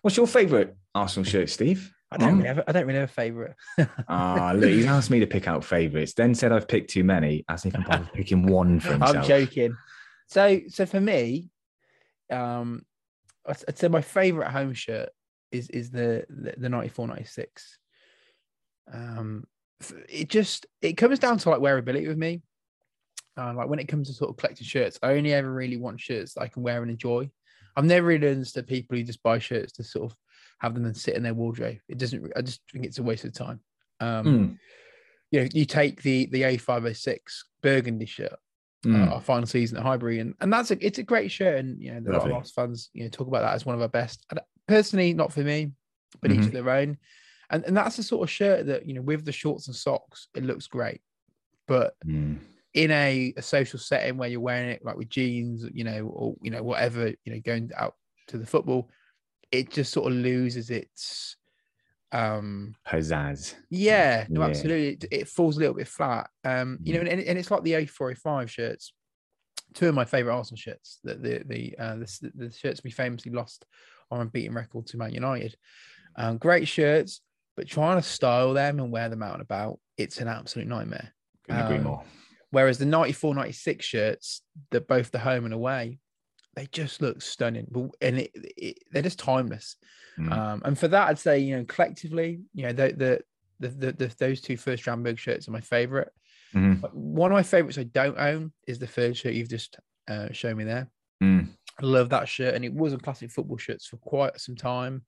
What's 0.03 0.17
your 0.17 0.29
favourite 0.29 0.73
Arsenal 0.95 1.25
shirt, 1.25 1.51
Steve? 1.51 1.93
I 2.13 2.17
don't, 2.19 2.37
really 2.37 2.47
have, 2.47 2.63
I 2.69 2.71
don't 2.71 2.87
really 2.87 3.01
have 3.01 3.11
a 3.11 3.13
favourite. 3.13 3.55
Ah, 4.09 4.53
look, 4.55 4.71
he's 4.71 4.87
asked 4.87 5.11
me 5.11 5.19
to 5.19 5.27
pick 5.27 5.49
out 5.49 5.65
favourites, 5.65 6.13
then 6.15 6.33
said 6.37 6.53
I've 6.53 6.69
picked 6.69 6.91
too 6.91 7.03
many, 7.03 7.45
as 7.49 7.65
if 7.65 7.75
I'm 7.75 8.07
picking 8.15 8.47
one 8.47 8.79
for 8.79 8.93
himself. 8.93 9.17
I'm 9.17 9.25
joking. 9.25 9.75
So, 10.29 10.61
so 10.69 10.87
for 10.87 11.01
me, 11.01 11.51
um, 12.31 12.85
I'd 13.47 13.79
say 13.79 13.89
my 13.89 14.03
favorite 14.03 14.51
home 14.51 14.73
shirt 14.73 15.11
is 15.51 15.69
is 15.71 15.91
the 15.91 16.25
the, 16.29 16.55
the 16.57 16.69
94 16.69 17.09
96. 17.09 17.79
Um, 18.93 19.45
it 20.09 20.29
just 20.29 20.67
it 20.81 20.95
comes 20.95 21.19
down 21.19 21.39
to 21.39 21.51
like 21.51 21.61
wearability 21.61 22.09
with 22.09 22.19
me. 22.19 22.43
Uh, 23.37 23.55
like 23.55 23.69
when 23.69 23.79
it 23.79 23.89
comes 23.89 24.09
to 24.09 24.15
sort 24.15 24.31
of 24.31 24.37
collecting 24.37 24.67
shirts, 24.67 24.99
I 25.03 25.15
only 25.15 25.33
ever 25.33 25.51
really 25.51 25.79
want 25.79 26.01
shirts 26.01 26.35
that 26.35 26.43
I 26.43 26.49
can 26.49 26.63
wear 26.63 26.83
and 26.83 26.91
enjoy. 26.91 27.31
I've 27.77 27.85
never 27.85 28.07
really 28.07 28.29
understood 28.29 28.67
people 28.67 28.97
who 28.97 29.03
just 29.03 29.23
buy 29.23 29.39
shirts 29.39 29.73
to 29.75 29.85
sort 29.85 30.11
of 30.11 30.19
have 30.59 30.75
them 30.75 30.85
and 30.85 30.97
sit 30.97 31.17
in 31.17 31.23
their 31.23 31.35
wardrobe. 31.35 31.79
It 31.89 31.99
doesn't. 31.99 32.33
I 32.37 32.43
just 32.43 32.61
think 32.73 32.85
it's 32.85 32.99
a 32.99 33.03
waste 33.03 33.25
of 33.25 33.33
time. 33.33 33.61
Um, 34.01 34.27
mm. 34.27 34.59
You 35.31 35.41
know, 35.41 35.49
you 35.53 35.65
take 35.65 36.03
the 36.03 36.27
the 36.27 36.43
A506 36.43 37.19
burgundy 37.63 38.07
shirt 38.07 38.39
mm. 38.85 39.09
uh, 39.09 39.15
our 39.15 39.21
final 39.21 39.47
season 39.47 39.79
at 39.79 39.85
Highbury, 39.85 40.21
and 40.21 40.35
and 40.41 40.53
that's 40.53 40.71
a 40.71 40.87
it's 40.87 40.99
a 40.99 41.03
great 41.03 41.31
shirt, 41.31 41.59
and 41.59 41.81
you 41.81 41.93
know 41.93 42.11
a 42.11 42.29
lot 42.29 42.31
of 42.31 42.51
fans 42.51 42.91
you 42.93 43.05
know 43.05 43.11
talk 43.11 43.29
about 43.29 43.43
that 43.43 43.55
as 43.55 43.67
one 43.67 43.75
of 43.75 43.81
our 43.81 43.89
best. 43.89 44.25
And 44.31 44.41
personally, 44.67 45.15
not 45.15 45.33
for 45.33 45.41
me, 45.41 45.73
but 46.21 46.31
mm-hmm. 46.31 46.41
each 46.41 46.47
of 46.47 46.53
their 46.53 46.71
own, 46.71 46.99
and 47.51 47.65
and 47.65 47.77
that's 47.77 47.97
the 47.97 48.03
sort 48.03 48.23
of 48.23 48.31
shirt 48.31 48.67
that 48.67 48.87
you 48.87 48.95
know 48.95 49.03
with 49.03 49.25
the 49.25 49.33
shorts 49.33 49.67
and 49.67 49.77
socks, 49.77 50.29
it 50.35 50.45
looks 50.45 50.67
great, 50.67 51.01
but. 51.67 51.95
Mm. 52.07 52.39
In 52.75 52.91
a, 52.91 53.35
a 53.37 53.43
social 53.43 53.79
setting 53.79 54.17
where 54.17 54.31
you're 54.31 54.41
wearing 54.41 54.71
it 54.71 54.83
like 54.83 54.97
with 54.97 55.11
jeans, 55.11 55.67
you 55.75 55.85
know, 55.85 56.07
or 56.07 56.35
you 56.41 56.51
know, 56.51 56.63
whatever, 56.63 57.09
you 57.09 57.35
know, 57.35 57.39
going 57.45 57.71
out 57.77 57.97
to 58.29 58.39
the 58.39 58.47
football, 58.47 58.89
it 59.51 59.71
just 59.71 59.93
sort 59.93 60.11
of 60.11 60.17
loses 60.17 60.71
its 60.71 61.37
um 62.13 62.75
pizzazz. 62.87 63.55
Yeah 63.71 64.27
no 64.29 64.43
yeah. 64.43 64.47
absolutely 64.47 65.09
it, 65.11 65.29
falls 65.29 65.57
a 65.57 65.61
little 65.61 65.75
bit 65.75 65.89
flat 65.89 66.29
um 66.45 66.79
you 66.83 66.95
know 66.95 67.01
mm. 67.01 67.11
and, 67.11 67.21
and 67.23 67.39
it's 67.39 67.51
like 67.51 67.63
the 67.63 67.73
a405 67.73 68.49
shirts. 68.49 68.93
Two 69.75 69.89
of 69.89 69.95
my 69.95 70.05
favorite 70.05 70.35
arsenal 70.35 70.59
shirts 70.59 70.99
the 71.03 71.15
the 71.15 71.43
the, 71.47 71.79
uh, 71.79 71.97
the, 71.97 72.33
the 72.35 72.51
shirts 72.51 72.83
we 72.85 72.91
famously 72.91 73.33
lost 73.33 73.65
on 74.11 74.21
a 74.21 74.27
beating 74.27 74.55
record 74.55 74.87
to 74.89 74.99
man 74.99 75.13
united. 75.13 75.57
Um 76.17 76.39
great 76.39 76.69
shirts 76.69 77.21
but 77.57 77.67
trying 77.69 78.01
to 78.01 78.07
style 78.07 78.55
them 78.55 78.79
and 78.79 78.93
wear 78.93 79.09
them 79.09 79.23
out 79.23 79.35
and 79.35 79.43
about 79.43 79.79
it's 79.97 80.19
an 80.19 80.29
absolute 80.29 80.69
nightmare. 80.69 81.13
Couldn't 81.45 81.63
agree 81.63 81.77
um, 81.79 81.85
more. 81.85 82.05
whereas 82.51 82.79
the 82.79 82.87
94 82.87 83.35
96 83.35 83.85
shirts 83.85 84.43
that 84.71 84.87
both 84.87 85.11
the 85.11 85.19
home 85.19 85.45
and 85.45 85.55
away 85.55 85.99
they 86.55 86.67
just 86.73 87.01
look 87.01 87.23
stunning 87.23 87.67
and 88.01 88.19
it, 88.19 88.31
it, 88.35 88.79
they're 88.91 89.03
just 89.03 89.19
timeless 89.19 89.77
Mm. 90.19 90.33
Um, 90.33 90.63
and 90.65 90.79
for 90.79 90.89
that, 90.89 91.09
I'd 91.09 91.19
say 91.19 91.39
you 91.39 91.57
know 91.57 91.65
collectively, 91.65 92.41
you 92.55 92.65
know 92.65 92.73
the 92.73 92.93
the 92.93 93.21
the, 93.61 93.69
the, 93.69 93.93
the 93.93 94.15
those 94.19 94.41
two 94.41 94.57
first 94.57 94.85
Dramberg 94.85 95.19
shirts 95.19 95.49
are 95.49 95.53
my 95.53 95.61
favorite. 95.61 96.11
Mm-hmm. 96.55 96.87
One 96.93 97.33
of 97.33 97.37
my 97.37 97.43
favorites 97.43 97.79
I 97.79 97.85
don't 97.85 98.19
own 98.19 98.53
is 98.67 98.79
the 98.79 98.87
third 98.87 99.17
shirt 99.17 99.35
you've 99.35 99.49
just 99.49 99.79
uh, 100.09 100.29
showed 100.33 100.57
me 100.57 100.65
there. 100.65 100.91
Mm. 101.23 101.49
I 101.81 101.87
love 101.87 102.11
that 102.11 102.29
shirt, 102.29 102.55
and 102.55 102.65
it 102.65 102.73
was 102.73 102.93
on 102.93 103.01
classic 103.01 103.31
football 103.31 103.57
shirts 103.57 103.87
for 103.87 103.97
quite 103.97 104.39
some 104.41 104.57
time. 104.57 105.05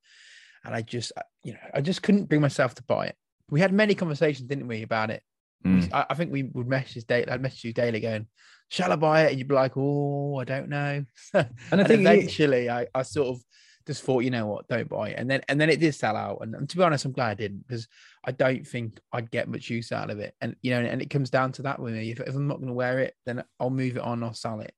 And 0.64 0.74
I 0.74 0.80
just, 0.80 1.12
you 1.42 1.52
know, 1.52 1.58
I 1.74 1.82
just 1.82 2.02
couldn't 2.02 2.24
bring 2.24 2.40
myself 2.40 2.74
to 2.76 2.82
buy 2.84 3.06
it. 3.08 3.16
We 3.50 3.60
had 3.60 3.74
many 3.74 3.94
conversations, 3.94 4.48
didn't 4.48 4.66
we, 4.66 4.80
about 4.80 5.10
it? 5.10 5.22
Mm. 5.66 5.92
I, 5.92 6.06
I, 6.10 6.14
think 6.14 6.32
we 6.32 6.42
would 6.42 6.68
message 6.68 7.06
daily. 7.06 7.28
I'd 7.28 7.40
message 7.40 7.64
you 7.64 7.72
daily 7.72 8.00
going, 8.00 8.26
"Shall 8.68 8.92
I 8.92 8.96
buy 8.96 9.22
it?" 9.24 9.30
And 9.30 9.38
you'd 9.38 9.48
be 9.48 9.54
like, 9.54 9.76
"Oh, 9.76 10.38
I 10.38 10.44
don't 10.44 10.68
know." 10.68 11.04
and, 11.34 11.48
And 11.72 11.80
I 11.80 11.84
think 11.84 12.02
it- 12.02 12.06
eventually, 12.06 12.68
I, 12.68 12.86
I 12.94 13.02
sort 13.02 13.28
of 13.28 13.42
just 13.86 14.02
thought, 14.02 14.24
you 14.24 14.30
know 14.30 14.46
what, 14.46 14.66
don't 14.68 14.88
buy 14.88 15.10
it. 15.10 15.18
And 15.18 15.30
then 15.30 15.42
and 15.48 15.60
then 15.60 15.70
it 15.70 15.80
did 15.80 15.94
sell 15.94 16.16
out. 16.16 16.38
And, 16.40 16.54
and 16.54 16.68
to 16.68 16.76
be 16.76 16.82
honest, 16.82 17.04
I'm 17.04 17.12
glad 17.12 17.30
I 17.30 17.34
didn't 17.34 17.66
because 17.66 17.86
I 18.24 18.32
don't 18.32 18.66
think 18.66 18.98
I'd 19.12 19.30
get 19.30 19.48
much 19.48 19.68
use 19.70 19.92
out 19.92 20.10
of 20.10 20.18
it. 20.20 20.34
And 20.40 20.56
you 20.62 20.70
know, 20.70 20.80
and 20.80 21.02
it 21.02 21.10
comes 21.10 21.30
down 21.30 21.52
to 21.52 21.62
that 21.62 21.80
with 21.80 21.94
me. 21.94 22.10
If, 22.10 22.20
if 22.20 22.34
I'm 22.34 22.46
not 22.48 22.58
going 22.58 22.68
to 22.68 22.74
wear 22.74 23.00
it, 23.00 23.14
then 23.26 23.44
I'll 23.60 23.70
move 23.70 23.96
it 23.96 24.02
on 24.02 24.22
or 24.22 24.34
sell 24.34 24.60
it. 24.60 24.72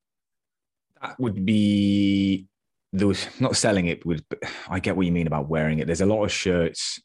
that 1.01 1.19
would 1.19 1.45
be 1.45 2.47
those 2.93 3.27
not 3.39 3.55
selling 3.55 3.87
it 3.87 4.05
would 4.05 4.23
but 4.29 4.39
i 4.69 4.79
get 4.79 4.95
what 4.95 5.05
you 5.05 5.11
mean 5.11 5.27
about 5.27 5.49
wearing 5.49 5.79
it 5.79 5.87
there's 5.87 6.01
a 6.01 6.05
lot 6.05 6.23
of 6.23 6.31
shirts 6.31 7.01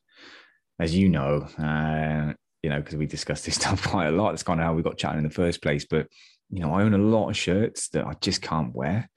as 0.78 0.96
you 0.96 1.08
know 1.08 1.46
uh 1.58 2.32
you 2.62 2.70
know 2.70 2.79
because 2.81 2.96
we 2.96 3.07
discussed 3.07 3.44
this 3.44 3.55
stuff 3.61 3.87
quite 3.88 4.07
a 4.09 4.12
lot 4.12 4.31
that's 4.33 4.42
kind 4.42 4.61
of 4.61 4.66
how 4.66 4.75
we 4.75 4.83
got 4.83 4.98
chatting 4.98 5.18
in 5.18 5.25
the 5.25 5.31
first 5.31 5.62
place 5.62 5.85
but 5.85 6.07
you 6.51 6.61
know 6.61 6.72
i 6.75 6.83
own 6.83 6.94
a 6.94 6.98
lot 6.98 7.29
of 7.29 7.37
shirts 7.37 7.88
that 7.88 8.07
i 8.07 8.12
just 8.20 8.42
can't 8.42 8.75
wear 8.75 9.09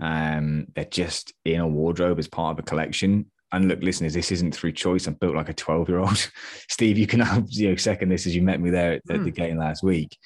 um 0.00 0.66
they're 0.74 0.84
just 0.84 1.32
in 1.44 1.60
a 1.60 1.66
wardrobe 1.66 2.18
as 2.18 2.28
part 2.28 2.52
of 2.52 2.58
a 2.58 2.66
collection 2.68 3.26
and 3.50 3.66
look 3.66 3.82
listeners 3.82 4.14
this 4.14 4.30
isn't 4.30 4.54
through 4.54 4.72
choice 4.72 5.06
i'm 5.06 5.14
built 5.14 5.34
like 5.34 5.48
a 5.48 5.54
12 5.54 5.88
year 5.88 5.98
old 5.98 6.30
steve 6.68 6.98
you 6.98 7.06
can 7.06 7.20
have 7.20 7.44
you 7.50 7.70
know 7.70 7.76
second 7.76 8.08
this 8.08 8.26
as 8.26 8.36
you 8.36 8.42
met 8.42 8.60
me 8.60 8.70
there 8.70 8.92
at, 8.92 9.02
at 9.10 9.24
the 9.24 9.32
Mm. 9.32 9.34
game 9.34 9.56
last 9.58 9.82
week 9.82 10.16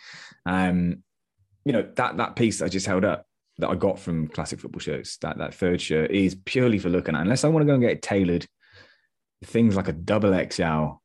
um 0.44 1.02
you 1.64 1.72
know 1.72 1.88
that 1.96 2.16
that 2.16 2.36
piece 2.36 2.58
that 2.58 2.66
i 2.66 2.68
just 2.68 2.86
held 2.86 3.04
up 3.04 3.24
that 3.58 3.68
I 3.68 3.74
got 3.74 3.98
from 3.98 4.28
classic 4.28 4.60
football 4.60 4.80
shirts, 4.80 5.18
that 5.18 5.36
that 5.36 5.54
third 5.54 5.78
shirt 5.78 6.10
is 6.10 6.34
purely 6.46 6.78
for 6.78 6.88
looking 6.88 7.14
at. 7.14 7.20
Unless 7.20 7.44
I 7.44 7.48
want 7.48 7.62
to 7.62 7.66
go 7.66 7.74
and 7.74 7.82
get 7.82 7.92
it 7.92 8.02
tailored, 8.02 8.46
things 9.44 9.76
like 9.76 9.88
a 9.88 9.92
double 9.92 10.32
XL. 10.50 11.01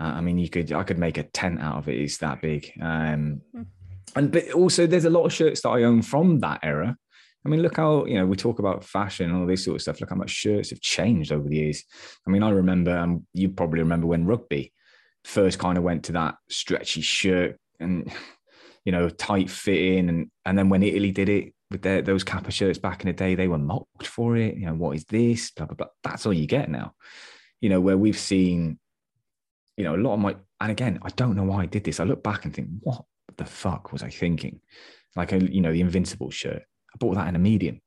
Uh, 0.00 0.04
I 0.04 0.20
mean, 0.20 0.38
you 0.38 0.48
could 0.48 0.72
I 0.72 0.82
could 0.84 0.98
make 0.98 1.18
a 1.18 1.22
tent 1.24 1.60
out 1.60 1.76
of 1.76 1.88
it. 1.88 2.00
It's 2.00 2.18
that 2.18 2.40
big. 2.40 2.70
Um, 2.80 3.42
Hmm. 3.54 3.62
and 4.16 4.32
but 4.32 4.50
also 4.52 4.86
there's 4.86 5.04
a 5.04 5.10
lot 5.10 5.24
of 5.24 5.32
shirts 5.32 5.62
that 5.62 5.70
I 5.70 5.82
own 5.84 6.02
from 6.02 6.40
that 6.40 6.60
era. 6.62 6.96
I 7.44 7.48
mean, 7.48 7.60
look 7.60 7.76
how 7.76 8.04
you 8.06 8.14
know 8.14 8.26
we 8.26 8.36
talk 8.36 8.58
about 8.58 8.84
fashion 8.84 9.30
and 9.30 9.40
all 9.40 9.46
this 9.46 9.64
sort 9.64 9.76
of 9.76 9.82
stuff. 9.82 10.00
Look 10.00 10.10
how 10.10 10.16
much 10.16 10.30
shirts 10.30 10.70
have 10.70 10.80
changed 10.80 11.32
over 11.32 11.48
the 11.48 11.56
years. 11.56 11.84
I 12.26 12.30
mean, 12.30 12.42
I 12.42 12.50
remember, 12.50 12.96
and 12.96 13.26
you 13.34 13.48
probably 13.50 13.80
remember 13.80 14.06
when 14.06 14.26
rugby 14.26 14.72
first 15.24 15.58
kind 15.58 15.78
of 15.78 15.84
went 15.84 16.04
to 16.04 16.12
that 16.12 16.34
stretchy 16.48 17.00
shirt 17.00 17.58
and 17.80 18.10
you 18.84 18.92
know 18.92 19.08
tight 19.08 19.50
fitting, 19.50 20.08
and 20.08 20.30
and 20.44 20.56
then 20.56 20.68
when 20.68 20.82
Italy 20.82 21.10
did 21.10 21.28
it 21.28 21.52
with 21.70 21.82
their, 21.82 22.02
those 22.02 22.22
Kappa 22.22 22.50
shirts 22.50 22.78
back 22.78 23.00
in 23.02 23.08
the 23.08 23.12
day, 23.12 23.34
they 23.34 23.48
were 23.48 23.58
mocked 23.58 24.06
for 24.06 24.36
it. 24.36 24.56
You 24.56 24.66
know, 24.66 24.74
what 24.74 24.96
is 24.96 25.04
this? 25.04 25.50
Blah 25.50 25.66
blah 25.66 25.76
blah. 25.76 25.86
That's 26.04 26.26
all 26.26 26.32
you 26.32 26.46
get 26.46 26.70
now. 26.70 26.94
You 27.60 27.70
know, 27.70 27.80
where 27.80 27.98
we've 27.98 28.18
seen, 28.18 28.78
you 29.76 29.84
know, 29.84 29.94
a 29.94 29.96
lot 29.96 30.14
of 30.14 30.20
my 30.20 30.36
and 30.60 30.70
again, 30.70 30.98
I 31.02 31.08
don't 31.10 31.36
know 31.36 31.44
why 31.44 31.62
I 31.62 31.66
did 31.66 31.84
this. 31.84 31.98
I 32.00 32.04
look 32.04 32.22
back 32.22 32.44
and 32.44 32.54
think, 32.54 32.68
what 32.80 33.04
the 33.36 33.44
fuck 33.44 33.92
was 33.92 34.02
I 34.02 34.10
thinking? 34.10 34.60
Like 35.16 35.32
a, 35.32 35.38
you 35.42 35.60
know, 35.60 35.72
the 35.72 35.80
Invincible 35.80 36.30
shirt. 36.30 36.62
I 36.94 36.96
bought 36.98 37.14
that 37.16 37.28
in 37.28 37.36
a 37.36 37.38
medium. 37.38 37.80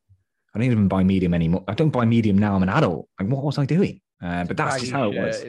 I 0.54 0.60
don't 0.60 0.66
even 0.72 0.88
buy 0.88 1.04
medium 1.04 1.34
anymore. 1.34 1.64
I 1.68 1.74
don't 1.74 1.90
buy 1.90 2.06
medium 2.06 2.38
now. 2.38 2.56
I'm 2.56 2.64
an 2.64 2.70
adult. 2.70 3.08
Like, 3.20 3.30
what 3.30 3.44
was 3.44 3.58
I 3.58 3.66
doing? 3.66 4.02
Uh, 4.24 4.46
but 4.46 4.58
that's 4.58 4.80
just 4.80 4.92
how 4.92 5.10
it 5.12 5.16
was. 5.18 5.44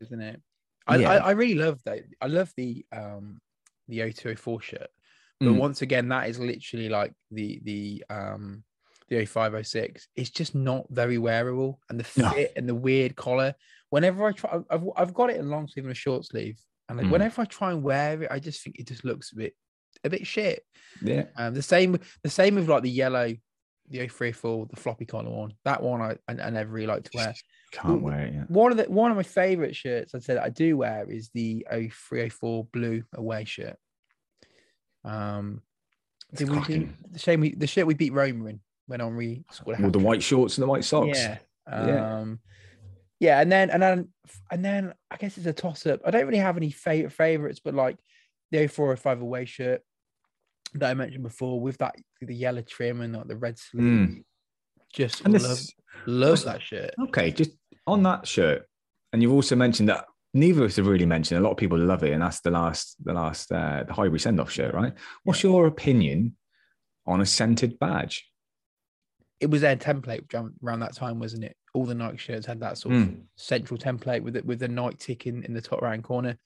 isn't 0.00 0.20
it? 0.20 0.40
I, 0.86 0.96
Yeah. 0.96 1.10
I, 1.10 1.16
I 1.16 1.30
really 1.32 1.54
love 1.54 1.80
that. 1.84 2.00
I 2.20 2.26
love 2.26 2.52
the 2.56 2.84
um 2.92 3.40
the 3.88 3.98
0204 4.12 4.60
shirt. 4.62 4.88
But 5.40 5.46
Mm. 5.50 5.58
once 5.58 5.80
again, 5.82 6.08
that 6.08 6.28
is 6.28 6.38
literally 6.38 6.88
like 6.90 7.12
the 7.30 7.60
the 7.64 8.04
um 8.10 8.62
the 9.08 9.24
0506. 9.24 10.08
It's 10.16 10.30
just 10.30 10.54
not 10.54 10.86
very 10.90 11.18
wearable, 11.18 11.80
and 11.88 11.98
the 11.98 12.20
No. 12.20 12.30
fit 12.30 12.52
and 12.56 12.68
the 12.68 12.74
weird 12.74 13.16
collar. 13.16 13.54
Whenever 13.90 14.24
I 14.26 14.32
try, 14.32 14.60
I've 14.70 14.84
I've 14.96 15.14
got 15.14 15.30
it 15.30 15.36
in 15.36 15.50
long 15.50 15.68
sleeve 15.68 15.84
and 15.84 15.92
a 15.92 15.94
short 15.94 16.24
sleeve, 16.24 16.58
and 16.88 16.98
like, 16.98 17.06
Mm. 17.06 17.10
whenever 17.10 17.42
I 17.42 17.44
try 17.44 17.70
and 17.72 17.82
wear 17.82 18.22
it, 18.22 18.28
I 18.30 18.38
just 18.38 18.62
think 18.62 18.78
it 18.78 18.86
just 18.88 19.04
looks 19.04 19.32
a 19.32 19.36
bit 19.36 19.54
a 20.04 20.10
bit 20.10 20.26
shit. 20.26 20.64
Yeah. 21.02 21.24
Um, 21.36 21.54
the 21.54 21.62
same 21.62 21.98
the 22.22 22.30
same 22.30 22.54
with 22.54 22.68
like 22.68 22.82
the 22.82 22.90
yellow, 22.90 23.34
the 23.88 23.98
0304, 24.08 24.66
the 24.70 24.76
floppy 24.76 25.04
collar 25.06 25.30
one. 25.30 25.54
That 25.64 25.82
one 25.82 26.00
I 26.00 26.12
I, 26.28 26.40
I 26.46 26.50
never 26.50 26.70
really 26.70 26.86
like 26.86 27.04
to 27.04 27.10
wear. 27.14 27.34
Can't 27.72 28.02
wear 28.02 28.20
it. 28.26 28.34
Yeah. 28.34 28.44
One 28.48 28.70
of 28.72 28.78
the 28.78 28.84
one 28.84 29.10
of 29.10 29.16
my 29.16 29.22
favorite 29.24 29.74
shirts 29.76 30.14
I'd 30.14 30.22
say 30.22 30.34
that 30.34 30.42
I 30.44 30.48
do 30.50 30.76
wear 30.76 31.10
is 31.10 31.30
the 31.34 31.66
0304 31.70 32.64
blue 32.72 33.02
away 33.14 33.44
shirt. 33.44 33.76
Um, 35.04 35.62
did 36.34 36.48
we 36.50 36.60
do 36.60 36.88
the 37.10 37.18
same? 37.18 37.40
We, 37.40 37.54
the 37.54 37.66
shirt 37.66 37.86
we 37.86 37.94
beat 37.94 38.12
Roma 38.12 38.46
in 38.46 38.60
when 38.86 39.00
Henri 39.00 39.44
scored 39.50 39.80
With 39.80 39.92
the 39.92 39.98
white 39.98 40.22
shorts 40.22 40.58
and 40.58 40.62
the 40.62 40.68
white 40.68 40.84
socks. 40.84 41.18
Yeah. 41.18 41.38
Yeah. 41.68 42.18
Um, 42.18 42.40
yeah, 42.40 42.69
and 43.20 43.52
then 43.52 43.70
and 43.70 43.82
then 43.82 44.08
and 44.50 44.64
then 44.64 44.94
I 45.10 45.16
guess 45.16 45.36
it's 45.36 45.46
a 45.46 45.52
toss 45.52 45.86
up. 45.86 46.00
I 46.04 46.10
don't 46.10 46.26
really 46.26 46.38
have 46.38 46.56
any 46.56 46.70
favorite 46.70 47.12
favorites, 47.12 47.60
but 47.62 47.74
like 47.74 47.96
the 48.50 48.66
0405 48.66 49.20
away 49.20 49.44
shirt 49.44 49.82
that 50.74 50.90
I 50.90 50.94
mentioned 50.94 51.22
before 51.24 51.60
with 51.60 51.78
that 51.78 51.94
the 52.20 52.34
yellow 52.34 52.62
trim 52.62 53.00
and 53.00 53.14
like 53.14 53.28
the 53.28 53.36
red 53.36 53.58
sleeve. 53.58 53.82
Mm. 53.84 54.24
Just 54.92 55.20
And 55.24 55.34
love 55.34 55.42
this, 55.42 55.72
love 56.06 56.44
that 56.44 56.62
shirt. 56.62 56.90
okay, 57.08 57.30
just 57.30 57.52
on 57.86 58.02
that 58.04 58.26
shirt, 58.26 58.66
and 59.12 59.22
you've 59.22 59.32
also 59.32 59.54
mentioned 59.54 59.88
that 59.88 60.04
neither 60.34 60.64
of 60.64 60.70
us 60.70 60.76
have 60.76 60.86
really 60.86 61.06
mentioned. 61.06 61.38
A 61.38 61.42
lot 61.42 61.52
of 61.52 61.56
people 61.58 61.78
love 61.78 62.02
it, 62.02 62.12
and 62.12 62.22
that's 62.22 62.40
the 62.40 62.50
last, 62.50 62.96
the 63.04 63.12
last, 63.12 63.52
uh, 63.52 63.84
the 63.86 63.92
Highbury 63.92 64.18
send 64.18 64.40
off 64.40 64.50
shirt, 64.50 64.74
right? 64.74 64.92
What's 65.24 65.42
your 65.42 65.66
opinion 65.66 66.36
on 67.06 67.20
a 67.20 67.26
scented 67.26 67.78
badge? 67.78 68.26
It 69.38 69.50
was 69.50 69.60
their 69.60 69.76
template 69.76 70.32
around 70.62 70.80
that 70.80 70.94
time, 70.94 71.18
wasn't 71.18 71.44
it? 71.44 71.56
All 71.72 71.84
the 71.86 71.94
Nike 71.94 72.16
shirts 72.18 72.46
had 72.46 72.60
that 72.60 72.78
sort 72.78 72.94
of 72.96 73.02
Mm. 73.02 73.22
central 73.36 73.78
template 73.78 74.22
with 74.22 74.36
it 74.36 74.44
with 74.44 74.58
the 74.58 74.68
Nike 74.68 74.96
tick 74.96 75.26
in, 75.26 75.44
in 75.44 75.54
the 75.54 75.60
top 75.60 75.82
right 75.82 76.02
corner. 76.02 76.36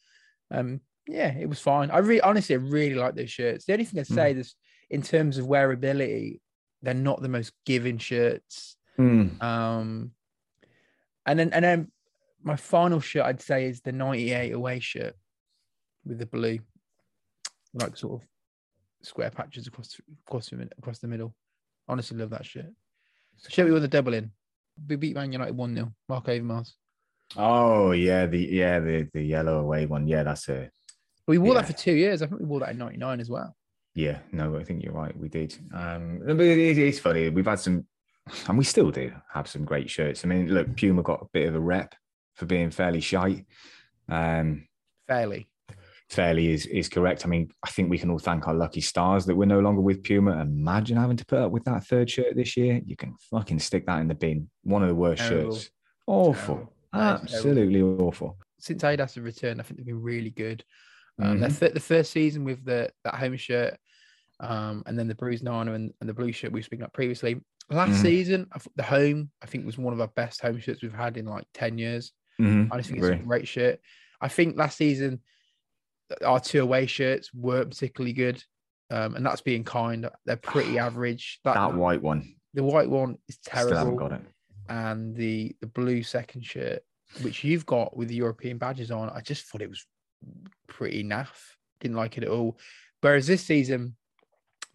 Um, 0.51 0.81
yeah, 1.07 1.33
it 1.33 1.49
was 1.49 1.61
fine. 1.61 1.91
I 1.91 1.99
really 1.99 2.21
honestly 2.21 2.55
I 2.55 2.59
really 2.59 2.95
like 2.95 3.15
those 3.15 3.31
shirts. 3.31 3.65
The 3.65 3.73
only 3.73 3.85
thing 3.85 4.01
I'd 4.01 4.07
Mm. 4.07 4.15
say 4.15 4.33
is 4.33 4.55
in 4.91 5.03
terms 5.03 5.39
of 5.39 5.47
wearability, 5.47 6.41
they're 6.83 6.93
not 6.95 7.23
the 7.23 7.29
most 7.29 7.53
giving 7.65 7.99
shirts. 7.99 8.77
Mm. 8.99 9.43
Um, 9.43 10.13
and 11.27 11.39
then 11.39 11.53
and 11.53 11.65
then 11.65 11.93
my 12.43 12.57
final 12.57 13.01
shirt 13.01 13.25
I'd 13.25 13.41
say 13.41 13.65
is 13.67 13.81
the 13.81 13.93
98 13.93 14.53
away 14.53 14.79
shirt 14.81 15.17
with 16.05 16.19
the 16.19 16.27
blue, 16.27 16.59
like 17.73 17.97
sort 17.97 18.21
of 18.23 18.29
square 19.03 19.31
patches 19.31 19.67
across 19.67 19.99
across 20.27 20.51
the, 20.51 20.69
across 20.79 20.99
the 20.99 21.09
middle. 21.09 21.35
Honestly, 21.89 22.17
love 22.19 22.31
that 22.31 22.45
shirt. 22.45 22.73
Shirt 23.49 23.67
we 23.67 23.73
won 23.73 23.81
the 23.83 23.89
double 23.89 24.13
in. 24.15 24.31
We 24.89 24.97
beat 24.97 25.15
Man 25.15 25.33
United 25.33 25.57
1 25.57 25.75
0. 25.75 25.93
Mark 26.09 26.27
Overmars. 26.27 26.73
Oh 27.37 27.93
yeah, 27.93 28.27
the 28.27 28.39
yeah 28.39 28.79
the 28.81 29.09
the 29.13 29.23
yellow 29.23 29.59
away 29.61 29.87
one. 29.87 30.07
Yeah, 30.07 30.23
that's 30.25 30.49
it. 30.49 30.71
We 31.27 31.39
wore 31.39 31.55
Yeah. 31.55 31.61
that 31.63 31.67
for 31.67 31.73
two 31.73 31.95
years. 31.95 32.23
I 32.23 32.27
think 32.27 32.41
we 32.41 32.47
wore 32.47 32.61
that 32.61 32.71
in 32.71 32.79
99 32.79 33.21
as 33.21 33.31
well. 33.31 33.57
yeah. 33.95 34.19
No, 34.33 34.57
I 34.57 34.65
think 34.65 34.83
you're 34.85 34.93
right. 34.93 35.17
We 35.17 35.29
did. 35.29 35.57
Um, 35.73 36.21
but 36.27 36.41
it, 36.41 36.79
it's 36.79 36.99
funny. 36.99 37.31
We've 37.31 37.47
had 37.47 37.61
some, 37.61 37.87
and 38.49 38.59
we 38.59 38.65
still 38.65 38.91
do 38.91 39.13
have 39.33 39.49
some 39.49 39.65
great 39.65 39.89
shirts. 39.89 40.25
I 40.25 40.29
mean, 40.29 40.49
look, 40.49 40.77
Puma 40.77 41.03
got 41.03 41.23
a 41.23 41.27
bit 41.33 41.49
of 41.49 41.55
a 41.55 41.61
rep 41.61 41.95
for 42.35 42.47
being 42.47 42.71
fairly 42.71 43.01
shy. 43.01 43.45
Um, 44.09 44.67
Fairly. 45.09 45.49
Fairly 46.11 46.51
is 46.53 46.67
is 46.67 46.89
correct. 46.89 47.25
I 47.25 47.29
mean, 47.29 47.51
I 47.65 47.71
think 47.71 47.91
we 47.91 47.99
can 47.99 48.11
all 48.11 48.19
thank 48.19 48.47
our 48.47 48.55
lucky 48.55 48.83
stars 48.83 49.25
that 49.27 49.35
we're 49.35 49.47
no 49.47 49.61
longer 49.61 49.81
with 49.81 50.03
Puma. 50.05 50.39
Imagine 50.41 50.97
having 50.99 51.17
to 51.17 51.25
put 51.27 51.39
up 51.39 51.51
with 51.51 51.65
that 51.65 51.87
third 51.87 52.11
shirt 52.11 52.37
this 52.37 52.57
year. 52.57 52.81
You 52.85 52.95
can 52.95 53.15
fucking 53.31 53.59
stick 53.59 53.87
that 53.87 54.01
in 54.01 54.09
the 54.09 54.15
bin. 54.15 54.51
One 54.63 54.83
of 54.83 54.89
the 54.89 54.95
worst 54.95 55.23
Terrible. 55.23 55.55
shirts. 55.55 55.71
Awful. 56.07 56.55
Terrible. 56.55 56.71
Is 56.73 56.91
terrible. 56.93 57.23
Absolutely 57.23 57.83
awful. 57.83 58.39
Since 58.61 58.83
Adidas 58.83 59.15
have 59.15 59.25
returned, 59.25 59.61
I 59.61 59.65
think 59.65 59.79
they've 59.79 59.87
been 59.87 60.03
really 60.03 60.31
good. 60.31 60.63
Um, 61.21 61.39
Mhm. 61.41 61.53
fir- 61.53 61.69
the 61.71 61.81
first 61.81 62.13
season 62.13 62.45
with 62.45 62.65
the 62.65 62.91
that 63.05 63.15
home 63.15 63.37
shirt, 63.37 63.77
um, 64.41 64.83
and 64.87 64.99
then 64.99 65.09
the 65.09 65.15
bruised 65.15 65.45
banana 65.45 65.73
and, 65.73 65.93
and 66.01 66.09
the 66.09 66.15
blue 66.15 66.33
shirt 66.33 66.53
we 66.53 66.59
were 66.59 66.65
speaking 66.65 66.83
about 66.83 66.93
previously. 66.93 67.41
Last 67.71 67.93
Mhm. 67.99 68.03
season, 68.03 68.47
the 68.77 68.83
home 68.83 69.31
I 69.43 69.47
think 69.47 69.65
was 69.65 69.79
one 69.79 69.95
of 69.95 70.01
our 70.01 70.09
best 70.09 70.43
home 70.43 70.59
shirts 70.61 70.83
we've 70.83 70.93
had 70.93 71.17
in 71.17 71.25
like 71.25 71.47
ten 71.55 71.79
years. 71.79 72.13
Mhm. 72.39 72.69
I 72.71 72.77
just 72.77 72.91
think 72.91 73.03
it's 73.03 73.09
a 73.23 73.25
great 73.25 73.49
shirt. 73.49 73.81
I 74.21 74.29
think 74.29 74.57
last 74.59 74.77
season 74.77 75.23
our 76.25 76.41
two 76.41 76.63
away 76.63 76.87
shirts 76.87 77.33
weren't 77.35 77.71
particularly 77.71 78.13
good, 78.13 78.43
um, 78.91 79.15
and 79.15 79.25
that's 79.25 79.41
being 79.41 79.65
kind. 79.65 80.09
They're 80.27 80.37
pretty 80.37 80.79
average. 80.89 81.41
That, 81.45 81.55
That 81.55 81.75
white 81.75 82.03
one. 82.03 82.35
the 82.55 82.63
white 82.65 82.89
one 82.91 83.17
is 83.29 83.37
Still 83.43 83.57
haven't 83.59 83.75
terrible, 83.75 83.97
got 83.97 84.13
it. 84.13 84.21
and 84.69 85.15
the 85.17 85.55
the 85.61 85.67
blue 85.67 86.03
second 86.03 86.45
shirt, 86.45 86.83
which 87.23 87.45
you've 87.45 87.67
got 87.67 87.97
with 87.97 88.09
the 88.09 88.17
European 88.17 88.59
badges 88.59 88.91
on, 88.91 89.11
I 89.11 89.21
just 89.21 89.47
thought 89.47 89.63
it 89.63 89.69
was 89.71 89.87
pretty 90.69 91.03
naff. 91.05 91.29
Didn't 91.81 91.97
like 91.97 92.17
it 92.19 92.25
at 92.25 92.31
all. 92.31 92.59
Whereas 93.01 93.27
this 93.27 93.43
season, 93.43 93.97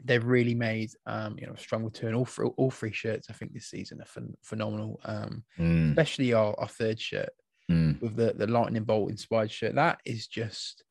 they've 0.03 0.23
really 0.23 0.53
made 0.55 0.91
um, 1.07 1.37
you 1.39 1.47
know 1.47 1.53
a 1.53 1.57
strong 1.57 1.83
return. 1.83 2.13
All 2.13 2.25
three, 2.25 2.47
all 2.57 2.71
three 2.71 2.91
shirts, 2.91 3.27
I 3.29 3.33
think, 3.33 3.53
this 3.53 3.67
season 3.69 4.01
are 4.01 4.05
phen- 4.05 4.35
phenomenal. 4.43 4.99
Um, 5.05 5.43
Mm, 5.59 5.89
especially 5.91 6.33
our, 6.33 6.53
our 6.59 6.67
third 6.67 6.99
shirt 6.99 7.29
mm. 7.71 7.99
with 8.01 8.15
the 8.15 8.33
the 8.35 8.47
lightning 8.47 8.83
bolt 8.83 9.09
inspired 9.11 9.51
shirt. 9.51 9.75
That 9.75 9.99
is 10.05 10.27
just 10.27 10.83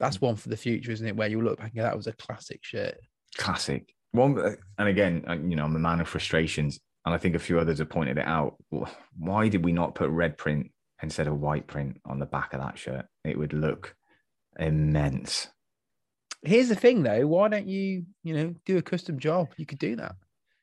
that's 0.00 0.20
one 0.20 0.36
for 0.36 0.48
the 0.48 0.56
future, 0.56 0.92
isn't 0.92 1.06
it? 1.06 1.16
Where 1.16 1.28
you 1.28 1.40
look 1.40 1.58
back 1.58 1.68
and 1.68 1.76
go, 1.76 1.82
that 1.82 1.96
was 1.96 2.06
a 2.06 2.12
classic 2.12 2.60
shirt. 2.62 2.98
classic. 3.36 3.94
One, 4.12 4.56
and 4.78 4.88
again, 4.88 5.24
you 5.48 5.56
know, 5.56 5.64
I'm 5.64 5.74
a 5.74 5.80
man 5.80 6.00
of 6.00 6.08
frustrations, 6.08 6.78
and 7.04 7.14
I 7.14 7.18
think 7.18 7.34
a 7.34 7.40
few 7.40 7.58
others 7.58 7.78
have 7.78 7.90
pointed 7.90 8.18
it 8.18 8.26
out. 8.26 8.56
Why 9.16 9.48
did 9.48 9.64
we 9.64 9.72
not 9.72 9.94
put 9.94 10.08
red 10.10 10.38
print 10.38 10.70
instead 11.02 11.26
of 11.26 11.40
white 11.40 11.66
print 11.66 12.00
on 12.06 12.18
the 12.18 12.26
back 12.26 12.54
of 12.54 12.60
that 12.60 12.78
shirt? 12.78 13.06
It 13.24 13.38
would 13.38 13.52
look 13.52 13.94
immense. 14.58 15.48
Here's 16.42 16.68
the 16.68 16.76
thing, 16.76 17.02
though. 17.02 17.26
Why 17.26 17.48
don't 17.48 17.66
you, 17.66 18.04
you 18.22 18.34
know, 18.34 18.54
do 18.66 18.76
a 18.76 18.82
custom 18.82 19.18
job? 19.18 19.48
You 19.56 19.66
could 19.66 19.78
do 19.78 19.96
that. 19.96 20.14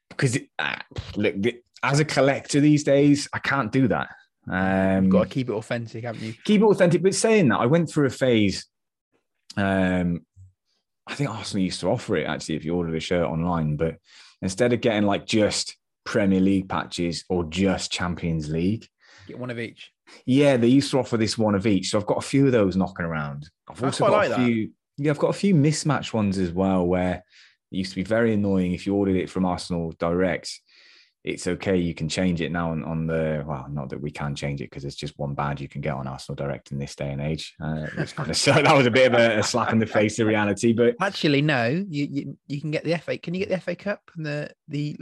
Because 0.10 0.38
uh, 0.60 0.76
look, 1.16 1.36
as 1.84 2.00
a 2.00 2.06
collector 2.06 2.60
these 2.60 2.84
days, 2.84 3.28
I 3.34 3.40
can't 3.40 3.72
do 3.72 3.88
that. 3.88 4.10
Um, 4.50 5.06
You've 5.06 5.12
got 5.12 5.24
to 5.24 5.30
keep 5.30 5.50
it 5.50 5.54
authentic, 5.54 6.04
haven't 6.04 6.22
you? 6.22 6.34
Keep 6.46 6.62
it 6.62 6.66
authentic. 6.66 7.04
But 7.04 7.16
saying 7.16 7.50
that, 7.50 7.60
I 7.60 7.66
went 7.66 7.90
through 7.90 8.08
a 8.08 8.12
phase. 8.12 8.66
Um, 9.58 10.26
I 11.08 11.16
think 11.16 11.30
Arsenal 11.30 11.64
used 11.64 11.80
to 11.82 11.90
offer 11.90 12.16
it 12.18 12.28
actually 12.28 12.56
if 12.56 12.66
you 12.66 12.76
ordered 12.76 12.96
a 12.96 13.00
shirt 13.00 13.28
online, 13.28 13.76
but 13.76 13.98
instead 14.42 14.74
of 14.74 14.82
getting 14.82 15.04
like 15.04 15.26
just 15.26 15.76
Premier 16.06 16.40
League 16.40 16.70
patches 16.70 17.26
or 17.30 17.44
just 17.46 17.92
Champions 17.92 18.50
League, 18.50 18.88
get 19.28 19.40
one 19.40 19.50
of 19.50 19.60
each. 19.60 19.92
Yeah, 20.26 20.58
they 20.58 20.68
used 20.68 20.92
to 20.92 21.00
offer 21.00 21.18
this 21.18 21.38
one 21.38 21.56
of 21.56 21.66
each. 21.66 21.90
So 21.90 22.00
I've 22.00 22.06
got 22.06 22.18
a 22.18 22.28
few 22.28 22.46
of 22.46 22.52
those 22.52 22.76
knocking 22.76 23.06
around. 23.06 23.50
I've 23.70 23.84
also 23.84 24.08
got 24.08 24.12
like 24.12 24.32
a 24.32 24.36
few. 24.36 24.68
That. 24.68 24.74
Yeah, 24.98 25.12
I've 25.12 25.20
got 25.20 25.30
a 25.30 25.34
few 25.34 25.56
mismatched 25.56 26.14
ones 26.14 26.38
as 26.38 26.52
well 26.52 26.86
where 26.86 27.24
it 27.72 27.76
used 27.76 27.92
to 27.92 27.96
be 27.96 28.04
very 28.04 28.34
annoying 28.34 28.74
if 28.74 28.86
you 28.86 28.94
ordered 28.94 29.16
it 29.16 29.30
from 29.30 29.46
Arsenal 29.46 29.94
direct 29.98 30.60
it's 31.24 31.46
okay. 31.46 31.78
You 31.78 31.94
can 31.94 32.10
change 32.10 32.42
it 32.42 32.52
now 32.52 32.72
on, 32.72 32.84
on 32.84 33.06
the 33.06 33.44
well, 33.46 33.68
not 33.70 33.90
that 33.90 34.02
we 34.02 34.10
can 34.10 34.36
change 34.36 34.62
it 34.62 34.70
because 34.70 34.86
it's 34.86 34.96
just 34.96 35.18
one 35.20 35.34
badge 35.36 35.62
you 35.62 35.68
can 35.68 35.82
get 35.82 35.94
on 35.94 36.08
Arsenal 36.08 36.36
Direct 36.36 36.72
in 36.72 36.80
this 36.80 36.96
day 36.96 37.12
and 37.12 37.22
age. 37.22 37.54
Uh, 37.62 37.86
kind 38.16 38.30
of, 38.32 38.38
so 38.38 38.54
that 38.54 38.76
was 38.76 38.88
a 38.88 38.92
bit 38.92 39.14
of 39.14 39.20
a, 39.20 39.40
a, 39.40 39.44
slap 39.44 39.72
in 39.72 39.80
the 39.80 39.86
face 39.86 40.18
of 40.20 40.28
reality. 40.28 40.74
But 40.74 40.96
actually, 41.00 41.42
no, 41.42 41.68
you, 41.68 42.08
you 42.10 42.38
you 42.48 42.62
can 42.62 42.72
get 42.72 42.84
the 42.84 42.98
FA. 42.98 43.18
Can 43.18 43.34
you 43.36 43.46
get 43.46 43.50
the 43.50 43.60
FA 43.60 43.76
Cup 43.76 44.02
and 44.16 44.26
the 44.26 44.50
the 44.68 44.98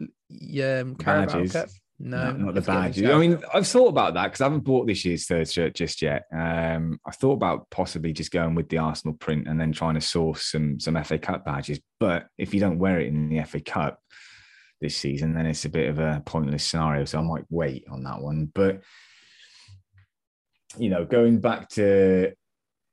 um, 0.63 0.95
Carabao 0.95 1.33
badges. 1.33 1.53
Cup? 1.53 1.69
No, 2.01 2.31
no 2.31 2.45
not 2.45 2.55
the 2.55 2.61
badges. 2.61 3.09
I 3.09 3.17
mean, 3.17 3.41
I've 3.53 3.67
thought 3.67 3.89
about 3.89 4.13
that 4.13 4.27
because 4.27 4.41
I 4.41 4.45
haven't 4.45 4.63
bought 4.63 4.87
this 4.87 5.03
year's 5.03 5.25
third 5.25 5.49
shirt 5.49 5.75
just 5.75 6.01
yet. 6.01 6.23
Um, 6.33 6.99
I 7.05 7.11
thought 7.11 7.33
about 7.33 7.69
possibly 7.69 8.13
just 8.13 8.31
going 8.31 8.55
with 8.55 8.69
the 8.69 8.77
Arsenal 8.77 9.15
print 9.15 9.47
and 9.47 9.59
then 9.59 9.73
trying 9.73 9.95
to 9.95 10.01
source 10.01 10.45
some 10.45 10.79
some 10.79 11.01
FA 11.03 11.17
Cup 11.17 11.45
badges. 11.45 11.79
But 11.99 12.27
if 12.37 12.53
you 12.53 12.59
don't 12.59 12.79
wear 12.79 12.99
it 12.99 13.07
in 13.07 13.29
the 13.29 13.43
FA 13.43 13.59
Cup, 13.59 13.99
this 14.81 14.95
season, 14.95 15.33
then 15.33 15.45
it's 15.45 15.65
a 15.65 15.69
bit 15.69 15.89
of 15.89 15.99
a 15.99 16.21
pointless 16.25 16.63
scenario. 16.63 17.05
So 17.05 17.19
I 17.19 17.21
might 17.21 17.45
wait 17.49 17.85
on 17.89 18.03
that 18.03 18.21
one. 18.21 18.51
But 18.53 18.81
you 20.77 20.89
know, 20.89 21.05
going 21.05 21.39
back 21.39 21.69
to 21.69 22.31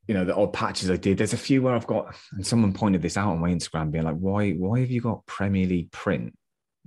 you 0.08 0.14
know 0.14 0.24
the 0.24 0.34
odd 0.34 0.52
patches 0.52 0.90
I 0.90 0.96
did, 0.96 1.18
there's 1.18 1.32
a 1.32 1.38
few 1.38 1.62
where 1.62 1.74
I've 1.74 1.86
got, 1.86 2.14
and 2.32 2.46
someone 2.46 2.72
pointed 2.72 3.02
this 3.02 3.16
out 3.16 3.30
on 3.30 3.40
my 3.40 3.50
Instagram, 3.50 3.90
being 3.90 4.04
like, 4.04 4.16
"Why, 4.16 4.52
why 4.52 4.80
have 4.80 4.90
you 4.90 5.00
got 5.00 5.26
Premier 5.26 5.66
League 5.66 5.92
print 5.92 6.34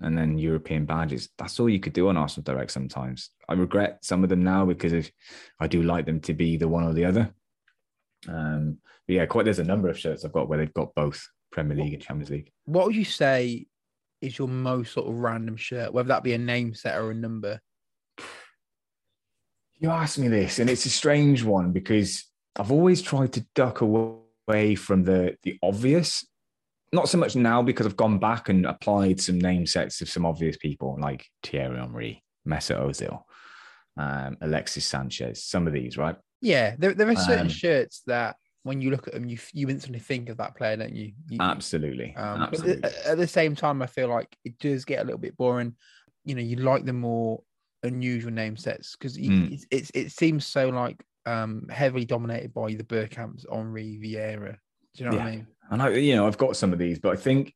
and 0.02 0.18
then 0.18 0.38
European 0.38 0.86
badges? 0.86 1.30
That's 1.38 1.60
all 1.60 1.70
you 1.70 1.80
could 1.80 1.94
do 1.94 2.10
on 2.10 2.18
Arsenal 2.18 2.44
Direct 2.44 2.72
sometimes." 2.72 3.30
I 3.48 3.54
regret 3.54 4.00
some 4.04 4.24
of 4.24 4.30
them 4.30 4.44
now 4.44 4.66
because 4.66 4.94
of, 4.94 5.10
I 5.60 5.68
do 5.68 5.84
like 5.84 6.06
them 6.06 6.22
to 6.22 6.34
be 6.34 6.58
the 6.58 6.68
one 6.68 6.84
or 6.84 6.94
the 6.94 7.06
other. 7.06 7.34
Um, 8.28 8.78
but 9.08 9.16
yeah, 9.16 9.26
quite 9.26 9.46
there's 9.46 9.60
a 9.60 9.64
number 9.64 9.90
of 9.90 9.98
shirts 9.98 10.24
I've 10.24 10.34
got 10.34 10.50
where 10.50 10.60
they've 10.60 10.74
got 10.74 10.94
both 10.94 11.28
Premier 11.52 11.76
League 11.76 11.94
and 11.94 12.04
Champions 12.04 12.30
League. 12.30 12.52
What 12.66 12.86
would 12.86 12.96
you 12.96 13.06
say 13.06 13.66
is 14.22 14.38
your 14.38 14.48
most 14.48 14.94
sort 14.94 15.08
of 15.08 15.16
random 15.16 15.56
shirt, 15.56 15.94
whether 15.94 16.10
that 16.10 16.24
be 16.24 16.34
a 16.34 16.38
name 16.38 16.74
set 16.74 16.98
or 16.98 17.12
a 17.12 17.16
number? 17.16 17.60
You 19.78 19.90
asked 19.90 20.20
me 20.20 20.28
this, 20.28 20.60
and 20.60 20.70
it's 20.70 20.86
a 20.86 20.90
strange 20.90 21.44
one 21.44 21.72
because 21.72 22.26
I've 22.58 22.72
always 22.72 23.02
tried 23.02 23.34
to 23.34 23.46
duck 23.56 23.82
away 23.82 24.76
from 24.76 25.04
the 25.04 25.38
the 25.44 25.58
obvious. 25.64 26.26
Not 26.92 27.08
so 27.08 27.20
much 27.20 27.36
now 27.36 27.62
because 27.62 27.86
I've 27.86 27.96
gone 27.96 28.18
back 28.18 28.50
and 28.50 28.66
applied 28.66 29.22
some 29.22 29.40
name 29.40 29.68
sets 29.68 30.02
of 30.02 30.10
some 30.10 30.26
obvious 30.26 30.58
people 30.58 30.98
like 31.00 31.28
Thierry 31.44 31.78
Henry, 31.78 32.24
Mesut 32.48 32.80
Ozil, 32.80 33.22
um, 33.96 34.38
Alexis 34.42 34.86
Sanchez. 34.86 35.44
Some 35.44 35.68
of 35.68 35.74
these, 35.74 35.98
right? 35.98 36.16
Yeah, 36.42 36.76
there, 36.80 36.94
there 36.94 37.10
are 37.10 37.16
certain 37.16 37.42
um, 37.42 37.50
shirts 37.50 38.02
that 38.08 38.38
when 38.70 38.82
you 38.82 38.92
look 38.92 39.08
at 39.08 39.16
them, 39.16 39.26
you 39.26 39.40
you 39.52 39.68
instantly 39.68 40.00
think 40.00 40.30
of 40.30 40.38
that 40.38 40.56
player, 40.56 40.78
don't 40.78 40.96
you? 40.96 41.12
you 41.28 41.40
absolutely. 41.40 42.16
Um, 42.16 42.44
absolutely. 42.44 42.82
But 42.82 42.94
at 43.04 43.18
the 43.18 43.26
same 43.26 43.56
time, 43.56 43.82
I 43.82 43.88
feel 43.88 44.10
like 44.10 44.38
it 44.46 44.60
does 44.60 44.86
get 44.86 45.00
a 45.00 45.04
little 45.04 45.18
bit 45.18 45.36
boring. 45.36 45.76
You 46.24 46.36
know, 46.36 46.42
you 46.42 46.58
like 46.58 46.86
the 46.86 46.94
more 46.94 47.42
unusual 47.82 48.32
name 48.32 48.56
sets 48.56 48.96
because 48.96 49.18
mm. 49.18 49.52
it, 49.54 49.66
it, 49.72 49.92
it 49.96 50.12
seems 50.12 50.46
so 50.46 50.70
like 50.70 51.04
um 51.26 51.66
heavily 51.72 52.06
dominated 52.06 52.54
by 52.54 52.76
the 52.76 52.84
Bergkamps, 52.84 53.44
Henry, 53.52 54.00
Vieira. 54.00 54.58
Do 54.94 55.04
you 55.04 55.10
know 55.10 55.16
yeah. 55.18 55.24
what 55.24 55.28
I 55.28 55.32
mean? 55.32 55.48
And 55.72 55.82
I, 55.82 55.90
you 55.90 56.16
know, 56.16 56.28
I've 56.28 56.38
got 56.38 56.56
some 56.56 56.72
of 56.72 56.78
these, 56.78 57.00
but 57.00 57.14
I 57.14 57.16
think 57.16 57.56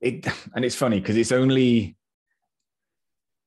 it, 0.00 0.26
and 0.54 0.64
it's 0.64 0.74
funny 0.74 1.00
because 1.00 1.18
it's 1.18 1.32
only 1.32 1.98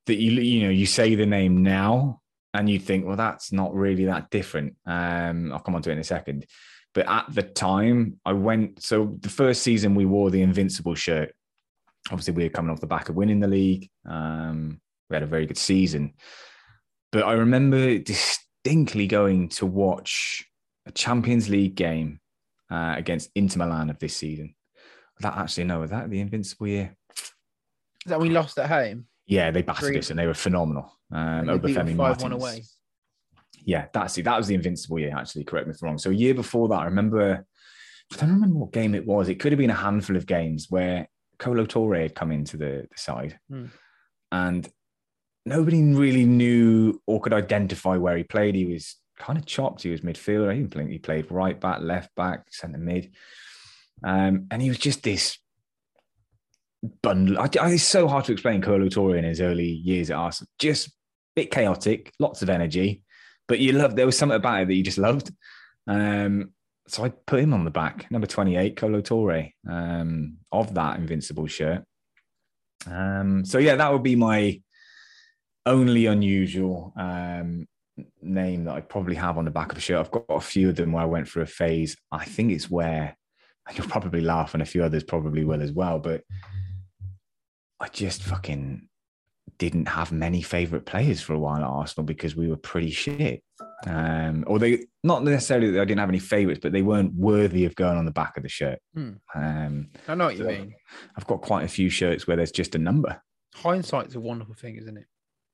that 0.05 0.17
you 0.17 0.31
you 0.33 0.63
know 0.65 0.69
you 0.69 0.85
say 0.85 1.15
the 1.15 1.25
name 1.25 1.63
now 1.63 2.21
and 2.53 2.69
you 2.69 2.77
think, 2.77 3.07
well, 3.07 3.17
that's 3.17 3.51
not 3.51 3.73
really 3.73 4.05
that 4.05 4.29
different. 4.29 4.75
Um, 4.85 5.51
I'll 5.51 5.59
come 5.59 5.73
on 5.73 5.81
to 5.83 5.89
it 5.89 5.93
in 5.93 5.99
a 5.99 6.03
second. 6.03 6.45
But 6.93 7.07
at 7.07 7.25
the 7.33 7.43
time, 7.43 8.19
I 8.25 8.33
went. 8.33 8.81
So 8.81 9.17
the 9.19 9.29
first 9.29 9.61
season, 9.61 9.95
we 9.95 10.05
wore 10.05 10.31
the 10.31 10.41
Invincible 10.41 10.95
shirt. 10.95 11.33
Obviously, 12.09 12.33
we 12.33 12.43
were 12.43 12.49
coming 12.49 12.71
off 12.71 12.81
the 12.81 12.87
back 12.87 13.09
of 13.09 13.15
winning 13.15 13.39
the 13.39 13.47
league. 13.47 13.89
Um, 14.07 14.81
we 15.09 15.15
had 15.15 15.23
a 15.23 15.27
very 15.27 15.45
good 15.45 15.57
season. 15.57 16.13
But 17.11 17.23
I 17.23 17.33
remember 17.33 17.97
distinctly 17.99 19.07
going 19.07 19.49
to 19.49 19.65
watch 19.65 20.45
a 20.85 20.91
Champions 20.91 21.49
League 21.49 21.75
game 21.75 22.19
uh, 22.71 22.95
against 22.97 23.29
Inter 23.35 23.59
Milan 23.59 23.89
of 23.89 23.99
this 23.99 24.15
season. 24.15 24.55
That 25.19 25.37
actually, 25.37 25.65
no, 25.65 25.79
was 25.79 25.91
that 25.91 26.09
the 26.09 26.21
Invincible 26.21 26.67
year? 26.67 26.95
Is 28.05 28.09
that 28.09 28.19
we 28.19 28.29
lost 28.29 28.57
at 28.57 28.69
home? 28.69 29.05
Yeah, 29.27 29.51
they 29.51 29.61
battered 29.61 29.95
us 29.97 30.09
and 30.09 30.17
they 30.17 30.25
were 30.25 30.33
phenomenal. 30.33 30.97
Um, 31.11 31.45
Obafemi 31.45 31.95
Martins. 31.95 32.33
Away 32.33 32.63
yeah, 33.69 33.85
that's 33.93 34.17
it. 34.17 34.23
That 34.23 34.35
was 34.35 34.47
the 34.47 34.55
Invincible 34.55 34.97
year, 34.97 35.15
actually. 35.15 35.43
Correct 35.43 35.67
me 35.67 35.73
if 35.73 35.83
I'm 35.83 35.89
wrong. 35.89 35.97
So 35.99 36.09
a 36.09 36.13
year 36.13 36.33
before 36.33 36.67
that, 36.69 36.79
I 36.79 36.85
remember, 36.85 37.45
I 38.11 38.15
don't 38.15 38.31
remember 38.31 38.57
what 38.57 38.73
game 38.73 38.95
it 38.95 39.05
was. 39.05 39.29
It 39.29 39.35
could 39.35 39.51
have 39.51 39.59
been 39.59 39.69
a 39.69 39.75
handful 39.75 40.15
of 40.15 40.25
games 40.25 40.67
where 40.71 41.07
Kolo 41.37 41.65
Touré 41.65 42.01
had 42.01 42.15
come 42.15 42.31
into 42.31 42.57
the, 42.57 42.87
the 42.89 42.97
side 42.97 43.39
mm. 43.51 43.69
and 44.31 44.67
nobody 45.45 45.83
really 45.83 46.25
knew 46.25 46.99
or 47.05 47.21
could 47.21 47.31
identify 47.31 47.95
where 47.95 48.17
he 48.17 48.23
played. 48.23 48.55
He 48.55 48.65
was 48.65 48.95
kind 49.19 49.37
of 49.37 49.45
chopped. 49.45 49.83
He 49.83 49.91
was 49.91 50.01
midfielder. 50.01 50.55
He 50.55 50.65
played, 50.65 50.89
he 50.89 50.97
played 50.97 51.31
right 51.31 51.59
back, 51.59 51.81
left 51.81 52.13
back, 52.15 52.47
centre 52.49 52.79
mid. 52.79 53.13
Um, 54.03 54.47
and 54.49 54.63
he 54.63 54.69
was 54.69 54.79
just 54.79 55.03
this 55.03 55.37
bundle. 57.03 57.37
I, 57.37 57.49
I, 57.61 57.73
it's 57.73 57.83
so 57.83 58.07
hard 58.07 58.25
to 58.25 58.31
explain 58.31 58.63
Kolo 58.63 58.87
Touré 58.87 59.19
in 59.19 59.25
his 59.25 59.41
early 59.41 59.67
years 59.69 60.09
at 60.09 60.17
Arsenal. 60.17 60.49
Just 60.57 60.87
a 60.87 60.91
bit 61.35 61.51
chaotic, 61.51 62.11
lots 62.17 62.41
of 62.41 62.49
energy 62.49 63.03
but 63.49 63.59
you 63.59 63.73
loved 63.73 63.97
there 63.97 64.05
was 64.05 64.17
something 64.17 64.37
about 64.37 64.61
it 64.61 64.67
that 64.67 64.75
you 64.75 64.83
just 64.83 64.99
loved. 64.99 65.31
Um, 65.87 66.53
so 66.87 67.03
I 67.03 67.09
put 67.09 67.41
him 67.41 67.53
on 67.53 67.65
the 67.65 67.71
back, 67.71 68.09
number 68.09 68.27
28, 68.27 68.77
Kolo 68.77 69.01
Touré, 69.01 69.51
um, 69.67 70.37
of 70.51 70.73
that 70.75 70.97
invincible 70.97 71.47
shirt. 71.47 71.83
Um, 72.89 73.43
so 73.43 73.57
yeah, 73.57 73.75
that 73.75 73.91
would 73.91 74.03
be 74.03 74.15
my 74.15 74.61
only 75.65 76.05
unusual 76.05 76.93
um, 76.95 77.67
name 78.21 78.65
that 78.65 78.75
I 78.75 78.81
probably 78.81 79.15
have 79.15 79.37
on 79.37 79.45
the 79.45 79.51
back 79.51 79.71
of 79.71 79.77
a 79.77 79.81
shirt. 79.81 79.99
I've 79.99 80.11
got 80.11 80.25
a 80.29 80.39
few 80.39 80.69
of 80.69 80.75
them 80.75 80.91
where 80.91 81.03
I 81.03 81.07
went 81.07 81.27
through 81.27 81.43
a 81.43 81.47
phase. 81.47 81.97
I 82.11 82.25
think 82.25 82.51
it's 82.51 82.69
where 82.69 83.17
you'll 83.73 83.87
probably 83.87 84.21
laugh, 84.21 84.53
and 84.53 84.63
a 84.63 84.65
few 84.65 84.83
others 84.83 85.03
probably 85.03 85.43
will 85.43 85.61
as 85.61 85.71
well. 85.71 85.99
But 85.99 86.21
I 87.79 87.87
just 87.87 88.23
fucking 88.23 88.88
didn't 89.57 89.87
have 89.87 90.11
many 90.11 90.41
favourite 90.41 90.85
players 90.85 91.21
for 91.21 91.33
a 91.33 91.39
while 91.39 91.57
at 91.57 91.63
Arsenal 91.63 92.05
because 92.05 92.35
we 92.35 92.47
were 92.47 92.57
pretty 92.57 92.91
shit. 92.91 93.43
Um, 93.87 94.43
or 94.47 94.59
they 94.59 94.85
not 95.03 95.23
necessarily 95.23 95.71
that 95.71 95.81
I 95.81 95.85
didn't 95.85 95.99
have 95.99 96.09
any 96.09 96.19
favourites, 96.19 96.59
but 96.61 96.71
they 96.71 96.81
weren't 96.81 97.13
worthy 97.13 97.65
of 97.65 97.75
going 97.75 97.97
on 97.97 98.05
the 98.05 98.11
back 98.11 98.37
of 98.37 98.43
the 98.43 98.49
shirt. 98.49 98.79
Hmm. 98.93 99.11
Um, 99.33 99.89
I 100.07 100.15
know 100.15 100.25
what 100.25 100.37
so 100.37 100.43
you 100.43 100.49
mean. 100.49 100.75
I've 101.17 101.27
got 101.27 101.41
quite 101.41 101.63
a 101.63 101.69
few 101.69 101.89
shirts 101.89 102.27
where 102.27 102.37
there's 102.37 102.51
just 102.51 102.75
a 102.75 102.79
number. 102.79 103.21
Hindsight's 103.55 104.15
a 104.15 104.19
wonderful 104.19 104.55
thing, 104.55 104.75
isn't 104.75 104.97
it? 104.97 105.05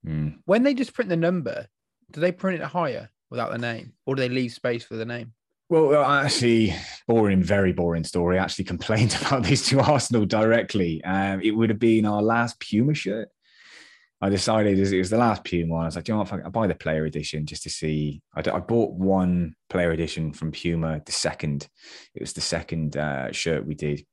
Mm. 0.06 0.38
When 0.44 0.62
they 0.62 0.74
just 0.74 0.94
print 0.94 1.08
the 1.08 1.16
number, 1.16 1.66
do 2.12 2.20
they 2.20 2.32
print 2.32 2.60
it 2.60 2.66
higher 2.66 3.10
without 3.30 3.50
the 3.50 3.58
name, 3.58 3.92
or 4.04 4.14
do 4.14 4.22
they 4.22 4.28
leave 4.28 4.52
space 4.52 4.84
for 4.84 4.96
the 4.96 5.04
name? 5.04 5.32
Well, 5.68 6.04
I 6.04 6.24
actually, 6.24 6.74
boring, 7.08 7.42
very 7.42 7.72
boring 7.72 8.04
story. 8.04 8.38
I 8.38 8.44
actually 8.44 8.64
complained 8.66 9.16
about 9.20 9.42
this 9.42 9.68
to 9.68 9.80
Arsenal 9.80 10.24
directly. 10.24 11.02
Um, 11.02 11.40
it 11.42 11.50
would 11.50 11.70
have 11.70 11.80
been 11.80 12.06
our 12.06 12.22
last 12.22 12.60
Puma 12.60 12.94
shirt. 12.94 13.28
I 14.20 14.30
decided 14.30 14.78
it 14.78 14.98
was 14.98 15.10
the 15.10 15.18
last 15.18 15.44
Puma 15.44 15.74
one. 15.74 15.82
I 15.82 15.86
was 15.86 15.96
like, 15.96 16.04
"Do 16.06 16.12
you 16.12 16.18
know 16.18 16.24
what? 16.24 16.44
I'll 16.44 16.50
buy 16.50 16.66
the 16.66 16.74
player 16.74 17.04
edition 17.04 17.44
just 17.44 17.64
to 17.64 17.70
see. 17.70 18.22
I, 18.34 18.42
bought 18.42 18.94
one 18.94 19.54
player 19.68 19.90
edition 19.90 20.32
from 20.32 20.52
Puma, 20.52 21.02
the 21.04 21.12
second. 21.12 21.68
It 22.14 22.22
was 22.22 22.32
the 22.32 22.40
second 22.40 22.96
uh, 22.96 23.30
shirt 23.32 23.66
we 23.66 23.74
did, 23.74 24.06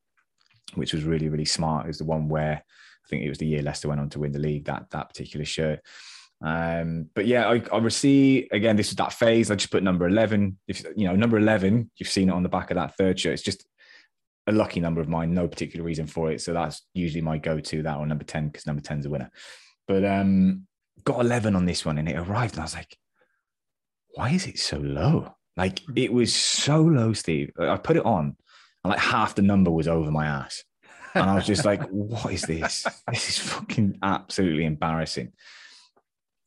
which 0.74 0.92
was 0.92 1.04
really, 1.04 1.30
really 1.30 1.46
smart. 1.46 1.86
It 1.86 1.88
was 1.88 1.98
the 1.98 2.04
one 2.04 2.28
where 2.28 2.62
I 3.04 3.08
think 3.08 3.22
it 3.22 3.30
was 3.30 3.38
the 3.38 3.46
year 3.46 3.62
Leicester 3.62 3.88
went 3.88 4.00
on 4.00 4.10
to 4.10 4.20
win 4.20 4.32
the 4.32 4.38
league, 4.38 4.66
that, 4.66 4.90
that 4.90 5.08
particular 5.08 5.46
shirt. 5.46 5.80
Um, 6.42 7.08
but 7.14 7.26
yeah, 7.26 7.48
I, 7.48 7.62
I 7.72 7.78
received 7.78 8.52
again, 8.52 8.76
this 8.76 8.90
was 8.90 8.96
that 8.96 9.12
phase. 9.12 9.50
I 9.50 9.54
just 9.54 9.70
put 9.70 9.82
number 9.82 10.06
11. 10.06 10.58
If 10.68 10.84
you 10.96 11.06
know, 11.08 11.16
number 11.16 11.38
11, 11.38 11.90
you've 11.96 12.08
seen 12.08 12.28
it 12.28 12.32
on 12.32 12.42
the 12.42 12.48
back 12.48 12.70
of 12.70 12.76
that 12.76 12.96
third 12.96 13.18
shirt. 13.18 13.34
It's 13.34 13.42
just 13.42 13.66
a 14.46 14.52
lucky 14.52 14.80
number 14.80 15.00
of 15.00 15.08
mine, 15.08 15.32
no 15.32 15.48
particular 15.48 15.84
reason 15.84 16.06
for 16.06 16.30
it. 16.30 16.42
So 16.42 16.52
that's 16.52 16.82
usually 16.92 17.22
my 17.22 17.38
go-to, 17.38 17.82
that 17.82 17.96
or 17.96 18.06
number 18.06 18.24
10, 18.24 18.48
because 18.48 18.66
number 18.66 18.82
10 18.82 19.00
is 19.00 19.06
a 19.06 19.10
winner. 19.10 19.30
But 19.86 20.04
um, 20.04 20.66
got 21.04 21.20
11 21.20 21.54
on 21.54 21.66
this 21.66 21.84
one 21.84 21.98
and 21.98 22.08
it 22.08 22.16
arrived, 22.16 22.54
and 22.54 22.60
I 22.60 22.64
was 22.64 22.74
like, 22.74 22.96
why 24.14 24.30
is 24.30 24.46
it 24.46 24.58
so 24.58 24.78
low? 24.78 25.34
Like 25.56 25.80
it 25.94 26.12
was 26.12 26.34
so 26.34 26.80
low, 26.80 27.12
Steve. 27.12 27.50
I 27.58 27.76
put 27.76 27.96
it 27.96 28.04
on, 28.04 28.36
and 28.84 28.90
like 28.90 28.98
half 28.98 29.34
the 29.34 29.42
number 29.42 29.70
was 29.70 29.88
over 29.88 30.10
my 30.10 30.26
ass. 30.26 30.64
And 31.14 31.30
I 31.30 31.34
was 31.34 31.46
just 31.46 31.64
like, 31.64 31.82
what 31.90 32.32
is 32.32 32.42
this? 32.42 32.84
This 33.08 33.28
is 33.28 33.38
fucking 33.38 33.98
absolutely 34.02 34.64
embarrassing. 34.64 35.32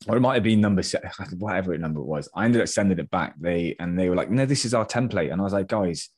Or 0.08 0.18
it 0.18 0.20
might 0.20 0.36
have 0.36 0.44
been 0.44 0.62
number 0.62 0.84
seven, 0.84 1.10
whatever 1.40 1.78
number 1.78 2.02
it 2.02 2.06
was. 2.06 2.30
I 2.36 2.46
ended 2.46 2.62
up 2.62 2.68
sending 2.68 3.00
it 3.00 3.10
back. 3.10 3.36
They 3.40 3.76
and 3.80 3.98
they 3.98 4.10
were 4.10 4.16
like, 4.16 4.30
no, 4.30 4.46
this 4.46 4.66
is 4.66 4.74
our 4.74 4.86
template. 4.86 5.32
And 5.32 5.42
I 5.42 5.44
was 5.44 5.54
like, 5.54 5.68
guys, 5.68 6.10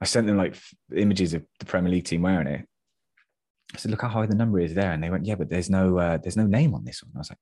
I 0.00 0.04
sent 0.04 0.26
them 0.26 0.36
like 0.36 0.56
images 0.94 1.34
of 1.34 1.44
the 1.58 1.64
Premier 1.64 1.92
League 1.92 2.04
team 2.04 2.22
wearing 2.22 2.46
it. 2.46 2.66
I 3.74 3.78
said, 3.78 3.90
look 3.90 4.02
how 4.02 4.08
high 4.08 4.26
the 4.26 4.34
number 4.34 4.60
is 4.60 4.74
there. 4.74 4.92
And 4.92 5.02
they 5.02 5.10
went, 5.10 5.26
yeah, 5.26 5.36
but 5.36 5.48
there's 5.48 5.70
no 5.70 5.98
uh, 5.98 6.18
there's 6.18 6.36
no 6.36 6.46
name 6.46 6.74
on 6.74 6.84
this 6.84 7.02
one. 7.02 7.12
I 7.14 7.18
was 7.18 7.30
like, 7.30 7.38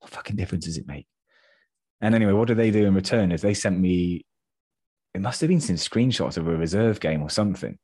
what 0.00 0.10
fucking 0.10 0.36
difference 0.36 0.64
does 0.64 0.76
it 0.76 0.86
make? 0.86 1.06
And 2.00 2.14
anyway, 2.14 2.32
what 2.32 2.48
did 2.48 2.56
they 2.56 2.70
do 2.70 2.86
in 2.86 2.94
return? 2.94 3.30
Is 3.30 3.42
they 3.42 3.54
sent 3.54 3.78
me, 3.78 4.24
it 5.14 5.20
must 5.20 5.40
have 5.40 5.48
been 5.48 5.60
some 5.60 5.76
screenshots 5.76 6.36
of 6.36 6.48
a 6.48 6.56
reserve 6.56 6.98
game 6.98 7.22
or 7.22 7.30
something, 7.30 7.78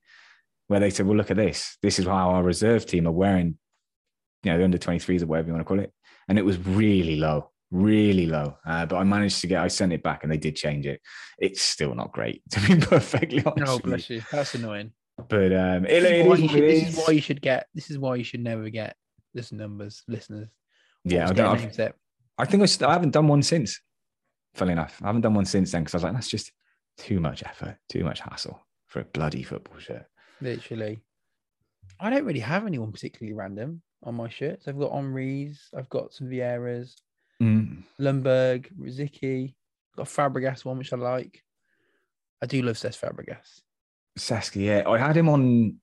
where 0.68 0.80
they 0.80 0.90
said, 0.90 1.06
well, 1.06 1.16
look 1.16 1.30
at 1.30 1.36
this. 1.36 1.76
This 1.82 1.98
is 1.98 2.06
how 2.06 2.30
our 2.30 2.42
reserve 2.42 2.86
team 2.86 3.06
are 3.06 3.12
wearing, 3.12 3.58
you 4.42 4.52
know, 4.52 4.58
the 4.58 4.64
under 4.64 4.78
23s 4.78 5.22
or 5.22 5.26
whatever 5.26 5.48
you 5.48 5.54
want 5.54 5.66
to 5.66 5.68
call 5.68 5.80
it. 5.80 5.92
And 6.28 6.38
it 6.38 6.44
was 6.44 6.58
really 6.58 7.16
low, 7.16 7.50
really 7.70 8.26
low. 8.26 8.56
Uh, 8.66 8.86
but 8.86 8.96
I 8.96 9.04
managed 9.04 9.42
to 9.42 9.46
get, 9.46 9.60
I 9.62 9.68
sent 9.68 9.92
it 9.92 10.02
back 10.02 10.22
and 10.22 10.32
they 10.32 10.38
did 10.38 10.56
change 10.56 10.86
it. 10.86 11.00
It's 11.38 11.60
still 11.60 11.94
not 11.94 12.12
great, 12.12 12.42
to 12.52 12.60
be 12.60 12.80
perfectly 12.80 13.44
honest. 13.44 13.72
Oh, 13.72 13.78
bless 13.78 14.08
you. 14.08 14.22
That's 14.32 14.54
annoying. 14.54 14.92
But 15.16 15.52
um, 15.52 15.86
it, 15.86 16.00
this, 16.00 16.04
it 16.04 16.26
is 16.26 16.50
should, 16.50 16.62
this 16.62 16.82
is. 16.82 16.98
is 16.98 17.06
why 17.06 17.12
you 17.14 17.20
should 17.20 17.40
get, 17.40 17.68
this 17.74 17.90
is 17.90 17.98
why 17.98 18.16
you 18.16 18.24
should 18.24 18.40
never 18.40 18.68
get 18.68 18.96
listen 19.34 19.58
numbers, 19.58 20.02
listeners. 20.08 20.48
Yeah, 21.04 21.28
I, 21.28 21.92
I 22.38 22.44
think 22.44 22.62
I, 22.62 22.66
st- 22.66 22.88
I 22.88 22.92
haven't 22.92 23.12
done 23.12 23.28
one 23.28 23.42
since. 23.42 23.80
Funny 24.54 24.72
enough, 24.72 25.00
I 25.02 25.06
haven't 25.06 25.22
done 25.22 25.34
one 25.34 25.44
since 25.44 25.72
then 25.72 25.82
because 25.82 25.94
I 25.94 25.98
was 25.98 26.04
like, 26.04 26.12
that's 26.14 26.28
just 26.28 26.52
too 26.98 27.20
much 27.20 27.42
effort, 27.44 27.78
too 27.88 28.04
much 28.04 28.20
hassle 28.20 28.66
for 28.88 29.00
a 29.00 29.04
bloody 29.04 29.42
football 29.42 29.78
shirt. 29.78 30.06
Literally. 30.40 31.00
I 32.00 32.10
don't 32.10 32.24
really 32.24 32.40
have 32.40 32.66
anyone 32.66 32.92
particularly 32.92 33.34
random 33.34 33.82
on 34.02 34.14
my 34.16 34.28
shirts. 34.28 34.68
I've 34.68 34.78
got 34.78 34.92
Henri's, 34.92 35.68
I've 35.76 35.88
got 35.88 36.12
some 36.12 36.28
Vieiras, 36.28 36.92
Mm. 37.42 37.82
Ljungberg, 38.00 38.72
Rosický, 38.80 39.54
got 39.94 40.06
Fabregas 40.06 40.64
one, 40.64 40.78
which 40.78 40.92
I 40.94 40.96
like. 40.96 41.42
I 42.42 42.46
do 42.46 42.62
love 42.62 42.76
Cesc 42.76 42.98
Fabregas. 42.98 43.60
Saskia, 44.16 44.78
yeah, 44.82 44.88
I 44.88 44.98
had 44.98 45.16
him 45.16 45.28
on 45.28 45.76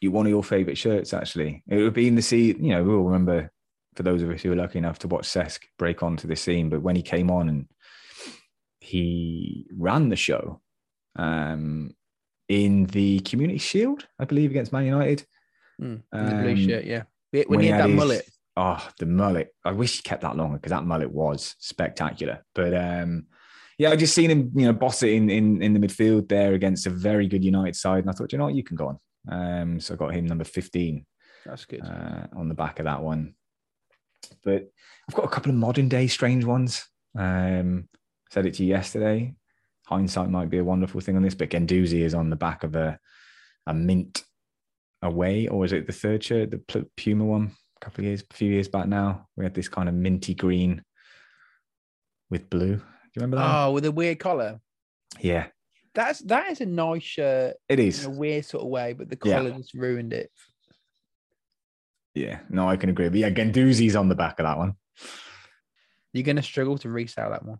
you 0.00 0.10
one 0.10 0.26
of 0.26 0.30
your 0.30 0.44
favorite 0.44 0.78
shirts 0.78 1.12
actually. 1.12 1.62
It 1.68 1.76
would 1.78 1.94
be 1.94 2.06
in 2.08 2.14
the 2.14 2.22
scene, 2.22 2.64
you 2.64 2.70
know, 2.74 2.82
we 2.84 2.92
all 2.94 3.04
remember 3.04 3.50
for 3.96 4.02
those 4.04 4.22
of 4.22 4.30
us 4.30 4.42
who 4.42 4.50
were 4.50 4.56
lucky 4.56 4.78
enough 4.78 4.98
to 5.00 5.08
watch 5.08 5.26
Cesc 5.28 5.60
break 5.78 6.02
onto 6.02 6.28
the 6.28 6.36
scene, 6.36 6.68
but 6.68 6.82
when 6.82 6.94
he 6.96 7.02
came 7.02 7.30
on 7.30 7.48
and 7.48 7.66
he 8.80 9.66
ran 9.76 10.08
the 10.08 10.16
show 10.16 10.60
um, 11.16 11.94
in 12.48 12.84
the 12.86 13.20
Community 13.20 13.58
Shield, 13.58 14.06
I 14.18 14.24
believe, 14.24 14.50
against 14.50 14.72
Man 14.72 14.86
United. 14.86 15.26
Mm, 15.82 16.02
the 16.12 16.18
blue 16.42 16.50
Um, 16.52 16.56
shirt, 16.56 16.84
yeah. 16.84 17.02
When, 17.32 17.44
when 17.48 17.60
he 17.60 17.66
he 17.66 17.72
had 17.72 17.80
that 17.82 17.88
his- 17.90 17.96
mullet. 17.98 18.28
Oh, 18.56 18.88
the 18.98 19.06
mullet. 19.06 19.54
I 19.64 19.70
wish 19.72 19.96
he 19.96 20.02
kept 20.02 20.22
that 20.22 20.36
longer 20.36 20.56
because 20.56 20.70
that 20.70 20.84
mullet 20.84 21.12
was 21.12 21.54
spectacular. 21.60 22.44
But 22.54 22.74
um, 22.74 23.26
yeah, 23.78 23.90
I 23.90 23.96
just 23.96 24.14
seen 24.14 24.30
him, 24.30 24.50
you 24.54 24.66
know, 24.66 24.72
boss 24.72 25.02
it 25.02 25.10
in, 25.10 25.30
in 25.30 25.62
in 25.62 25.72
the 25.72 25.80
midfield 25.80 26.28
there 26.28 26.54
against 26.54 26.86
a 26.86 26.90
very 26.90 27.26
good 27.28 27.44
United 27.44 27.76
side. 27.76 28.00
And 28.00 28.10
I 28.10 28.12
thought, 28.12 28.32
you 28.32 28.38
know 28.38 28.44
what, 28.46 28.54
you 28.54 28.64
can 28.64 28.76
go 28.76 28.88
on. 28.88 28.98
Um, 29.30 29.80
so 29.80 29.94
I 29.94 29.96
got 29.96 30.14
him 30.14 30.26
number 30.26 30.44
15 30.44 31.04
That's 31.46 31.64
good. 31.64 31.82
uh, 31.82 32.26
on 32.36 32.48
the 32.48 32.54
back 32.54 32.78
of 32.78 32.84
that 32.86 33.02
one. 33.02 33.34
But 34.42 34.70
I've 35.08 35.14
got 35.14 35.24
a 35.24 35.28
couple 35.28 35.50
of 35.50 35.56
modern 35.56 35.88
day 35.88 36.06
strange 36.08 36.44
ones. 36.44 36.86
Um, 37.16 37.88
I 37.92 38.34
said 38.34 38.46
it 38.46 38.54
to 38.54 38.64
you 38.64 38.70
yesterday. 38.70 39.34
Hindsight 39.86 40.28
might 40.28 40.50
be 40.50 40.58
a 40.58 40.64
wonderful 40.64 41.00
thing 41.00 41.16
on 41.16 41.22
this, 41.22 41.34
but 41.34 41.50
Guendouzi 41.50 42.00
is 42.00 42.14
on 42.14 42.30
the 42.30 42.36
back 42.36 42.64
of 42.64 42.74
a 42.76 42.98
a 43.66 43.74
mint 43.74 44.24
away, 45.02 45.46
or 45.46 45.64
is 45.64 45.72
it 45.72 45.86
the 45.86 45.92
third 45.92 46.24
shirt, 46.24 46.50
the 46.50 46.86
Puma 46.96 47.24
one? 47.24 47.52
A 47.80 47.84
couple 47.84 48.00
of 48.02 48.06
years, 48.06 48.24
a 48.28 48.34
few 48.34 48.50
years 48.50 48.66
back 48.66 48.88
now, 48.88 49.28
we 49.36 49.44
had 49.44 49.54
this 49.54 49.68
kind 49.68 49.88
of 49.88 49.94
minty 49.94 50.34
green 50.34 50.82
with 52.30 52.50
blue. 52.50 52.80
You 53.18 53.22
remember 53.24 53.36
that? 53.38 53.64
oh, 53.66 53.72
with 53.72 53.84
a 53.84 53.90
weird 53.92 54.18
collar. 54.20 54.60
yeah, 55.20 55.46
That's 55.94 56.20
that 56.20 56.50
is 56.52 56.60
a 56.60 56.66
nice 56.66 57.02
shirt 57.02 57.56
It 57.68 57.80
is 57.80 58.04
in 58.04 58.12
a 58.12 58.14
weird 58.16 58.44
sort 58.44 58.62
of 58.62 58.68
way, 58.68 58.92
but 58.92 59.08
the 59.10 59.18
Yeah. 59.24 59.38
collar 59.38 59.50
just 59.52 59.74
ruined 59.74 60.12
it. 60.12 60.30
Yeah, 62.14 62.40
no, 62.48 62.68
I 62.68 62.76
can 62.76 62.90
agree. 62.90 63.08
But 63.08 63.18
yeah, 63.18 63.30
Guendouzi's 63.30 63.96
on 63.96 64.08
the 64.08 64.14
back 64.14 64.38
of 64.38 64.44
that 64.44 64.58
one. 64.58 64.74
You're 66.12 66.24
gonna 66.24 66.42
struggle 66.42 66.78
to 66.78 66.88
resell 66.88 67.30
that 67.30 67.44
one. 67.44 67.58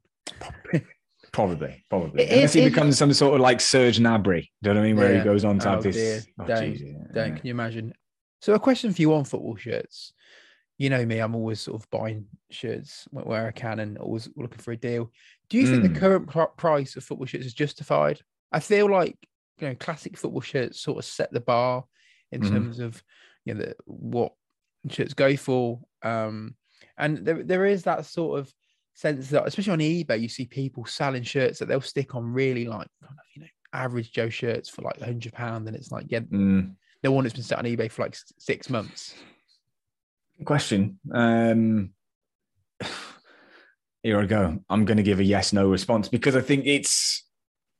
Probably, 1.32 1.84
probably. 1.90 2.22
It 2.24 2.30
Unless 2.32 2.44
is- 2.50 2.52
he 2.54 2.60
it- 2.62 2.70
becomes 2.70 2.98
some 2.98 3.12
sort 3.12 3.34
of 3.34 3.40
like 3.40 3.60
Serge 3.60 3.98
Gnabry. 3.98 4.48
Do 4.62 4.70
you 4.70 4.74
know 4.74 4.80
what 4.80 4.84
I 4.84 4.86
mean? 4.86 4.96
Where 4.96 5.12
Yeah. 5.12 5.18
he 5.18 5.24
goes 5.24 5.44
on 5.44 5.58
to 5.60 5.68
Oh, 5.68 5.72
have 5.72 5.82
this. 5.82 5.96
dear. 5.96 6.20
Oh, 6.40 6.44
Don't-. 6.46 6.78
Don't 7.12 7.14
Yeah. 7.14 7.36
can 7.36 7.40
you 7.46 7.50
imagine? 7.50 7.92
So 8.40 8.54
a 8.54 8.58
question 8.60 8.92
for 8.92 9.02
you 9.02 9.14
on 9.14 9.24
football 9.24 9.56
shirts. 9.56 10.12
You 10.78 10.90
know 10.90 11.04
me, 11.04 11.18
I'm 11.18 11.34
always 11.34 11.60
sort 11.60 11.80
of 11.82 11.90
buying 11.90 12.26
shirts 12.50 13.06
wh- 13.10 13.26
where 13.26 13.46
I 13.46 13.50
can 13.50 13.80
and 13.80 13.98
always 13.98 14.28
looking 14.36 14.58
for 14.58 14.72
a 14.72 14.76
deal. 14.76 15.10
Do 15.50 15.58
you 15.58 15.66
think 15.66 15.82
Mm. 15.84 15.92
the 15.94 16.00
current 16.00 16.28
pr- 16.28 16.42
price 16.56 16.94
of 16.96 17.04
football 17.04 17.26
shirts 17.26 17.46
is 17.46 17.54
justified? 17.54 18.20
I 18.52 18.60
feel 18.60 18.88
like 18.90 19.16
you 19.60 19.68
know 19.68 19.74
classic 19.74 20.16
football 20.16 20.40
shirts 20.40 20.80
sort 20.80 20.98
of 20.98 21.04
set 21.04 21.32
the 21.32 21.40
bar 21.40 21.84
in 22.30 22.42
Mhm. 22.42 22.48
terms 22.50 22.78
of 22.78 23.02
you 23.44 23.54
know 23.54 23.60
the, 23.64 23.74
what 23.86 24.32
shirts 24.88 25.14
go 25.14 25.36
for. 25.36 25.80
Um, 26.02 26.54
and 26.96 27.18
there 27.18 27.42
there 27.42 27.66
is 27.66 27.82
that 27.84 28.06
sort 28.06 28.38
of 28.38 28.52
sense 28.94 29.30
that 29.30 29.46
especially 29.46 29.72
on 29.72 29.78
eBay 29.80 30.20
you 30.20 30.28
see 30.28 30.46
people 30.46 30.84
selling 30.84 31.22
shirts 31.24 31.58
that 31.58 31.66
they'll 31.66 31.80
stick 31.80 32.14
on 32.14 32.32
really 32.32 32.64
like 32.66 32.88
kind 33.00 33.12
of, 33.18 33.24
you 33.34 33.42
know 33.42 33.48
average 33.72 34.12
Joe 34.12 34.28
shirts 34.28 34.68
for 34.68 34.82
like 34.82 35.00
hundred 35.00 35.32
pound 35.32 35.66
and 35.66 35.76
it's 35.76 35.90
like 35.92 36.06
yeah 36.08 36.20
Mm. 36.20 36.74
the 37.02 37.10
one 37.12 37.24
that's 37.24 37.34
been 37.34 37.42
set 37.42 37.58
on 37.58 37.64
eBay 37.64 37.90
for 37.90 38.02
like 38.02 38.16
six 38.38 38.70
months. 38.70 39.14
Question. 40.44 41.00
Um, 41.12 41.90
here 44.02 44.20
I 44.20 44.26
go. 44.26 44.58
I'm 44.70 44.84
going 44.84 44.96
to 44.96 45.02
give 45.02 45.20
a 45.20 45.24
yes 45.24 45.52
no 45.52 45.68
response 45.68 46.08
because 46.08 46.36
I 46.36 46.40
think 46.40 46.66
it's 46.66 47.24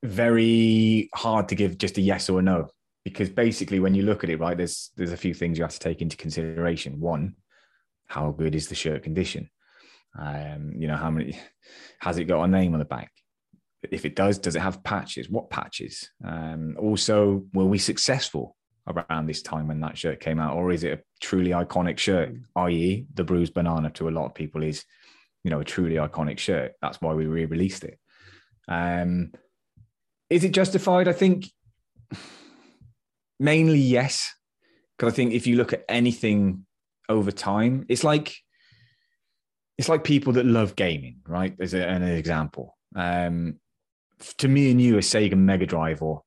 very 0.03 1.09
hard 1.15 1.49
to 1.49 1.55
give 1.55 1.77
just 1.77 1.97
a 1.97 2.01
yes 2.01 2.29
or 2.29 2.39
a 2.39 2.41
no. 2.41 2.69
Because 3.05 3.29
basically, 3.29 3.79
when 3.79 3.95
you 3.95 4.03
look 4.03 4.23
at 4.23 4.29
it, 4.29 4.39
right, 4.39 4.57
there's 4.57 4.91
there's 4.97 5.13
a 5.13 5.17
few 5.17 5.33
things 5.33 5.57
you 5.57 5.63
have 5.63 5.73
to 5.73 5.79
take 5.79 6.01
into 6.01 6.17
consideration. 6.17 6.99
One, 6.99 7.35
how 8.07 8.31
good 8.31 8.55
is 8.55 8.67
the 8.67 8.75
shirt 8.75 9.03
condition? 9.03 9.49
Um, 10.19 10.73
you 10.75 10.87
know, 10.87 10.97
how 10.97 11.09
many 11.09 11.39
has 12.01 12.17
it 12.17 12.25
got 12.25 12.43
a 12.43 12.47
name 12.47 12.73
on 12.73 12.79
the 12.79 12.85
back? 12.85 13.11
If 13.89 14.03
it 14.03 14.15
does, 14.15 14.37
does 14.37 14.57
it 14.57 14.61
have 14.61 14.83
patches? 14.83 15.29
What 15.29 15.49
patches? 15.49 16.09
Um, 16.23 16.75
also, 16.77 17.45
were 17.53 17.65
we 17.65 17.77
successful 17.77 18.57
around 18.89 19.27
this 19.27 19.41
time 19.41 19.67
when 19.67 19.79
that 19.81 19.97
shirt 19.97 20.19
came 20.19 20.39
out, 20.39 20.55
or 20.55 20.71
is 20.71 20.83
it 20.83 20.99
a 20.99 21.03
truly 21.21 21.51
iconic 21.51 21.97
shirt? 21.97 22.33
I.e., 22.55 23.05
the 23.13 23.23
bruised 23.23 23.53
banana 23.53 23.89
to 23.91 24.09
a 24.09 24.11
lot 24.11 24.25
of 24.25 24.33
people 24.33 24.63
is, 24.63 24.83
you 25.43 25.51
know, 25.51 25.59
a 25.59 25.65
truly 25.65 25.95
iconic 25.95 26.39
shirt. 26.39 26.73
That's 26.81 27.01
why 27.01 27.13
we 27.13 27.25
re-released 27.25 27.83
it. 27.83 27.99
Um, 28.67 29.31
is 30.29 30.43
it 30.43 30.51
justified? 30.51 31.07
I 31.07 31.13
think 31.13 31.51
mainly 33.39 33.79
yes, 33.79 34.33
because 34.97 35.13
I 35.13 35.15
think 35.15 35.33
if 35.33 35.47
you 35.47 35.55
look 35.55 35.73
at 35.73 35.85
anything 35.89 36.65
over 37.07 37.31
time, 37.31 37.85
it's 37.89 38.03
like 38.03 38.35
it's 39.77 39.89
like 39.89 40.03
people 40.03 40.33
that 40.33 40.45
love 40.45 40.75
gaming, 40.75 41.21
right? 41.25 41.55
As 41.59 41.73
a, 41.73 41.87
an 41.87 42.03
example, 42.03 42.77
um, 42.95 43.59
to 44.37 44.47
me 44.47 44.71
and 44.71 44.81
you, 44.81 44.97
a 44.97 44.99
Sega 44.99 45.35
Mega 45.35 45.65
Drive 45.65 46.01
or 46.01 46.23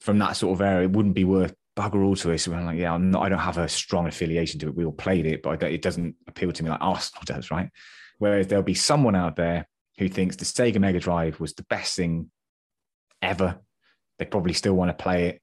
from 0.00 0.18
that 0.18 0.32
sort 0.32 0.54
of 0.54 0.60
era, 0.60 0.82
it 0.82 0.90
wouldn't 0.90 1.14
be 1.14 1.24
worth 1.24 1.54
bugger 1.76 2.04
all 2.04 2.16
to 2.16 2.32
us. 2.32 2.48
We're 2.48 2.62
like, 2.62 2.78
yeah, 2.78 2.92
I'm 2.92 3.10
not, 3.10 3.22
I 3.22 3.28
don't 3.28 3.38
have 3.38 3.58
a 3.58 3.68
strong 3.68 4.06
affiliation 4.06 4.60
to 4.60 4.68
it. 4.68 4.76
We 4.76 4.84
all 4.84 4.92
played 4.92 5.26
it, 5.26 5.42
but 5.42 5.62
it 5.62 5.82
doesn't 5.82 6.16
appeal 6.26 6.52
to 6.52 6.62
me 6.62 6.70
like 6.70 6.80
Arsenal 6.80 7.22
does, 7.24 7.50
right? 7.50 7.70
Whereas 8.18 8.48
there'll 8.48 8.62
be 8.62 8.74
someone 8.74 9.16
out 9.16 9.36
there 9.36 9.66
who 9.98 10.08
thinks 10.08 10.36
the 10.36 10.44
Sega 10.44 10.78
Mega 10.78 11.00
Drive 11.00 11.40
was 11.40 11.54
the 11.54 11.64
best 11.64 11.96
thing 11.96 12.30
ever. 13.22 13.58
They 14.18 14.24
probably 14.24 14.52
still 14.52 14.74
want 14.74 14.90
to 14.90 15.02
play 15.02 15.28
it. 15.28 15.42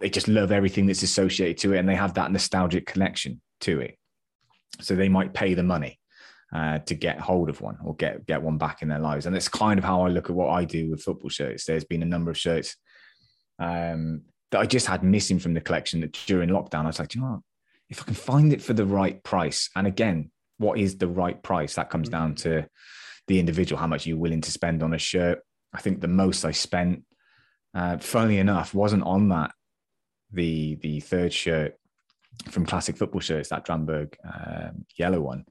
They 0.00 0.10
just 0.10 0.28
love 0.28 0.50
everything 0.50 0.86
that's 0.86 1.02
associated 1.02 1.58
to 1.58 1.74
it, 1.74 1.78
and 1.78 1.88
they 1.88 1.94
have 1.94 2.14
that 2.14 2.32
nostalgic 2.32 2.86
connection 2.86 3.40
to 3.60 3.80
it. 3.80 3.98
So 4.80 4.96
they 4.96 5.08
might 5.08 5.34
pay 5.34 5.54
the 5.54 5.62
money 5.62 6.00
uh, 6.54 6.78
to 6.80 6.94
get 6.94 7.20
hold 7.20 7.48
of 7.48 7.60
one 7.60 7.78
or 7.84 7.94
get 7.94 8.26
get 8.26 8.42
one 8.42 8.58
back 8.58 8.82
in 8.82 8.88
their 8.88 8.98
lives. 8.98 9.26
And 9.26 9.34
that's 9.34 9.48
kind 9.48 9.78
of 9.78 9.84
how 9.84 10.02
I 10.02 10.08
look 10.08 10.30
at 10.30 10.36
what 10.36 10.48
I 10.48 10.64
do 10.64 10.90
with 10.90 11.02
football 11.02 11.30
shirts. 11.30 11.64
There's 11.64 11.84
been 11.84 12.02
a 12.02 12.06
number 12.06 12.30
of 12.30 12.38
shirts 12.38 12.76
um, 13.58 14.22
that 14.54 14.60
I 14.60 14.66
just 14.66 14.86
had 14.86 15.02
missing 15.02 15.40
from 15.40 15.52
the 15.52 15.60
collection 15.60 16.00
that 16.02 16.12
during 16.26 16.48
lockdown 16.48 16.84
I 16.84 16.86
was 16.86 17.00
like, 17.00 17.16
you 17.16 17.20
know 17.20 17.26
what? 17.26 17.40
If 17.90 18.00
I 18.00 18.04
can 18.04 18.14
find 18.14 18.52
it 18.52 18.62
for 18.62 18.72
the 18.72 18.86
right 18.86 19.20
price, 19.24 19.68
and 19.74 19.84
again, 19.84 20.30
what 20.58 20.78
is 20.78 20.96
the 20.96 21.08
right 21.08 21.42
price? 21.42 21.74
That 21.74 21.90
comes 21.90 22.08
down 22.08 22.36
to 22.36 22.68
the 23.26 23.40
individual, 23.40 23.80
how 23.80 23.88
much 23.88 24.06
you're 24.06 24.16
willing 24.16 24.42
to 24.42 24.52
spend 24.52 24.84
on 24.84 24.94
a 24.94 24.98
shirt. 24.98 25.40
I 25.72 25.80
think 25.80 26.00
the 26.00 26.06
most 26.06 26.44
I 26.44 26.52
spent, 26.52 27.02
uh, 27.74 27.98
funnily 27.98 28.38
enough, 28.38 28.74
wasn't 28.74 29.02
on 29.02 29.30
that 29.30 29.50
the 30.30 30.76
the 30.76 31.00
third 31.00 31.32
shirt 31.32 31.74
from 32.48 32.64
Classic 32.64 32.96
Football 32.96 33.22
Shirts, 33.22 33.48
that 33.48 33.66
Dramberg 33.66 34.14
um, 34.24 34.84
yellow 34.96 35.20
one, 35.20 35.44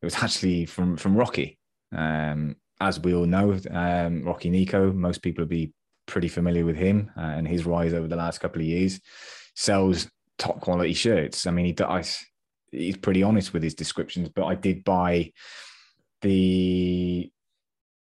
it 0.00 0.06
was 0.06 0.16
actually 0.16 0.64
from 0.64 0.96
from 0.96 1.16
Rocky. 1.16 1.58
Um, 1.94 2.56
as 2.80 2.98
we 2.98 3.14
all 3.14 3.26
know, 3.26 3.58
um, 3.70 4.24
Rocky 4.24 4.48
Nico, 4.48 4.90
most 4.90 5.20
people 5.20 5.42
would 5.42 5.50
be 5.50 5.74
pretty 6.08 6.28
familiar 6.28 6.64
with 6.64 6.76
him 6.76 7.10
uh, 7.16 7.20
and 7.20 7.46
his 7.46 7.64
rise 7.64 7.94
over 7.94 8.08
the 8.08 8.16
last 8.16 8.38
couple 8.38 8.60
of 8.60 8.66
years. 8.66 9.00
Sells 9.54 10.08
top 10.38 10.60
quality 10.60 10.94
shirts. 10.94 11.46
I 11.46 11.52
mean, 11.52 11.66
he 11.66 11.72
does. 11.72 12.24
He's 12.72 12.96
pretty 12.96 13.22
honest 13.22 13.52
with 13.52 13.62
his 13.62 13.74
descriptions, 13.74 14.28
but 14.28 14.44
I 14.44 14.54
did 14.54 14.84
buy 14.84 15.32
the 16.22 17.30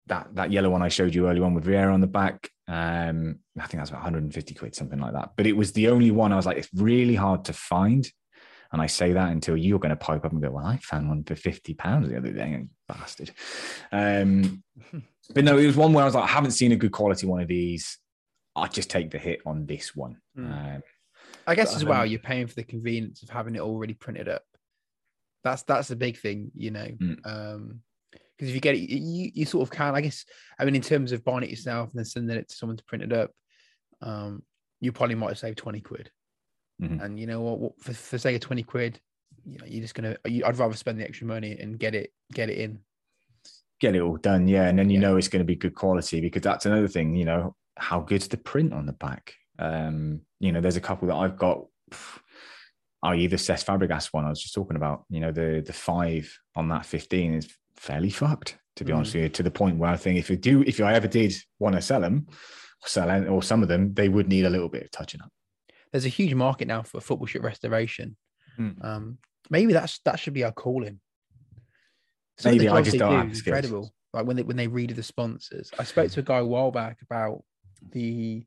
that 0.08 0.28
that 0.36 0.52
yellow 0.52 0.70
one 0.70 0.84
I 0.84 0.90
showed 0.90 1.16
you 1.16 1.28
earlier 1.28 1.44
on 1.44 1.56
with 1.56 1.66
Vieira 1.66 1.94
on 1.94 2.02
the 2.02 2.08
back. 2.08 2.50
Um, 2.68 3.40
I 3.58 3.66
think 3.68 3.82
that's 3.82 3.90
about 3.90 4.04
150 4.04 4.54
quid, 4.56 4.76
something 4.76 5.00
like 5.00 5.14
that. 5.14 5.32
But 5.36 5.48
it 5.48 5.54
was 5.54 5.72
the 5.72 5.88
only 5.90 6.12
one 6.12 6.32
I 6.32 6.36
was 6.36 6.46
like, 6.46 6.58
it's 6.58 6.70
really 6.74 7.16
hard 7.16 7.46
to 7.46 7.54
find. 7.54 8.08
And 8.76 8.82
I 8.82 8.88
say 8.88 9.14
that 9.14 9.32
until 9.32 9.56
you're 9.56 9.80
going 9.80 9.92
to 9.92 9.96
pipe 9.96 10.26
up 10.26 10.34
and 10.34 10.42
go, 10.42 10.52
well, 10.52 10.66
I 10.66 10.76
found 10.80 11.08
one 11.08 11.24
for 11.24 11.34
50 11.34 11.76
pounds 11.76 12.10
the 12.10 12.18
other 12.18 12.34
day, 12.34 12.66
bastard. 12.90 13.32
Um, 13.90 14.64
but 15.34 15.46
no, 15.46 15.58
it 15.58 15.66
was 15.66 15.78
one 15.78 15.94
where 15.94 16.04
I 16.04 16.06
was 16.06 16.14
like, 16.14 16.26
I 16.26 16.28
haven't 16.28 16.52
seen 16.52 16.74
a 16.74 16.76
good 16.76 16.92
quality 16.92 17.26
one 17.26 17.40
of 17.40 17.48
these. 17.48 17.98
I'll 18.54 18.68
just 18.68 18.90
take 18.90 19.12
the 19.12 19.18
hit 19.18 19.40
on 19.46 19.66
this 19.66 19.96
one. 19.96 20.18
Mm. 20.38 20.76
Um, 20.76 20.84
I 21.48 21.56
guess 21.56 21.74
as 21.74 21.86
well, 21.86 22.06
you're 22.06 22.20
paying 22.20 22.48
for 22.48 22.56
the 22.56 22.66
convenience 22.66 23.24
of 23.24 23.30
having 23.30 23.56
it 23.56 23.62
already 23.62 23.94
printed 23.94 24.28
up. 24.28 24.44
That's 25.46 25.64
that's 25.64 25.92
a 25.92 25.96
big 25.96 26.18
thing, 26.18 26.52
you 26.54 26.72
know. 26.72 26.90
Mm. 27.02 27.26
Um, 27.26 27.80
because 28.12 28.50
if 28.50 28.56
you 28.56 28.60
get 28.60 28.76
it, 28.76 28.90
you, 28.90 29.32
you 29.34 29.46
sort 29.46 29.66
of 29.66 29.72
can. 29.72 29.96
I 29.96 30.02
guess. 30.02 30.26
I 30.60 30.66
mean, 30.66 30.76
in 30.76 30.82
terms 30.82 31.14
of 31.14 31.24
buying 31.24 31.44
it 31.44 31.50
yourself 31.50 31.92
and 31.92 32.00
then 32.00 32.04
sending 32.04 32.36
it 32.36 32.50
to 32.50 32.56
someone 32.56 32.76
to 32.76 32.84
print 32.84 33.06
it 33.06 33.14
up, 33.14 33.32
um, 34.02 34.44
you 34.82 34.92
probably 34.92 35.16
might 35.16 35.30
have 35.30 35.40
saved 35.40 35.60
twenty 35.60 35.80
quid. 35.80 36.12
Mm-hmm. 36.82 37.00
And 37.00 37.20
you 37.20 37.28
know 37.28 37.42
what? 37.42 37.60
what 37.60 37.82
for, 37.82 37.94
for 37.94 38.18
say 38.18 38.36
a 38.36 38.40
twenty 38.40 38.64
quid, 38.64 39.00
you 39.46 39.60
know, 39.60 39.66
you're 39.66 39.82
just 39.82 39.96
gonna. 39.96 40.18
I'd 40.26 40.58
rather 40.58 40.76
spend 40.76 41.00
the 41.00 41.06
extra 41.06 41.28
money 41.28 41.58
and 41.60 41.80
get 41.80 41.96
it 41.96 42.12
get 42.34 42.50
it 42.50 42.58
in. 42.58 42.80
Get 43.80 43.96
it 43.96 44.02
all 44.02 44.18
done, 44.18 44.48
yeah, 44.48 44.68
and 44.68 44.80
then 44.80 44.90
you 44.90 45.00
yeah. 45.00 45.08
know 45.08 45.18
it's 45.18 45.28
going 45.28 45.42
to 45.42 45.46
be 45.46 45.56
good 45.56 45.76
quality 45.76 46.22
because 46.22 46.42
that's 46.42 46.66
another 46.66 46.88
thing. 46.88 47.16
You 47.16 47.26
know, 47.26 47.56
how 47.78 48.00
good's 48.00 48.28
the 48.28 48.38
print 48.38 48.74
on 48.74 48.86
the 48.86 48.94
back? 48.94 49.34
Um, 49.60 50.22
you 50.40 50.52
know, 50.52 50.62
there's 50.62 50.78
a 50.78 50.82
couple 50.82 51.08
that 51.10 51.16
I've 51.16 51.38
got. 51.38 51.66
I.e. 53.04 53.28
the 53.28 53.36
Cesc 53.36 53.66
Fabregas 53.66 54.08
one 54.12 54.26
I 54.26 54.30
was 54.30 54.42
just 54.42 54.56
talking 54.56 54.78
about. 54.78 55.04
You 55.10 55.20
know, 55.20 55.32
the 55.32 55.62
the 55.66 55.74
five 55.74 56.36
on 56.56 56.70
that 56.70 56.86
15 56.86 57.36
is 57.36 57.56
fairly 57.76 58.10
fucked, 58.10 58.58
to 58.78 58.84
be 58.84 58.92
mm. 58.92 58.96
honest 58.96 59.14
with 59.14 59.24
you, 59.24 59.30
to 59.30 59.44
the 59.44 59.52
point 59.52 59.78
where 59.78 59.92
I 59.92 59.98
think 59.98 60.18
if 60.18 60.30
you 60.30 60.38
do, 60.38 60.64
if 60.64 60.82
I 60.82 60.94
ever 60.94 61.08
did 61.08 61.36
want 61.60 61.76
to 61.76 61.82
sell 61.82 62.02
them, 62.02 62.28
sell 62.84 63.30
or 63.30 63.44
some 63.44 63.62
of 63.62 63.68
them, 63.68 63.94
they 63.94 64.10
would 64.10 64.28
need 64.28 64.46
a 64.46 64.50
little 64.50 64.70
bit 64.70 64.84
of 64.84 64.92
touching 64.92 65.22
up. 65.22 65.30
There's 65.96 66.06
a 66.06 66.10
huge 66.10 66.34
market 66.34 66.68
now 66.68 66.84
for 66.84 67.00
football 67.00 67.26
ship 67.26 67.42
restoration. 67.42 68.18
Mm. 68.60 68.84
Um, 68.84 69.18
maybe 69.50 69.72
that's 69.72 70.00
that 70.00 70.20
should 70.20 70.34
be 70.34 70.44
our 70.44 70.52
calling. 70.52 71.00
Something 72.38 72.58
maybe 72.58 72.70
I 72.70 72.82
just 72.82 72.98
don't 72.98 73.30
do 73.30 73.38
incredible. 73.38 73.94
Like 74.12 74.26
when 74.26 74.36
they 74.36 74.44
when 74.44 74.58
they 74.58 74.68
read 74.68 74.90
the 74.90 75.04
sponsors. 75.04 75.72
I 75.80 75.86
spoke 75.86 76.12
to 76.12 76.20
a 76.20 76.24
guy 76.24 76.40
a 76.40 76.46
while 76.46 76.70
back 76.70 76.98
about 77.02 77.46
the 77.94 78.46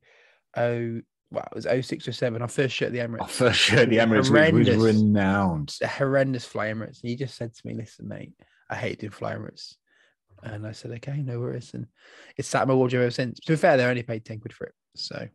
oh 0.59 1.01
well, 1.31 1.49
it 1.51 1.55
was 1.55 1.87
06 1.87 2.07
or 2.07 2.13
7. 2.13 2.43
Our 2.43 2.49
first 2.49 2.75
shirt 2.75 2.89
at 2.89 2.93
the 2.93 2.99
Emirates. 2.99 3.23
Our 3.23 3.29
first 3.29 3.59
shirt 3.59 3.79
at 3.79 3.89
the 3.89 3.97
Emirates 3.97 4.29
horrendous, 4.29 4.77
was 4.77 4.97
renowned. 4.97 5.75
A 5.83 5.87
horrendous 5.87 6.45
fly 6.45 6.67
Emirates. 6.67 7.01
And 7.01 7.09
he 7.09 7.17
just 7.17 7.35
said 7.35 7.55
to 7.55 7.67
me, 7.67 7.73
listen, 7.73 8.09
mate, 8.09 8.35
I 8.69 8.75
hate 8.75 9.01
doing 9.01 9.11
fly 9.11 9.35
Emirates. 9.35 9.75
And 10.43 10.67
I 10.67 10.73
said, 10.73 10.91
okay, 10.91 11.23
no 11.23 11.41
worries. 11.41 11.73
And 11.73 11.87
it's 12.37 12.49
sat 12.49 12.63
in 12.63 12.69
my 12.69 12.75
wardrobe 12.75 13.05
ever 13.05 13.11
since. 13.11 13.41
To 13.41 13.53
be 13.53 13.57
fair, 13.57 13.79
they 13.79 13.87
only 13.87 14.03
paid 14.03 14.27
10 14.27 14.41
quid 14.41 14.53
for 14.53 14.67
it. 14.67 14.75
So 14.97 15.29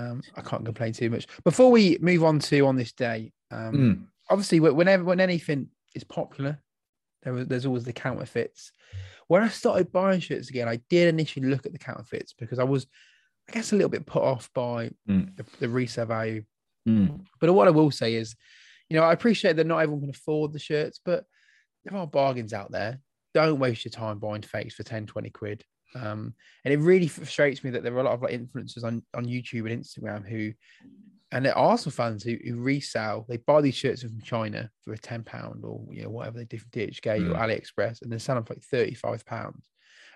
um, 0.00 0.22
I 0.36 0.40
can't 0.40 0.64
complain 0.64 0.92
too 0.92 1.10
much. 1.10 1.26
Before 1.44 1.70
we 1.70 1.98
move 2.00 2.24
on 2.24 2.38
to 2.40 2.66
on 2.66 2.76
this 2.76 2.92
day, 2.92 3.32
um, 3.50 3.74
mm. 3.74 4.02
obviously, 4.30 4.60
whenever 4.60 5.04
when 5.04 5.20
anything 5.20 5.68
is 5.94 6.04
popular, 6.04 6.58
there 7.22 7.32
was, 7.32 7.46
there's 7.46 7.66
always 7.66 7.84
the 7.84 7.92
counterfeits. 7.92 8.72
When 9.28 9.42
I 9.42 9.48
started 9.48 9.92
buying 9.92 10.20
shirts 10.20 10.48
again, 10.48 10.68
I 10.68 10.80
did 10.88 11.08
initially 11.08 11.46
look 11.46 11.66
at 11.66 11.72
the 11.72 11.78
counterfeits 11.78 12.32
because 12.32 12.58
I 12.58 12.64
was, 12.64 12.86
I 13.48 13.52
guess, 13.52 13.72
a 13.72 13.76
little 13.76 13.90
bit 13.90 14.06
put 14.06 14.22
off 14.22 14.50
by 14.54 14.90
mm. 15.08 15.36
the, 15.36 15.44
the, 15.60 15.68
resale 15.68 16.06
value. 16.06 16.44
Mm. 16.88 17.24
But 17.40 17.52
what 17.52 17.68
I 17.68 17.70
will 17.70 17.90
say 17.90 18.14
is, 18.14 18.34
you 18.88 18.96
know, 18.96 19.04
I 19.04 19.12
appreciate 19.12 19.56
that 19.56 19.66
not 19.66 19.78
everyone 19.78 20.00
can 20.00 20.10
afford 20.10 20.52
the 20.52 20.58
shirts, 20.58 21.00
but 21.04 21.24
there 21.84 21.96
are 21.96 22.06
bargains 22.06 22.52
out 22.52 22.72
there. 22.72 23.00
Don't 23.34 23.60
waste 23.60 23.84
your 23.84 23.92
time 23.92 24.18
buying 24.18 24.42
fakes 24.42 24.74
for 24.74 24.82
10, 24.82 25.06
20 25.06 25.30
quid. 25.30 25.64
Um, 25.94 26.34
and 26.64 26.72
it 26.72 26.78
really 26.78 27.08
frustrates 27.08 27.64
me 27.64 27.70
that 27.70 27.82
there 27.82 27.94
are 27.94 28.00
a 28.00 28.04
lot 28.04 28.14
of 28.14 28.22
like 28.22 28.32
influencers 28.32 28.84
on, 28.84 29.02
on 29.14 29.26
YouTube 29.26 29.70
and 29.70 29.82
Instagram 29.82 30.28
who, 30.28 30.52
and 31.32 31.44
there 31.44 31.56
are 31.56 31.78
some 31.78 31.92
fans 31.92 32.22
who, 32.22 32.36
who 32.44 32.56
resell, 32.56 33.24
they 33.28 33.36
buy 33.38 33.60
these 33.60 33.74
shirts 33.74 34.02
from 34.02 34.20
China 34.22 34.70
for 34.82 34.92
a 34.92 34.98
£10 34.98 35.64
or, 35.64 35.86
you 35.92 36.02
know, 36.02 36.10
whatever 36.10 36.38
they 36.38 36.44
do 36.44 36.58
from 36.58 36.70
DHgate 36.70 37.22
mm. 37.22 37.30
or 37.30 37.34
AliExpress 37.34 38.02
and 38.02 38.12
they 38.12 38.18
sell 38.18 38.34
them 38.34 38.44
for 38.44 38.54
like 38.54 38.88
£35. 38.88 39.54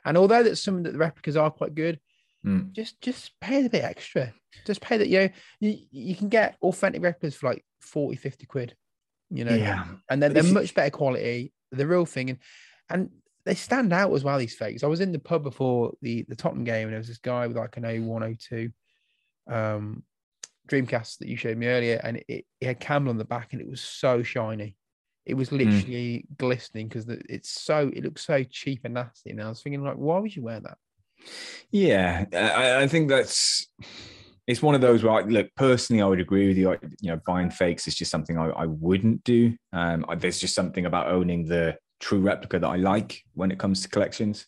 And 0.04 0.16
although 0.16 0.42
that 0.42 0.56
some 0.56 0.78
of 0.78 0.84
the 0.84 0.98
replicas 0.98 1.36
are 1.36 1.50
quite 1.50 1.74
good, 1.74 1.98
mm. 2.44 2.72
just 2.72 3.00
just 3.00 3.32
pay 3.40 3.64
a 3.64 3.70
bit 3.70 3.84
extra. 3.84 4.32
Just 4.66 4.80
pay 4.80 4.98
that, 4.98 5.08
you 5.08 5.20
know, 5.20 5.28
you, 5.60 5.78
you 5.90 6.16
can 6.16 6.28
get 6.28 6.56
authentic 6.62 7.02
replicas 7.02 7.36
for 7.36 7.48
like 7.48 7.64
40, 7.80 8.16
50 8.16 8.46
quid 8.46 8.74
you 9.34 9.44
know. 9.44 9.54
Yeah. 9.54 9.84
And 10.08 10.22
then 10.22 10.32
they're 10.32 10.42
much 10.42 10.74
better 10.74 10.90
quality, 10.90 11.52
the 11.72 11.86
real 11.86 12.06
thing, 12.06 12.30
and 12.30 12.38
and 12.88 13.10
they 13.44 13.54
stand 13.54 13.92
out 13.92 14.12
as 14.12 14.24
well. 14.24 14.38
These 14.38 14.54
fakes. 14.54 14.82
I 14.82 14.86
was 14.86 15.00
in 15.00 15.12
the 15.12 15.18
pub 15.18 15.42
before 15.42 15.92
the 16.02 16.24
the 16.28 16.36
Tottenham 16.36 16.64
game, 16.64 16.84
and 16.84 16.92
there 16.92 16.98
was 16.98 17.08
this 17.08 17.18
guy 17.18 17.46
with 17.46 17.56
like 17.56 17.76
an 17.76 17.84
A102 17.84 18.72
um, 19.50 20.02
Dreamcast 20.68 21.18
that 21.18 21.28
you 21.28 21.36
showed 21.36 21.58
me 21.58 21.66
earlier, 21.66 22.00
and 22.02 22.18
it, 22.28 22.46
it, 22.60 22.66
had 22.66 22.80
camel 22.80 23.10
on 23.10 23.18
the 23.18 23.24
back, 23.24 23.52
and 23.52 23.60
it 23.60 23.68
was 23.68 23.80
so 23.80 24.22
shiny. 24.22 24.76
It 25.26 25.34
was 25.34 25.48
hmm. 25.48 25.56
literally 25.56 26.26
mm. 26.26 26.36
glistening 26.36 26.88
because 26.88 27.06
it's 27.08 27.50
so 27.50 27.90
it 27.94 28.04
looks 28.04 28.26
so 28.26 28.44
cheap 28.44 28.80
and 28.84 28.94
nasty. 28.94 29.30
And 29.30 29.42
I 29.42 29.48
was 29.48 29.62
thinking, 29.62 29.82
like, 29.82 29.96
why 29.96 30.18
would 30.18 30.34
you 30.34 30.42
wear 30.42 30.60
that? 30.60 30.78
Yeah, 31.70 32.24
I, 32.32 32.82
I 32.82 32.88
think 32.88 33.08
that's 33.08 33.66
it's 34.46 34.62
one 34.62 34.74
of 34.74 34.80
those 34.80 35.02
where, 35.02 35.14
I, 35.14 35.20
look, 35.22 35.48
personally, 35.56 36.02
I 36.02 36.06
would 36.06 36.20
agree 36.20 36.48
with 36.48 36.58
you. 36.58 36.72
I, 36.72 36.78
you 37.00 37.10
know, 37.10 37.20
buying 37.26 37.50
fakes 37.50 37.88
is 37.88 37.94
just 37.94 38.10
something 38.10 38.36
I, 38.36 38.48
I 38.50 38.66
wouldn't 38.66 39.24
do. 39.24 39.56
Um, 39.72 40.04
there's 40.18 40.38
just 40.38 40.54
something 40.54 40.84
about 40.84 41.08
owning 41.08 41.46
the 41.46 41.76
true 42.04 42.20
replica 42.20 42.58
that 42.58 42.68
I 42.68 42.76
like 42.76 43.22
when 43.32 43.50
it 43.50 43.58
comes 43.58 43.82
to 43.82 43.88
collections. 43.88 44.46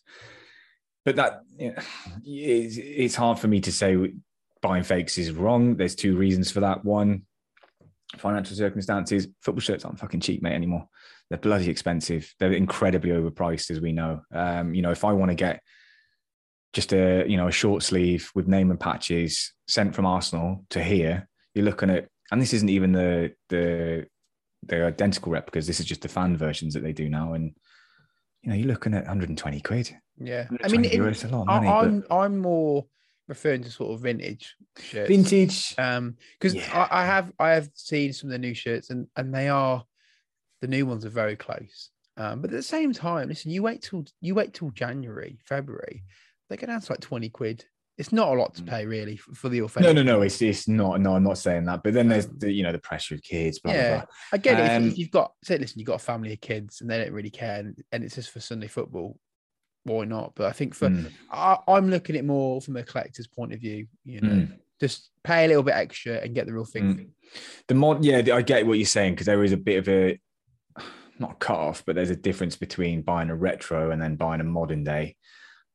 But 1.03 1.15
that 1.15 1.41
you 1.57 1.71
know, 1.71 1.81
it's, 2.23 2.77
it's 2.77 3.15
hard 3.15 3.39
for 3.39 3.47
me 3.47 3.61
to 3.61 3.71
say 3.71 4.13
buying 4.61 4.83
fakes 4.83 5.17
is 5.17 5.31
wrong. 5.31 5.75
There's 5.75 5.95
two 5.95 6.15
reasons 6.15 6.51
for 6.51 6.59
that. 6.59 6.85
One, 6.85 7.23
financial 8.17 8.55
circumstances. 8.55 9.27
Football 9.41 9.61
shirts 9.61 9.85
aren't 9.85 9.99
fucking 9.99 10.19
cheap, 10.19 10.41
mate, 10.43 10.53
anymore. 10.53 10.87
They're 11.29 11.39
bloody 11.39 11.69
expensive. 11.69 12.33
They're 12.39 12.53
incredibly 12.53 13.09
overpriced, 13.11 13.71
as 13.71 13.81
we 13.81 13.91
know. 13.91 14.21
Um, 14.31 14.75
you 14.75 14.81
know, 14.81 14.91
if 14.91 15.03
I 15.03 15.13
want 15.13 15.31
to 15.31 15.35
get 15.35 15.61
just 16.73 16.93
a 16.93 17.25
you 17.27 17.37
know 17.37 17.47
a 17.47 17.51
short 17.51 17.81
sleeve 17.81 18.29
with 18.35 18.47
name 18.47 18.69
and 18.69 18.79
patches 18.79 19.53
sent 19.67 19.95
from 19.95 20.05
Arsenal 20.05 20.63
to 20.69 20.83
here, 20.83 21.27
you're 21.55 21.65
looking 21.65 21.89
at, 21.89 22.07
and 22.31 22.39
this 22.39 22.53
isn't 22.53 22.69
even 22.69 22.91
the 22.91 23.33
the 23.49 24.05
the 24.67 24.85
identical 24.85 25.31
replicas. 25.31 25.67
This 25.67 25.79
is 25.79 25.85
just 25.85 26.01
the 26.01 26.07
fan 26.07 26.37
versions 26.37 26.73
that 26.73 26.83
they 26.83 26.93
do 26.93 27.09
now, 27.09 27.33
and 27.33 27.53
you 28.41 28.49
know 28.49 28.55
you're 28.55 28.67
looking 28.67 28.93
at 28.93 29.03
120 29.05 29.61
quid. 29.61 29.95
Yeah, 30.19 30.47
I 30.63 30.67
mean, 30.67 30.85
it's 30.85 31.23
a 31.23 31.27
lot 31.27 31.45
money. 31.45 31.67
I'm 31.67 32.01
but... 32.01 32.15
I'm 32.15 32.37
more 32.37 32.85
referring 33.27 33.63
to 33.63 33.71
sort 33.71 33.93
of 33.93 34.01
vintage 34.01 34.55
shirts. 34.77 35.09
Vintage, 35.09 35.75
um, 35.77 36.15
because 36.39 36.55
yeah. 36.55 36.87
I, 36.91 37.01
I 37.01 37.05
have 37.05 37.31
I 37.39 37.49
have 37.51 37.69
seen 37.73 38.13
some 38.13 38.29
of 38.29 38.31
the 38.31 38.39
new 38.39 38.53
shirts, 38.53 38.89
and 38.89 39.07
and 39.15 39.33
they 39.33 39.49
are 39.49 39.83
the 40.61 40.67
new 40.67 40.85
ones 40.85 41.05
are 41.05 41.09
very 41.09 41.35
close. 41.35 41.89
Um, 42.17 42.41
but 42.41 42.49
at 42.49 42.55
the 42.55 42.63
same 42.63 42.93
time, 42.93 43.29
listen, 43.29 43.51
you 43.51 43.61
wait 43.61 43.83
till 43.83 44.05
you 44.21 44.33
wait 44.33 44.53
till 44.53 44.71
January, 44.71 45.39
February, 45.45 46.03
they 46.49 46.57
go 46.57 46.67
down 46.67 46.81
to 46.81 46.91
like 46.91 47.01
20 47.01 47.29
quid. 47.29 47.65
It's 47.97 48.11
not 48.11 48.29
a 48.29 48.39
lot 48.39 48.53
to 48.55 48.61
mm. 48.61 48.67
pay 48.67 48.85
really 48.85 49.17
for 49.17 49.49
the 49.49 49.61
authentic. 49.61 49.95
No, 49.95 50.03
no, 50.03 50.17
no. 50.17 50.21
It's 50.21 50.39
it's 50.41 50.67
not. 50.67 51.01
No, 51.01 51.15
I'm 51.15 51.23
not 51.23 51.39
saying 51.39 51.65
that. 51.65 51.81
But 51.83 51.93
then 51.93 52.07
there's 52.07 52.27
the 52.27 52.51
you 52.51 52.61
know 52.61 52.71
the 52.71 52.77
pressure 52.79 53.15
of 53.15 53.23
kids. 53.23 53.59
Blah, 53.59 53.73
yeah, 53.73 53.89
blah, 53.89 53.97
blah. 53.97 54.05
I 54.33 54.37
get 54.37 54.59
it. 54.59 54.71
Um, 54.71 54.87
if, 54.89 54.97
you've 54.99 55.11
got 55.11 55.31
say, 55.43 55.57
listen, 55.57 55.79
you've 55.79 55.87
got 55.87 55.95
a 55.95 55.99
family 55.99 56.33
of 56.33 56.41
kids 56.41 56.81
and 56.81 56.89
they 56.89 57.03
don't 57.03 57.13
really 57.13 57.31
care, 57.31 57.59
and, 57.59 57.83
and 57.91 58.03
it's 58.03 58.15
just 58.15 58.29
for 58.29 58.39
Sunday 58.39 58.67
football. 58.67 59.19
Why 59.83 60.05
not? 60.05 60.33
But 60.35 60.47
I 60.47 60.51
think 60.51 60.75
for 60.75 60.89
mm. 60.89 61.11
I, 61.31 61.57
am 61.67 61.89
looking 61.89 62.15
at 62.15 62.19
it 62.19 62.25
more 62.25 62.61
from 62.61 62.75
a 62.75 62.83
collector's 62.83 63.27
point 63.27 63.53
of 63.53 63.61
view. 63.61 63.87
You 64.03 64.21
know, 64.21 64.29
mm. 64.29 64.59
just 64.79 65.09
pay 65.23 65.45
a 65.45 65.47
little 65.47 65.63
bit 65.63 65.75
extra 65.75 66.17
and 66.17 66.35
get 66.35 66.45
the 66.45 66.53
real 66.53 66.65
thing. 66.65 66.83
Mm. 66.83 67.07
The 67.67 67.73
mod, 67.73 68.05
yeah, 68.05 68.21
I 68.31 68.43
get 68.43 68.67
what 68.67 68.77
you're 68.77 68.85
saying 68.85 69.13
because 69.13 69.25
there 69.25 69.43
is 69.43 69.53
a 69.53 69.57
bit 69.57 69.79
of 69.79 69.89
a 69.89 70.19
not 71.19 71.39
cut 71.39 71.57
off, 71.57 71.83
but 71.85 71.95
there's 71.95 72.11
a 72.11 72.15
difference 72.15 72.55
between 72.55 73.01
buying 73.01 73.29
a 73.29 73.35
retro 73.35 73.89
and 73.89 73.99
then 73.99 74.15
buying 74.15 74.41
a 74.41 74.43
modern 74.43 74.83
day. 74.83 75.15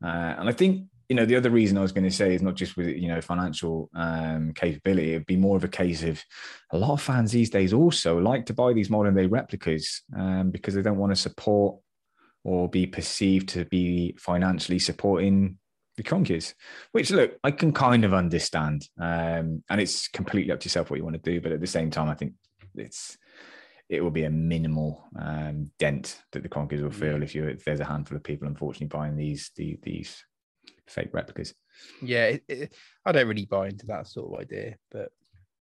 Uh, 0.05 0.35
and 0.39 0.49
I 0.49 0.53
think 0.53 0.87
you 1.13 1.17
know 1.17 1.27
the 1.27 1.37
other 1.37 1.51
reason 1.51 1.77
I 1.77 1.83
was 1.83 1.93
going 1.93 2.09
to 2.09 2.11
say 2.11 2.35
is 2.35 2.41
not 2.41 2.55
just 2.55 2.75
with 2.75 2.87
you 2.87 3.09
know 3.09 3.21
financial 3.21 3.91
um, 3.95 4.55
capability. 4.55 5.11
It'd 5.11 5.27
be 5.27 5.37
more 5.37 5.59
of 5.59 5.65
a 5.65 5.69
case 5.69 6.03
of 6.03 6.25
a 6.71 6.79
lot 6.79 6.95
of 6.95 7.03
fans 7.03 7.31
these 7.31 7.51
days 7.51 7.75
also 7.75 8.17
like 8.17 8.47
to 8.47 8.55
buy 8.55 8.73
these 8.73 8.89
modern 8.89 9.15
day 9.15 9.27
replicas 9.27 10.05
um, 10.17 10.51
because 10.51 10.73
they 10.75 10.81
don't 10.81 10.97
want 10.97 11.13
to 11.13 11.21
support 11.21 11.77
or 12.45 12.67
be 12.67 12.87
perceived 12.87 13.51
to 13.51 13.67
be 13.67 14.17
financially 14.19 14.79
supporting 14.79 15.59
The 15.99 16.03
Kroenkes, 16.03 16.55
which 16.93 17.11
look, 17.11 17.37
I 17.45 17.51
can 17.51 17.75
kind 17.75 18.07
of 18.07 18.15
understand. 18.15 18.89
Um, 18.99 19.63
and 19.69 19.83
it's 19.83 20.09
completely 20.09 20.51
up 20.51 20.61
to 20.61 20.65
yourself 20.65 20.89
what 20.89 20.97
you 20.97 21.05
want 21.05 21.23
to 21.23 21.31
do. 21.31 21.43
But 21.43 21.53
at 21.53 21.61
the 21.61 21.67
same 21.67 21.91
time, 21.91 22.09
I 22.09 22.15
think 22.15 22.33
it's 22.75 23.19
it 23.91 24.03
will 24.03 24.11
be 24.11 24.25
a 24.25 24.31
minimal 24.31 25.11
um, 25.21 25.71
dent 25.79 26.23
that 26.33 26.43
the 26.43 26.49
Kroenkes 26.49 26.83
will 26.83 26.91
feel 26.91 27.23
if 27.23 27.35
you 27.35 27.49
if 27.49 27.67
there's 27.67 27.81
a 27.81 27.85
handful 27.85 28.17
of 28.17 28.25
people 28.25 28.49
unfortunately 28.49 28.87
buying 28.87 29.15
these 29.15 29.51
the, 29.57 29.79
these 29.83 30.25
fake 30.89 31.11
replicas. 31.13 31.55
Yeah, 32.01 32.27
it, 32.27 32.45
it, 32.49 32.75
I 33.05 33.13
don't 33.13 33.29
really 33.29 33.47
buy 33.47 33.69
into 33.69 33.87
that 33.87 34.07
sort 34.07 34.33
of 34.33 34.41
idea, 34.41 34.77
but 34.91 35.11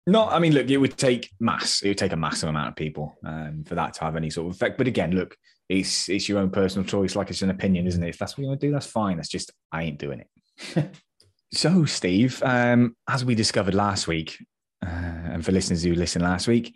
no, 0.06 0.26
I 0.26 0.38
mean, 0.38 0.54
look, 0.54 0.68
it 0.68 0.78
would 0.78 0.96
take 0.96 1.30
mass. 1.40 1.82
It 1.82 1.88
would 1.88 1.98
take 1.98 2.12
a 2.12 2.16
massive 2.16 2.48
amount 2.48 2.68
of 2.68 2.76
people 2.76 3.16
um, 3.24 3.64
for 3.64 3.74
that 3.74 3.94
to 3.94 4.00
have 4.04 4.16
any 4.16 4.30
sort 4.30 4.48
of 4.48 4.54
effect. 4.54 4.78
But 4.78 4.88
again, 4.88 5.12
look, 5.12 5.36
it's 5.68 6.08
it's 6.08 6.28
your 6.28 6.38
own 6.38 6.50
personal 6.50 6.86
choice. 6.86 7.14
Like 7.14 7.30
it's 7.30 7.42
an 7.42 7.50
opinion, 7.50 7.86
isn't 7.86 8.02
it? 8.02 8.08
If 8.08 8.18
that's 8.18 8.36
what 8.36 8.42
you 8.42 8.48
want 8.48 8.60
to 8.60 8.66
do, 8.66 8.72
that's 8.72 8.86
fine. 8.86 9.16
That's 9.16 9.28
just 9.28 9.52
I 9.70 9.84
ain't 9.84 9.98
doing 9.98 10.20
it. 10.20 10.96
so, 11.52 11.84
Steve, 11.84 12.42
um, 12.42 12.96
as 13.08 13.24
we 13.24 13.34
discovered 13.34 13.74
last 13.74 14.08
week, 14.08 14.36
uh, 14.84 14.88
and 14.88 15.44
for 15.44 15.52
listeners 15.52 15.82
who 15.82 15.94
listened 15.94 16.24
last 16.24 16.48
week, 16.48 16.74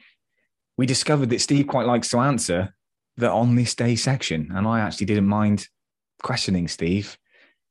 we 0.76 0.86
discovered 0.86 1.30
that 1.30 1.40
Steve 1.40 1.66
quite 1.66 1.86
likes 1.86 2.10
to 2.10 2.18
answer 2.18 2.74
the 3.16 3.30
on 3.30 3.56
this 3.56 3.74
day 3.74 3.96
section, 3.96 4.52
and 4.54 4.66
I 4.66 4.80
actually 4.80 5.06
didn't 5.06 5.26
mind 5.26 5.66
questioning 6.22 6.68
Steve 6.68 7.18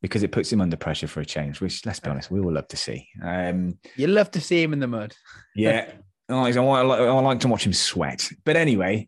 because 0.03 0.21
it 0.21 0.33
puts 0.33 0.51
him 0.51 0.59
under 0.59 0.75
pressure 0.75 1.07
for 1.07 1.21
a 1.21 1.25
change, 1.25 1.61
which 1.61 1.85
let's 1.85 2.01
be 2.01 2.09
honest, 2.09 2.29
we 2.29 2.41
all 2.41 2.51
love 2.51 2.67
to 2.67 2.75
see. 2.75 3.07
Um, 3.23 3.79
you 3.95 4.07
love 4.07 4.29
to 4.31 4.41
see 4.41 4.61
him 4.61 4.73
in 4.73 4.79
the 4.79 4.87
mud. 4.87 5.15
yeah. 5.55 5.93
I 6.29 6.35
like, 6.35 6.99
I 6.99 7.19
like 7.21 7.39
to 7.39 7.47
watch 7.47 7.65
him 7.65 7.71
sweat. 7.71 8.29
But 8.43 8.57
anyway, 8.57 9.07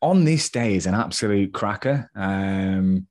on 0.00 0.24
this 0.24 0.48
day 0.48 0.76
is 0.76 0.86
an 0.86 0.94
absolute 0.94 1.52
cracker. 1.52 2.08
Um, 2.14 3.08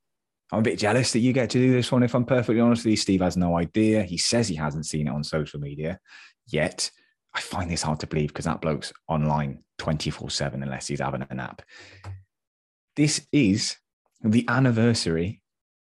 I'm 0.49 0.59
a 0.59 0.61
bit 0.61 0.79
jealous 0.79 1.11
that 1.11 1.19
you 1.19 1.33
get 1.33 1.49
to 1.49 1.59
do 1.59 1.73
this 1.73 1.91
one. 1.91 2.03
If 2.03 2.15
I'm 2.15 2.25
perfectly 2.25 2.61
honest 2.61 2.85
with 2.85 2.91
you, 2.91 2.97
Steve 2.97 3.21
has 3.21 3.35
no 3.35 3.57
idea. 3.57 4.03
He 4.03 4.17
says 4.17 4.47
he 4.47 4.55
hasn't 4.55 4.85
seen 4.85 5.07
it 5.07 5.11
on 5.11 5.23
social 5.25 5.59
media 5.59 5.99
yet. 6.47 6.89
I 7.33 7.41
find 7.41 7.69
this 7.69 7.81
hard 7.81 7.99
to 7.99 8.07
believe 8.07 8.29
because 8.29 8.45
that 8.45 8.61
bloke's 8.61 8.93
online 9.09 9.63
24 9.77 10.29
7 10.29 10.63
unless 10.63 10.87
he's 10.87 11.01
having 11.01 11.25
a 11.29 11.35
nap. 11.35 11.63
This 12.95 13.27
is 13.33 13.75
the 14.21 14.45
anniversary 14.47 15.38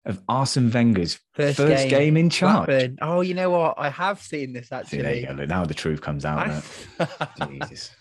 of 0.05 0.21
Arsene 0.29 0.69
Wenger's 0.69 1.19
first, 1.33 1.57
first 1.57 1.83
game, 1.83 1.89
game, 1.89 2.17
in 2.17 2.29
charge. 2.29 2.95
Oh, 3.01 3.21
you 3.21 3.33
know 3.33 3.49
what? 3.49 3.75
I 3.77 3.89
have 3.89 4.21
seen 4.21 4.53
this 4.53 4.71
actually. 4.71 4.99
See, 4.99 5.01
there 5.01 5.15
you 5.15 5.27
go. 5.27 5.45
Now 5.45 5.65
the 5.65 5.73
truth 5.73 6.01
comes 6.01 6.25
out. 6.25 6.63
Jesus. 7.49 7.95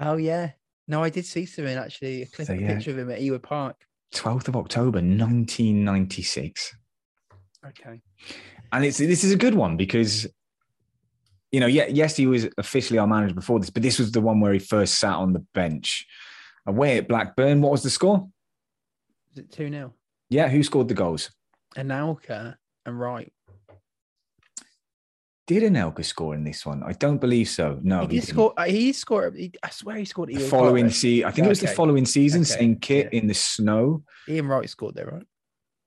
Oh 0.00 0.16
yeah. 0.16 0.52
No, 0.88 1.02
I 1.02 1.10
did 1.10 1.26
see 1.26 1.46
something 1.46 1.76
actually. 1.76 2.22
A 2.22 2.26
clip, 2.26 2.46
so, 2.46 2.54
yeah. 2.54 2.74
picture 2.74 2.92
of 2.92 2.98
him 2.98 3.10
at 3.10 3.20
Ewood 3.20 3.42
Park. 3.42 3.76
12th 4.14 4.48
of 4.48 4.56
October, 4.56 4.98
1996. 4.98 6.74
Okay. 7.66 8.00
And 8.72 8.84
it's 8.84 8.98
this 8.98 9.24
is 9.24 9.32
a 9.32 9.36
good 9.36 9.54
one 9.54 9.76
because 9.76 10.26
you 11.52 11.60
know, 11.60 11.66
yeah, 11.66 11.86
yes, 11.88 12.16
he 12.16 12.26
was 12.26 12.48
officially 12.58 12.98
our 12.98 13.06
manager 13.06 13.34
before 13.34 13.58
this, 13.60 13.70
but 13.70 13.82
this 13.82 13.98
was 13.98 14.12
the 14.12 14.20
one 14.20 14.40
where 14.40 14.52
he 14.52 14.58
first 14.58 14.98
sat 14.98 15.14
on 15.14 15.32
the 15.32 15.44
bench. 15.54 16.06
Away 16.66 16.98
at 16.98 17.06
Blackburn, 17.06 17.62
what 17.62 17.70
was 17.70 17.82
the 17.82 17.90
score? 17.90 18.28
Is 19.32 19.38
it 19.38 19.52
2 19.52 19.70
0? 19.70 19.94
Yeah, 20.28 20.48
who 20.48 20.62
scored 20.62 20.88
the 20.88 20.94
goals? 20.94 21.30
Anelka 21.76 22.56
and 22.84 22.98
Wright. 22.98 23.32
Did 25.46 25.62
Anelka 25.62 26.04
score 26.04 26.34
in 26.34 26.42
this 26.42 26.66
one? 26.66 26.82
I 26.82 26.92
don't 26.92 27.20
believe 27.20 27.48
so. 27.48 27.78
No, 27.82 28.00
he, 28.00 28.06
he 28.06 28.20
did 28.20 28.28
score. 28.28 28.52
Uh, 28.56 28.64
he 28.64 28.92
scored. 28.92 29.36
He, 29.36 29.52
I 29.62 29.70
swear 29.70 29.96
he 29.96 30.04
scored. 30.04 30.30
The 30.30 30.40
following 30.40 30.90
season, 30.90 31.26
I 31.26 31.30
think 31.30 31.44
okay. 31.44 31.46
it 31.46 31.50
was 31.50 31.60
the 31.60 31.68
following 31.68 32.04
season. 32.04 32.40
Okay. 32.40 32.50
Same 32.50 32.76
kit 32.76 33.10
yeah. 33.12 33.20
in 33.20 33.28
the 33.28 33.34
snow. 33.34 34.02
Ian 34.28 34.48
Wright 34.48 34.68
scored 34.68 34.96
there, 34.96 35.06
right? 35.06 35.26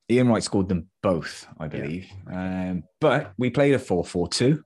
Ian 0.10 0.30
Wright 0.30 0.42
scored 0.42 0.70
them 0.70 0.88
both, 1.04 1.46
I 1.60 1.68
believe. 1.68 2.08
Yeah. 2.30 2.70
Um, 2.70 2.84
but 3.02 3.34
we 3.38 3.50
played 3.50 3.76
a 3.76 3.80
4 3.80 4.06
4 4.06 4.30
2. 4.30 4.64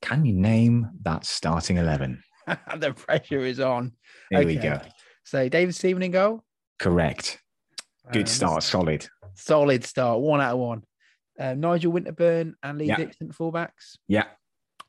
Can 0.00 0.24
you 0.24 0.32
name 0.32 0.88
that 1.02 1.26
starting 1.26 1.78
11? 1.78 2.22
the 2.78 2.92
pressure 2.92 3.40
is 3.40 3.58
on. 3.58 3.92
Here 4.30 4.40
okay. 4.40 4.46
we 4.46 4.56
go. 4.56 4.80
So, 5.24 5.48
David 5.48 5.74
Seaman 5.74 6.04
in 6.04 6.12
goal? 6.12 6.44
Correct. 6.78 7.40
Good 8.12 8.22
um, 8.22 8.26
start, 8.26 8.62
solid. 8.62 9.08
Solid 9.34 9.84
start, 9.84 10.20
one 10.20 10.40
out 10.40 10.54
of 10.54 10.58
one. 10.58 10.82
Uh, 11.38 11.54
Nigel 11.54 11.92
Winterburn 11.92 12.54
and 12.62 12.78
Lee 12.78 12.86
yeah. 12.86 12.96
Dixon 12.96 13.30
fullbacks. 13.30 13.98
Yeah. 14.08 14.24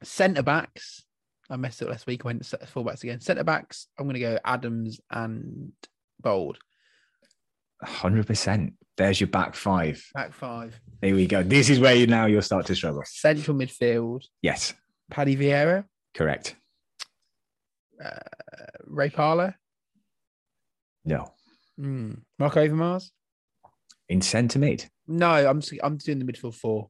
Centre 0.04 0.44
backs. 0.44 1.04
I 1.50 1.56
messed 1.56 1.82
up 1.82 1.90
last 1.90 2.08
week. 2.08 2.26
I 2.26 2.28
went 2.28 2.44
fullbacks 2.44 3.04
again. 3.04 3.20
Centre 3.20 3.44
backs. 3.44 3.88
I'm 3.98 4.06
going 4.06 4.16
to 4.16 4.20
go 4.20 4.40
Adams 4.46 5.00
and 5.10 5.72
Bould. 6.22 6.58
Hundred 7.84 8.26
percent. 8.28 8.74
There's 8.98 9.22
your 9.22 9.28
back 9.28 9.56
five. 9.56 10.04
Back 10.14 10.34
five. 10.34 10.80
Here 11.02 11.16
we 11.16 11.28
go. 11.28 11.44
This 11.44 11.70
is 11.70 11.80
where 11.80 11.94
you 11.96 12.08
now 12.08 12.26
you'll 12.26 12.42
start 12.42 12.66
to 12.68 12.76
struggle. 12.76 13.04
Central 13.06 13.56
midfield. 13.56 14.24
Yes. 14.42 14.74
Paddy 15.12 15.36
Vieira. 15.36 15.86
Correct. 16.16 16.56
Uh, 18.04 18.18
Ray 18.86 19.10
Parlour. 19.10 19.56
No. 21.06 21.34
Mm. 21.80 22.22
Mark 22.40 22.54
Overmars? 22.56 23.12
In 24.10 24.22
centre 24.22 24.60
mid? 24.60 24.90
No, 25.08 25.30
I'm 25.30 25.62
I'm 25.84 25.98
doing 25.98 26.20
the 26.20 26.26
midfield 26.26 26.56
four. 26.56 26.90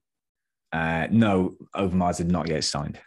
Uh, 0.72 1.08
no, 1.10 1.56
Overmars 1.76 2.18
had 2.18 2.32
not 2.32 2.48
yet 2.48 2.64
signed. 2.64 3.00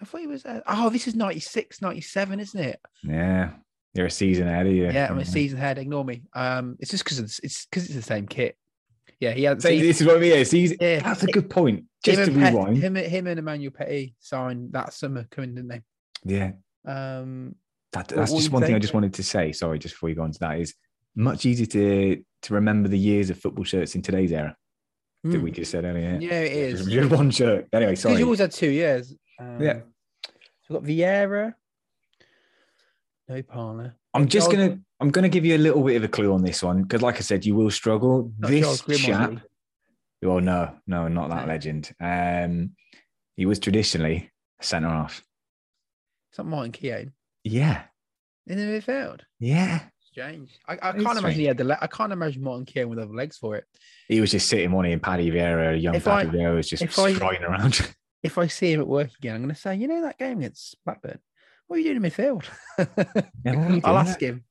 I 0.00 0.04
thought 0.04 0.20
he 0.20 0.26
was. 0.26 0.44
Uh, 0.44 0.60
oh, 0.66 0.90
this 0.90 1.06
is 1.06 1.14
96, 1.14 1.80
97, 1.80 2.40
isn't 2.40 2.60
it? 2.60 2.80
Yeah, 3.02 3.50
you're 3.94 4.06
a 4.06 4.10
season 4.10 4.48
ahead 4.48 4.66
of 4.66 4.72
you. 4.72 4.90
Yeah, 4.90 5.08
I'm 5.10 5.18
a 5.18 5.24
season 5.24 5.58
ahead. 5.58 5.78
Ignore 5.78 6.04
me. 6.04 6.22
Um, 6.34 6.76
it's 6.80 6.90
just 6.90 7.04
because 7.04 7.18
it's 7.18 7.38
it's 7.40 7.66
because 7.66 7.86
it's 7.86 7.94
the 7.94 8.02
same 8.02 8.26
kit. 8.26 8.56
Yeah, 9.20 9.32
he 9.32 9.44
had. 9.44 9.60
this 9.60 10.00
is 10.00 10.06
what 10.06 10.16
I 10.16 10.20
mean. 10.20 10.44
Yeah, 10.52 10.74
yeah. 10.80 11.00
that's 11.00 11.22
a 11.22 11.26
good 11.26 11.48
point. 11.48 11.84
Just 12.04 12.20
him 12.20 12.34
to 12.34 12.40
rewind, 12.40 12.78
him, 12.78 12.94
him 12.94 13.26
and 13.26 13.38
Emmanuel 13.38 13.72
Petit 13.72 14.14
signed 14.20 14.72
that 14.72 14.92
summer 14.92 15.26
coming, 15.30 15.54
didn't 15.54 15.68
they? 15.68 15.82
Yeah. 16.24 16.52
Um, 16.84 17.54
that, 17.96 18.08
that's 18.08 18.32
just 18.32 18.50
one 18.50 18.62
thing 18.62 18.74
I 18.74 18.78
just 18.78 18.94
wanted 18.94 19.14
to 19.14 19.22
say. 19.22 19.52
Sorry, 19.52 19.78
just 19.78 19.94
before 19.94 20.08
you 20.08 20.14
go 20.14 20.22
on 20.22 20.32
to 20.32 20.38
that, 20.40 20.58
is 20.58 20.74
much 21.14 21.46
easier 21.46 21.66
to 21.66 22.22
to 22.42 22.54
remember 22.54 22.88
the 22.88 22.98
years 22.98 23.30
of 23.30 23.38
football 23.38 23.64
shirts 23.64 23.94
in 23.94 24.02
today's 24.02 24.32
era. 24.32 24.56
Mm. 25.26 25.32
That 25.32 25.42
we 25.42 25.50
just 25.50 25.70
said 25.70 25.84
earlier. 25.84 26.18
Yeah, 26.20 26.40
it 26.40 26.52
is. 26.52 26.86
Just, 26.88 27.10
one 27.10 27.30
shirt. 27.30 27.66
Anyway, 27.72 27.96
sorry. 27.96 28.18
You 28.18 28.24
always 28.24 28.38
had 28.38 28.52
two 28.52 28.70
years. 28.70 29.14
Um, 29.40 29.60
yeah. 29.60 29.80
So 30.62 30.78
we've 30.78 30.80
got 30.80 30.88
Vieira. 30.88 31.54
No 33.28 33.42
Parlour. 33.42 33.94
I'm 34.14 34.28
just 34.28 34.50
gonna 34.50 34.78
I'm 35.00 35.10
gonna 35.10 35.28
give 35.28 35.44
you 35.44 35.56
a 35.56 35.58
little 35.58 35.82
bit 35.82 35.96
of 35.96 36.04
a 36.04 36.08
clue 36.08 36.32
on 36.32 36.42
this 36.42 36.62
one 36.62 36.82
because, 36.82 37.02
like 37.02 37.16
I 37.16 37.20
said, 37.20 37.44
you 37.44 37.54
will 37.54 37.70
struggle. 37.70 38.32
This 38.38 38.82
chap. 38.98 39.40
Oh 40.24 40.38
no, 40.38 40.74
no, 40.86 41.08
not 41.08 41.28
that 41.30 41.46
legend. 41.46 41.92
Um, 42.00 42.72
he 43.36 43.46
was 43.46 43.58
traditionally 43.58 44.30
centre 44.60 44.88
half. 44.88 45.22
It's 46.30 46.38
not 46.38 46.46
Martin 46.46 46.72
Keown. 46.72 47.12
Yeah. 47.46 47.82
In 48.46 48.58
the 48.58 48.64
midfield. 48.64 49.20
Yeah. 49.38 49.80
Strange. 50.10 50.50
I, 50.66 50.74
I 50.74 50.76
can't 50.76 51.00
strange. 51.00 51.18
imagine 51.18 51.40
he 51.40 51.46
had 51.46 51.58
the. 51.58 51.64
Le- 51.64 51.78
I 51.80 51.86
can't 51.86 52.12
imagine 52.12 52.42
Martin 52.42 52.64
Keown 52.64 52.88
with 52.88 52.98
other 52.98 53.14
legs 53.14 53.36
for 53.36 53.56
it. 53.56 53.64
He 54.08 54.20
was 54.20 54.32
just 54.32 54.48
sitting 54.48 54.72
one 54.72 54.86
in 54.86 54.98
Paddy 54.98 55.30
Vieira, 55.30 55.80
young 55.80 55.94
if 55.94 56.04
Paddy 56.04 56.28
I, 56.28 56.32
Vieira 56.32 56.56
was 56.56 56.68
just 56.68 56.90
striding 56.90 57.44
around. 57.44 57.94
If 58.22 58.38
I 58.38 58.48
see 58.48 58.72
him 58.72 58.80
at 58.80 58.88
work 58.88 59.10
again, 59.18 59.36
I'm 59.36 59.42
going 59.42 59.54
to 59.54 59.60
say, 59.60 59.76
you 59.76 59.86
know 59.86 60.02
that 60.02 60.18
game 60.18 60.38
against 60.38 60.74
Blackburn. 60.84 61.20
What 61.68 61.76
are 61.76 61.78
you 61.78 61.94
doing 61.94 62.04
in 62.04 62.10
midfield? 62.10 62.44
yeah, 63.44 63.80
I'll 63.84 63.98
ask 63.98 64.18
him. 64.18 64.42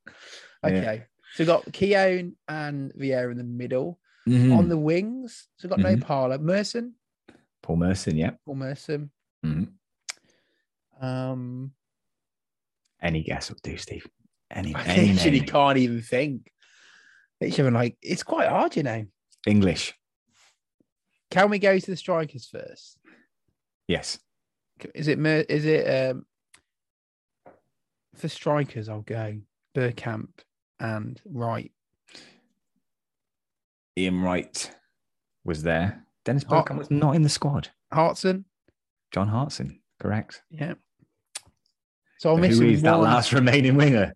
Okay. 0.63 0.81
Yeah. 0.81 1.03
So 1.33 1.39
we've 1.39 1.47
got 1.47 1.73
Keown 1.73 2.37
and 2.47 2.93
Vieira 2.93 3.31
in 3.31 3.37
the 3.37 3.43
middle. 3.43 3.99
Mm-hmm. 4.29 4.53
On 4.53 4.69
the 4.69 4.77
wings, 4.77 5.47
so 5.57 5.67
we've 5.67 5.71
got 5.71 5.85
mm-hmm. 5.85 5.99
no 5.99 6.05
Parlour. 6.05 6.37
Merson. 6.37 6.93
Paul 7.61 7.75
Merson, 7.75 8.15
yeah. 8.15 8.31
Paul 8.45 8.55
Merson. 8.55 9.11
Mm-hmm. 9.45 11.05
Um, 11.05 11.73
any 13.05 13.23
guess 13.23 13.49
will 13.49 13.57
do, 13.63 13.77
Steve. 13.77 14.05
Any, 14.51 14.75
I 14.75 14.83
any 14.85 15.13
literally 15.13 15.39
name. 15.39 15.47
can't 15.49 15.77
even 15.77 16.01
think. 16.01 16.51
It's 17.39 17.59
even 17.59 17.73
like 17.73 17.97
it's 18.01 18.23
quite 18.23 18.49
hard, 18.49 18.75
you 18.75 18.83
know. 18.83 19.05
English. 19.45 19.93
Can 21.31 21.49
we 21.49 21.59
go 21.59 21.77
to 21.77 21.91
the 21.91 21.97
strikers 21.97 22.47
first? 22.47 22.97
Yes. 23.87 24.19
Is 24.93 25.07
it 25.07 25.19
is 25.19 25.65
it 25.65 26.09
um 26.11 26.25
for 28.15 28.27
strikers? 28.27 28.89
I'll 28.89 29.01
go 29.01 29.37
Bergkamp 29.75 30.29
and 30.79 31.21
Wright. 31.25 31.71
Ian 33.97 34.21
Wright 34.21 34.71
was 35.43 35.63
there. 35.63 36.05
Dennis 36.25 36.43
Bergkamp 36.43 36.67
Hart- 36.67 36.77
was 36.77 36.91
not 36.91 37.15
in 37.15 37.21
the 37.21 37.29
squad. 37.29 37.69
Hartson. 37.93 38.45
John 39.11 39.27
Hartson, 39.27 39.79
correct. 39.99 40.41
Yeah. 40.49 40.73
So 42.25 42.33
I'm 42.33 42.41
missing 42.41 42.65
who 42.65 42.73
is 42.73 42.81
that 42.81 42.99
last 42.99 43.33
remaining 43.33 43.75
winger? 43.75 44.15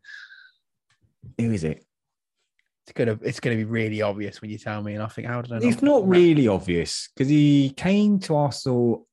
Who 1.37 1.51
is 1.51 1.63
it? 1.63 1.85
It's 2.87 2.93
gonna 2.95 3.19
it's 3.21 3.39
gonna 3.39 3.55
be 3.55 3.65
really 3.65 4.01
obvious 4.01 4.41
when 4.41 4.49
you 4.49 4.57
tell 4.57 4.81
me, 4.81 4.95
and 4.95 5.03
I 5.03 5.05
think 5.05 5.27
how 5.27 5.43
did 5.43 5.51
I? 5.51 5.57
It's 5.67 5.83
not 5.83 6.07
really 6.07 6.47
obvious 6.47 7.09
because 7.13 7.29
he 7.29 7.69
came 7.77 8.17
to 8.21 8.35
Arsenal 8.35 9.07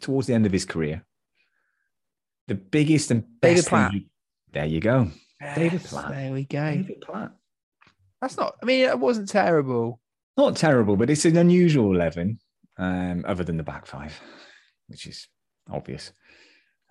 towards 0.00 0.28
the 0.28 0.34
end 0.34 0.46
of 0.46 0.52
his 0.52 0.64
career. 0.64 1.04
The 2.46 2.54
biggest 2.54 3.10
and 3.10 3.24
best. 3.40 3.56
David 3.56 3.66
Platt. 3.66 3.92
He, 3.94 4.06
there 4.52 4.66
you 4.66 4.78
go. 4.78 5.10
Yes, 5.40 5.56
David 5.56 5.82
Platt. 5.82 6.10
There 6.12 6.32
we 6.32 6.44
go. 6.44 6.70
David 6.70 7.00
Platt. 7.00 7.32
That's 8.22 8.36
not. 8.36 8.54
I 8.62 8.64
mean, 8.64 8.84
it 8.84 8.96
wasn't 8.96 9.28
terrible. 9.28 9.98
not 10.36 10.54
terrible, 10.54 10.96
but 10.96 11.10
it's 11.10 11.24
an 11.24 11.36
unusual 11.36 11.92
eleven, 11.92 12.38
um, 12.78 13.24
other 13.26 13.42
than 13.42 13.56
the 13.56 13.64
back 13.64 13.86
five, 13.86 14.16
which 14.86 15.08
is 15.08 15.26
obvious. 15.68 16.12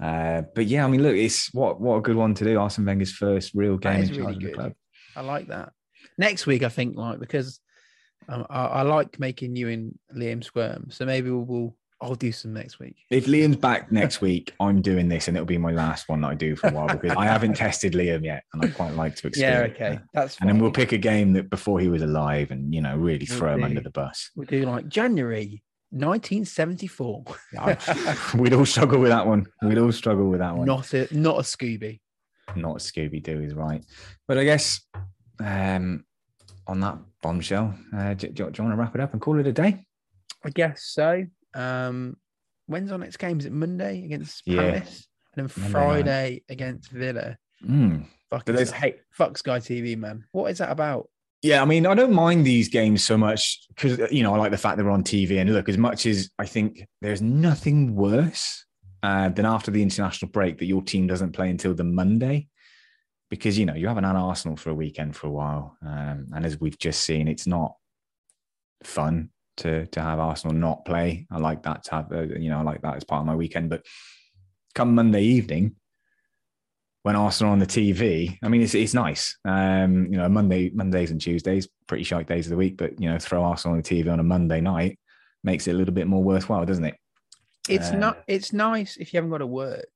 Uh, 0.01 0.43
but 0.53 0.65
yeah, 0.65 0.83
I 0.83 0.87
mean, 0.87 1.03
look, 1.03 1.15
it's 1.15 1.53
what 1.53 1.79
what 1.79 1.97
a 1.97 2.01
good 2.01 2.15
one 2.15 2.33
to 2.35 2.43
do. 2.43 2.59
Arsene 2.59 2.85
Wenger's 2.85 3.13
first 3.13 3.53
real 3.53 3.77
game 3.77 4.01
in 4.01 4.07
charge 4.07 4.17
really 4.17 4.33
of 4.33 4.41
the 4.41 4.51
club. 4.51 4.73
I 5.15 5.21
like 5.21 5.47
that. 5.47 5.71
Next 6.17 6.45
week, 6.45 6.63
I 6.63 6.69
think, 6.69 6.97
like 6.97 7.19
because 7.19 7.59
um, 8.27 8.45
I, 8.49 8.65
I, 8.65 8.81
like 8.81 9.19
making 9.19 9.55
you 9.55 9.69
and 9.69 9.97
Liam 10.13 10.43
squirm, 10.43 10.87
so 10.89 11.05
maybe 11.05 11.29
we'll, 11.29 11.45
we'll 11.45 11.75
I'll 12.01 12.15
do 12.15 12.31
some 12.31 12.53
next 12.53 12.77
week. 12.77 12.97
If 13.09 13.25
Liam's 13.25 13.55
back 13.55 13.91
next 13.91 14.19
week, 14.19 14.53
I'm 14.59 14.81
doing 14.81 15.07
this, 15.07 15.27
and 15.27 15.37
it'll 15.37 15.45
be 15.45 15.57
my 15.57 15.71
last 15.71 16.09
one 16.09 16.21
that 16.21 16.27
I 16.27 16.35
do 16.35 16.55
for 16.57 16.67
a 16.67 16.71
while 16.71 16.87
because 16.87 17.15
I 17.15 17.25
haven't 17.25 17.55
tested 17.55 17.93
Liam 17.93 18.23
yet, 18.23 18.43
and 18.53 18.63
I 18.63 18.67
quite 18.67 18.93
like 18.95 19.15
to 19.17 19.27
experience. 19.27 19.77
Yeah, 19.79 19.87
okay, 19.87 19.99
that's. 20.13 20.35
Fine. 20.35 20.49
And 20.49 20.57
then 20.57 20.61
we'll 20.61 20.71
pick 20.71 20.91
a 20.91 20.97
game 20.97 21.33
that 21.33 21.49
before 21.49 21.79
he 21.79 21.87
was 21.87 22.01
alive, 22.01 22.51
and 22.51 22.75
you 22.75 22.81
know, 22.81 22.97
really 22.97 23.25
throw 23.25 23.55
we'll 23.55 23.55
him 23.55 23.61
do, 23.61 23.65
under 23.67 23.81
the 23.81 23.91
bus. 23.91 24.29
We'll 24.35 24.47
do 24.47 24.65
like 24.65 24.89
January 24.89 25.63
1974. 25.95 27.23
We'd 28.41 28.53
all 28.53 28.65
struggle 28.65 28.99
with 28.99 29.11
that 29.11 29.25
one. 29.25 29.47
We'd 29.61 29.77
all 29.77 29.93
struggle 29.93 30.29
with 30.29 30.39
that 30.39 30.55
one. 30.55 30.67
Not 30.67 30.93
a 30.93 31.07
not 31.11 31.37
a 31.37 31.41
Scooby. 31.41 32.01
Not 32.55 32.75
a 32.75 32.79
Scooby 32.79 33.23
Doo 33.23 33.41
is 33.41 33.53
right, 33.53 33.83
but 34.27 34.37
I 34.37 34.43
guess 34.43 34.81
um, 35.39 36.03
on 36.67 36.81
that 36.81 36.97
bombshell, 37.21 37.73
uh, 37.95 38.13
do, 38.13 38.27
do, 38.27 38.33
do 38.33 38.41
you 38.41 38.43
want 38.43 38.57
to 38.57 38.75
wrap 38.75 38.95
it 38.95 39.01
up 39.01 39.13
and 39.13 39.21
call 39.21 39.39
it 39.39 39.47
a 39.47 39.53
day? 39.53 39.85
I 40.43 40.49
guess 40.49 40.83
so. 40.83 41.25
Um, 41.53 42.17
when's 42.67 42.91
our 42.91 42.97
next 42.97 43.17
game? 43.17 43.39
Is 43.39 43.45
it 43.45 43.51
Monday 43.51 44.03
against 44.05 44.45
Palace? 44.45 45.07
Yeah. 45.35 45.41
And 45.41 45.49
then 45.49 45.63
Monday 45.63 45.71
Friday 45.71 46.31
night. 46.31 46.43
against 46.49 46.91
Villa. 46.91 47.37
Mm. 47.65 48.05
Fuck, 48.29 48.47
hate, 48.49 48.97
fuck 49.11 49.37
Sky 49.37 49.59
TV, 49.59 49.97
man. 49.97 50.25
What 50.31 50.51
is 50.51 50.57
that 50.57 50.71
about? 50.71 51.09
Yeah, 51.45 51.61
I 51.61 51.65
mean, 51.65 51.85
I 51.85 51.93
don't 51.93 52.11
mind 52.11 52.43
these 52.43 52.69
games 52.69 53.03
so 53.03 53.19
much 53.19 53.67
because 53.67 54.11
you 54.11 54.23
know 54.23 54.33
I 54.33 54.37
like 54.39 54.49
the 54.49 54.57
fact 54.57 54.77
they're 54.77 54.89
on 54.89 55.03
TV. 55.03 55.39
And 55.39 55.53
look, 55.53 55.69
as 55.69 55.77
much 55.77 56.07
as 56.07 56.31
I 56.39 56.47
think 56.47 56.87
there's 57.01 57.21
nothing 57.21 57.95
worse 57.95 58.65
uh, 59.03 59.29
than 59.29 59.45
after 59.45 59.69
the 59.69 59.83
international 59.83 60.31
break 60.31 60.57
that 60.57 60.65
your 60.65 60.81
team 60.81 61.05
doesn't 61.05 61.33
play 61.33 61.51
until 61.51 61.75
the 61.75 61.83
Monday, 61.83 62.47
because 63.29 63.59
you 63.59 63.67
know 63.67 63.75
you 63.75 63.87
haven't 63.87 64.05
had 64.05 64.15
Arsenal 64.15 64.57
for 64.57 64.71
a 64.71 64.73
weekend 64.73 65.15
for 65.15 65.27
a 65.27 65.29
while, 65.29 65.77
um, 65.85 66.29
and 66.33 66.47
as 66.47 66.59
we've 66.59 66.79
just 66.79 67.01
seen, 67.01 67.27
it's 67.27 67.45
not 67.45 67.75
fun 68.83 69.29
to 69.57 69.85
to 69.85 70.01
have 70.01 70.17
Arsenal 70.17 70.57
not 70.57 70.83
play. 70.83 71.27
I 71.29 71.37
like 71.37 71.61
that 71.61 71.83
to 71.83 71.91
have 71.91 72.11
uh, 72.11 72.23
you 72.23 72.49
know 72.49 72.57
I 72.57 72.63
like 72.63 72.81
that 72.81 72.95
as 72.95 73.03
part 73.03 73.19
of 73.19 73.27
my 73.27 73.35
weekend. 73.35 73.69
But 73.69 73.85
come 74.73 74.95
Monday 74.95 75.21
evening, 75.21 75.75
when 77.05 77.15
Arsenal 77.15 77.51
on 77.51 77.59
the 77.59 77.67
TV, 77.67 78.35
I 78.41 78.47
mean 78.47 78.63
it's 78.63 78.73
it's 78.73 78.95
nice. 78.95 79.37
Um, 79.45 80.07
you 80.11 80.17
know 80.17 80.27
Monday 80.27 80.71
Mondays 80.71 81.11
and 81.11 81.21
Tuesdays 81.21 81.69
pretty 81.85 82.03
shite 82.03 82.25
days 82.25 82.47
of 82.47 82.49
the 82.49 82.57
week, 82.57 82.77
but 82.77 82.99
you 82.99 83.07
know 83.07 83.19
throw 83.19 83.43
Arsenal 83.43 83.75
on 83.75 83.83
the 83.83 83.87
TV 83.87 84.11
on 84.11 84.19
a 84.19 84.23
Monday 84.23 84.59
night 84.59 84.97
makes 85.43 85.67
it 85.67 85.75
a 85.75 85.77
little 85.77 85.93
bit 85.93 86.07
more 86.07 86.23
worthwhile, 86.23 86.65
doesn't 86.65 86.83
it? 86.83 86.95
It's 87.69 87.91
uh, 87.91 87.97
not. 87.97 88.23
It's 88.27 88.53
nice 88.53 88.97
if 88.97 89.13
you 89.13 89.17
haven't 89.17 89.29
got 89.29 89.37
to 89.37 89.45
work. 89.45 89.87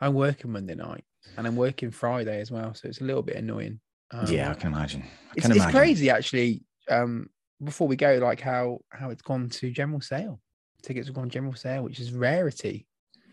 I'm 0.00 0.14
working 0.14 0.50
Monday 0.50 0.74
night 0.74 1.04
and 1.36 1.46
I'm 1.46 1.54
working 1.54 1.92
Friday 1.92 2.40
as 2.40 2.50
well, 2.50 2.74
so 2.74 2.88
it's 2.88 3.00
a 3.00 3.04
little 3.04 3.22
bit 3.22 3.36
annoying. 3.36 3.78
Um, 4.10 4.26
yeah, 4.26 4.50
I 4.50 4.54
can 4.54 4.72
imagine. 4.72 5.02
I 5.02 5.04
can 5.04 5.12
it's, 5.36 5.46
imagine. 5.46 5.62
it's 5.62 5.70
crazy 5.70 6.10
actually. 6.10 6.64
Um, 6.90 7.30
before 7.62 7.86
we 7.86 7.94
go, 7.94 8.18
like 8.20 8.40
how 8.40 8.80
how 8.88 9.10
it's 9.10 9.22
gone 9.22 9.48
to 9.48 9.70
general 9.70 10.00
sale. 10.00 10.40
Tickets 10.82 11.06
have 11.06 11.14
gone 11.14 11.30
general 11.30 11.54
sale, 11.54 11.84
which 11.84 12.00
is 12.00 12.12
rarity 12.12 12.88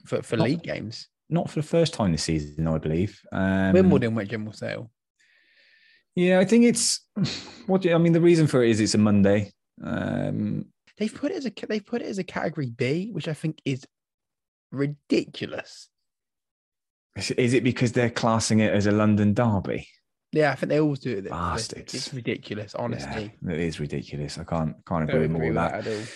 for, 0.05 0.22
for 0.22 0.38
league 0.38 0.62
games. 0.62 1.07
Not 1.30 1.49
for 1.49 1.59
the 1.59 1.67
first 1.67 1.93
time 1.93 2.11
this 2.11 2.23
season, 2.23 2.67
I 2.67 2.77
believe. 2.80 3.21
Um, 3.32 3.73
Wimbledon 3.73 4.15
went 4.15 4.30
general 4.30 4.53
sale. 4.53 4.89
Yeah, 6.15 6.39
I 6.39 6.45
think 6.45 6.65
it's 6.65 7.05
what 7.67 7.86
you, 7.86 7.93
I 7.93 7.97
mean. 7.97 8.13
The 8.13 8.21
reason 8.21 8.47
for 8.47 8.63
it 8.63 8.71
is 8.71 8.80
it's 8.80 8.95
a 8.95 8.97
Monday. 8.97 9.51
Um, 9.84 10.65
they've 10.97 11.13
put 11.13 11.32
it 11.32 11.38
as 11.38 11.45
a 11.45 11.51
they've 11.67 11.86
put 11.86 12.01
it 12.01 12.07
as 12.07 12.17
a 12.17 12.23
category 12.23 12.69
B, 12.69 13.09
which 13.11 13.27
I 13.27 13.34
think 13.34 13.59
is 13.63 13.86
ridiculous. 14.71 15.89
Is 17.15 17.53
it 17.53 17.63
because 17.63 17.91
they're 17.91 18.09
classing 18.09 18.59
it 18.59 18.73
as 18.73 18.86
a 18.86 18.91
London 18.91 19.34
derby? 19.34 19.88
Yeah, 20.32 20.51
I 20.51 20.55
think 20.55 20.69
they 20.69 20.80
always 20.80 20.99
do 20.99 21.17
it. 21.17 21.30
Bastards. 21.30 21.93
It's 21.93 22.13
ridiculous, 22.13 22.75
honestly. 22.75 23.34
Yeah, 23.45 23.53
it 23.53 23.59
is 23.59 23.80
ridiculous. 23.80 24.38
I 24.38 24.43
can't 24.43 24.75
can't 24.88 25.09
agree, 25.09 25.25
agree 25.25 25.47
with 25.47 25.55
that. 25.55 25.84
that 25.84 26.11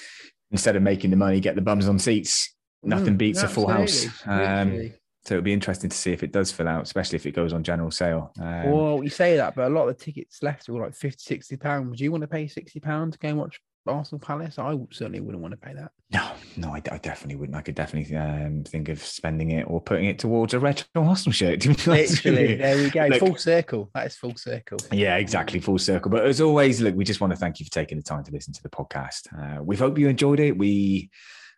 Instead 0.51 0.75
of 0.75 0.83
making 0.83 1.09
the 1.09 1.15
money, 1.15 1.39
get 1.39 1.55
the 1.55 1.61
bums 1.61 1.87
on 1.87 1.97
seats. 1.97 2.53
Nothing 2.83 3.15
mm, 3.15 3.19
beats 3.19 3.41
a 3.41 3.47
full 3.47 3.67
house. 3.67 4.05
Um, 4.25 4.91
so 5.25 5.35
it'll 5.35 5.43
be 5.43 5.53
interesting 5.53 5.89
to 5.89 5.95
see 5.95 6.11
if 6.11 6.21
it 6.21 6.33
does 6.33 6.51
fill 6.51 6.67
out, 6.67 6.83
especially 6.83 7.15
if 7.15 7.25
it 7.25 7.31
goes 7.31 7.53
on 7.53 7.63
general 7.63 7.91
sale. 7.91 8.33
Um, 8.41 8.71
well, 8.71 9.03
you 9.03 9.09
say 9.09 9.37
that, 9.37 9.55
but 9.55 9.71
a 9.71 9.73
lot 9.73 9.87
of 9.87 9.97
the 9.97 10.03
tickets 10.03 10.43
left 10.43 10.67
were 10.67 10.81
like 10.81 10.95
50, 10.95 11.23
60 11.23 11.57
pounds. 11.57 11.89
Would 11.89 11.99
you 11.99 12.11
want 12.11 12.23
to 12.23 12.27
pay 12.27 12.47
60 12.47 12.79
pounds 12.81 13.13
to 13.13 13.19
go 13.19 13.29
and 13.29 13.37
watch 13.37 13.61
Arsenal 13.87 14.19
Palace? 14.19 14.59
I 14.59 14.77
certainly 14.91 15.21
wouldn't 15.21 15.41
want 15.41 15.53
to 15.53 15.57
pay 15.57 15.73
that. 15.75 15.91
No, 16.11 16.29
no, 16.57 16.75
I, 16.75 16.81
I 16.91 16.97
definitely 16.97 17.37
wouldn't. 17.37 17.57
I 17.57 17.61
could 17.61 17.75
definitely 17.75 18.13
um, 18.17 18.65
think 18.65 18.89
of 18.89 19.01
spending 19.01 19.51
it 19.51 19.63
or 19.63 19.79
putting 19.79 20.05
it 20.05 20.19
towards 20.19 20.53
a 20.53 20.59
retro 20.59 20.85
Arsenal 20.95 21.31
shirt. 21.31 21.65
Literally, 21.87 22.55
there 22.55 22.75
we 22.75 22.89
go. 22.89 23.07
Look, 23.07 23.19
full 23.19 23.37
circle. 23.37 23.91
That 23.95 24.07
is 24.07 24.17
full 24.17 24.35
circle. 24.35 24.79
Yeah, 24.91 25.15
exactly. 25.15 25.61
Full 25.61 25.79
circle. 25.79 26.11
But 26.11 26.25
as 26.25 26.41
always, 26.41 26.81
look, 26.81 26.95
we 26.95 27.05
just 27.05 27.21
want 27.21 27.31
to 27.31 27.37
thank 27.37 27.61
you 27.61 27.65
for 27.65 27.71
taking 27.71 27.97
the 27.97 28.03
time 28.03 28.25
to 28.25 28.31
listen 28.31 28.53
to 28.53 28.61
the 28.61 28.69
podcast. 28.69 29.27
Uh, 29.33 29.63
we 29.63 29.77
hope 29.77 29.97
you 29.97 30.09
enjoyed 30.09 30.41
it. 30.41 30.57
We 30.57 31.11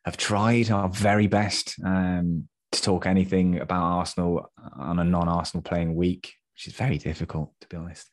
have 0.05 0.18
tried 0.18 0.70
our 0.70 0.88
very 0.88 1.26
best 1.26 1.76
um, 1.84 2.47
to 2.72 2.82
talk 2.82 3.05
anything 3.05 3.59
about 3.59 3.84
Arsenal 3.84 4.51
on 4.78 4.99
a 4.99 5.03
non-Arsenal 5.03 5.63
playing 5.63 5.95
week, 5.95 6.34
which 6.53 6.68
is 6.68 6.74
very 6.74 6.97
difficult 6.97 7.51
to 7.61 7.68
be 7.68 7.78
honest. 7.78 8.09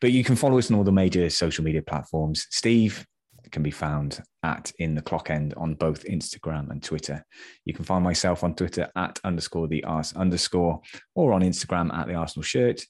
But 0.00 0.12
you 0.12 0.24
can 0.24 0.36
follow 0.36 0.58
us 0.58 0.70
on 0.70 0.76
all 0.76 0.84
the 0.84 0.92
major 0.92 1.28
social 1.30 1.64
media 1.64 1.82
platforms. 1.82 2.46
Steve, 2.50 3.06
can 3.50 3.62
be 3.62 3.70
found 3.70 4.22
at 4.42 4.72
in 4.78 4.94
the 4.94 5.02
clock 5.02 5.30
end 5.30 5.54
on 5.56 5.74
both 5.74 6.04
Instagram 6.04 6.70
and 6.70 6.82
Twitter. 6.82 7.24
You 7.64 7.74
can 7.74 7.84
find 7.84 8.02
myself 8.02 8.44
on 8.44 8.54
Twitter 8.54 8.88
at 8.96 9.18
underscore 9.24 9.68
the 9.68 9.84
Ars 9.84 10.12
underscore 10.14 10.80
or 11.14 11.32
on 11.32 11.42
Instagram 11.42 11.92
at 11.92 12.06
the 12.06 12.14
Arsenal 12.14 12.44
shirt. 12.44 12.82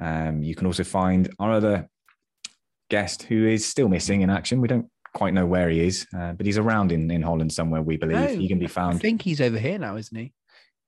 Um, 0.00 0.42
you 0.42 0.54
can 0.54 0.66
also 0.66 0.84
find 0.84 1.32
our 1.38 1.52
other 1.52 1.88
guest 2.90 3.24
who 3.24 3.46
is 3.46 3.66
still 3.66 3.88
missing 3.88 4.22
in 4.22 4.30
action. 4.30 4.60
We 4.60 4.68
don't 4.68 4.88
quite 5.14 5.34
know 5.34 5.46
where 5.46 5.68
he 5.68 5.80
is, 5.80 6.06
uh, 6.16 6.32
but 6.32 6.46
he's 6.46 6.58
around 6.58 6.92
in, 6.92 7.10
in 7.10 7.22
Holland 7.22 7.52
somewhere, 7.52 7.82
we 7.82 7.96
believe. 7.96 8.38
he 8.38 8.48
can 8.48 8.58
be 8.58 8.66
found. 8.66 8.96
I 8.96 8.98
think 8.98 9.22
he's 9.22 9.40
over 9.40 9.58
here 9.58 9.78
now, 9.78 9.96
isn't 9.96 10.16
he? 10.16 10.32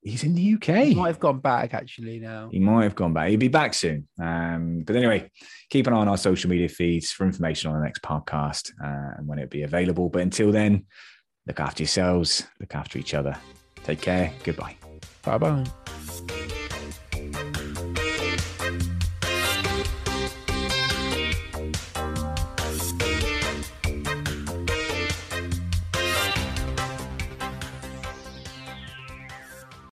He's 0.03 0.23
in 0.23 0.35
the 0.35 0.55
UK. 0.55 0.85
He 0.85 0.95
might 0.95 1.09
have 1.09 1.19
gone 1.19 1.39
back 1.39 1.73
actually 1.73 2.21
now. 2.21 2.51
He 2.53 2.59
might 2.61 2.83
have 2.83 2.95
gone 2.95 3.15
back. 3.15 3.31
He'll 3.31 3.39
be 3.39 3.49
back 3.49 3.73
soon. 3.73 4.07
Um, 4.21 4.83
but 4.87 4.97
anyway, 4.97 5.31
keep 5.71 5.87
an 5.87 5.95
eye 5.95 5.99
on 5.99 6.09
our 6.09 6.19
social 6.19 6.51
media 6.51 6.69
feeds 6.69 7.11
for 7.11 7.25
information 7.25 7.71
on 7.71 7.79
the 7.79 7.85
next 7.85 8.03
podcast 8.03 8.71
uh, 8.85 9.15
and 9.17 9.27
when 9.27 9.39
it'll 9.39 9.49
be 9.49 9.63
available. 9.63 10.11
But 10.11 10.21
until 10.21 10.53
then, 10.53 10.85
look 11.47 11.59
after 11.59 11.83
yourselves, 11.83 12.47
look 12.61 12.75
after 12.75 12.99
each 12.99 13.15
other. 13.15 13.35
Take 13.83 14.03
care. 14.03 14.31
Goodbye. 14.45 14.77
Bye 15.23 15.39
bye. 15.39 15.65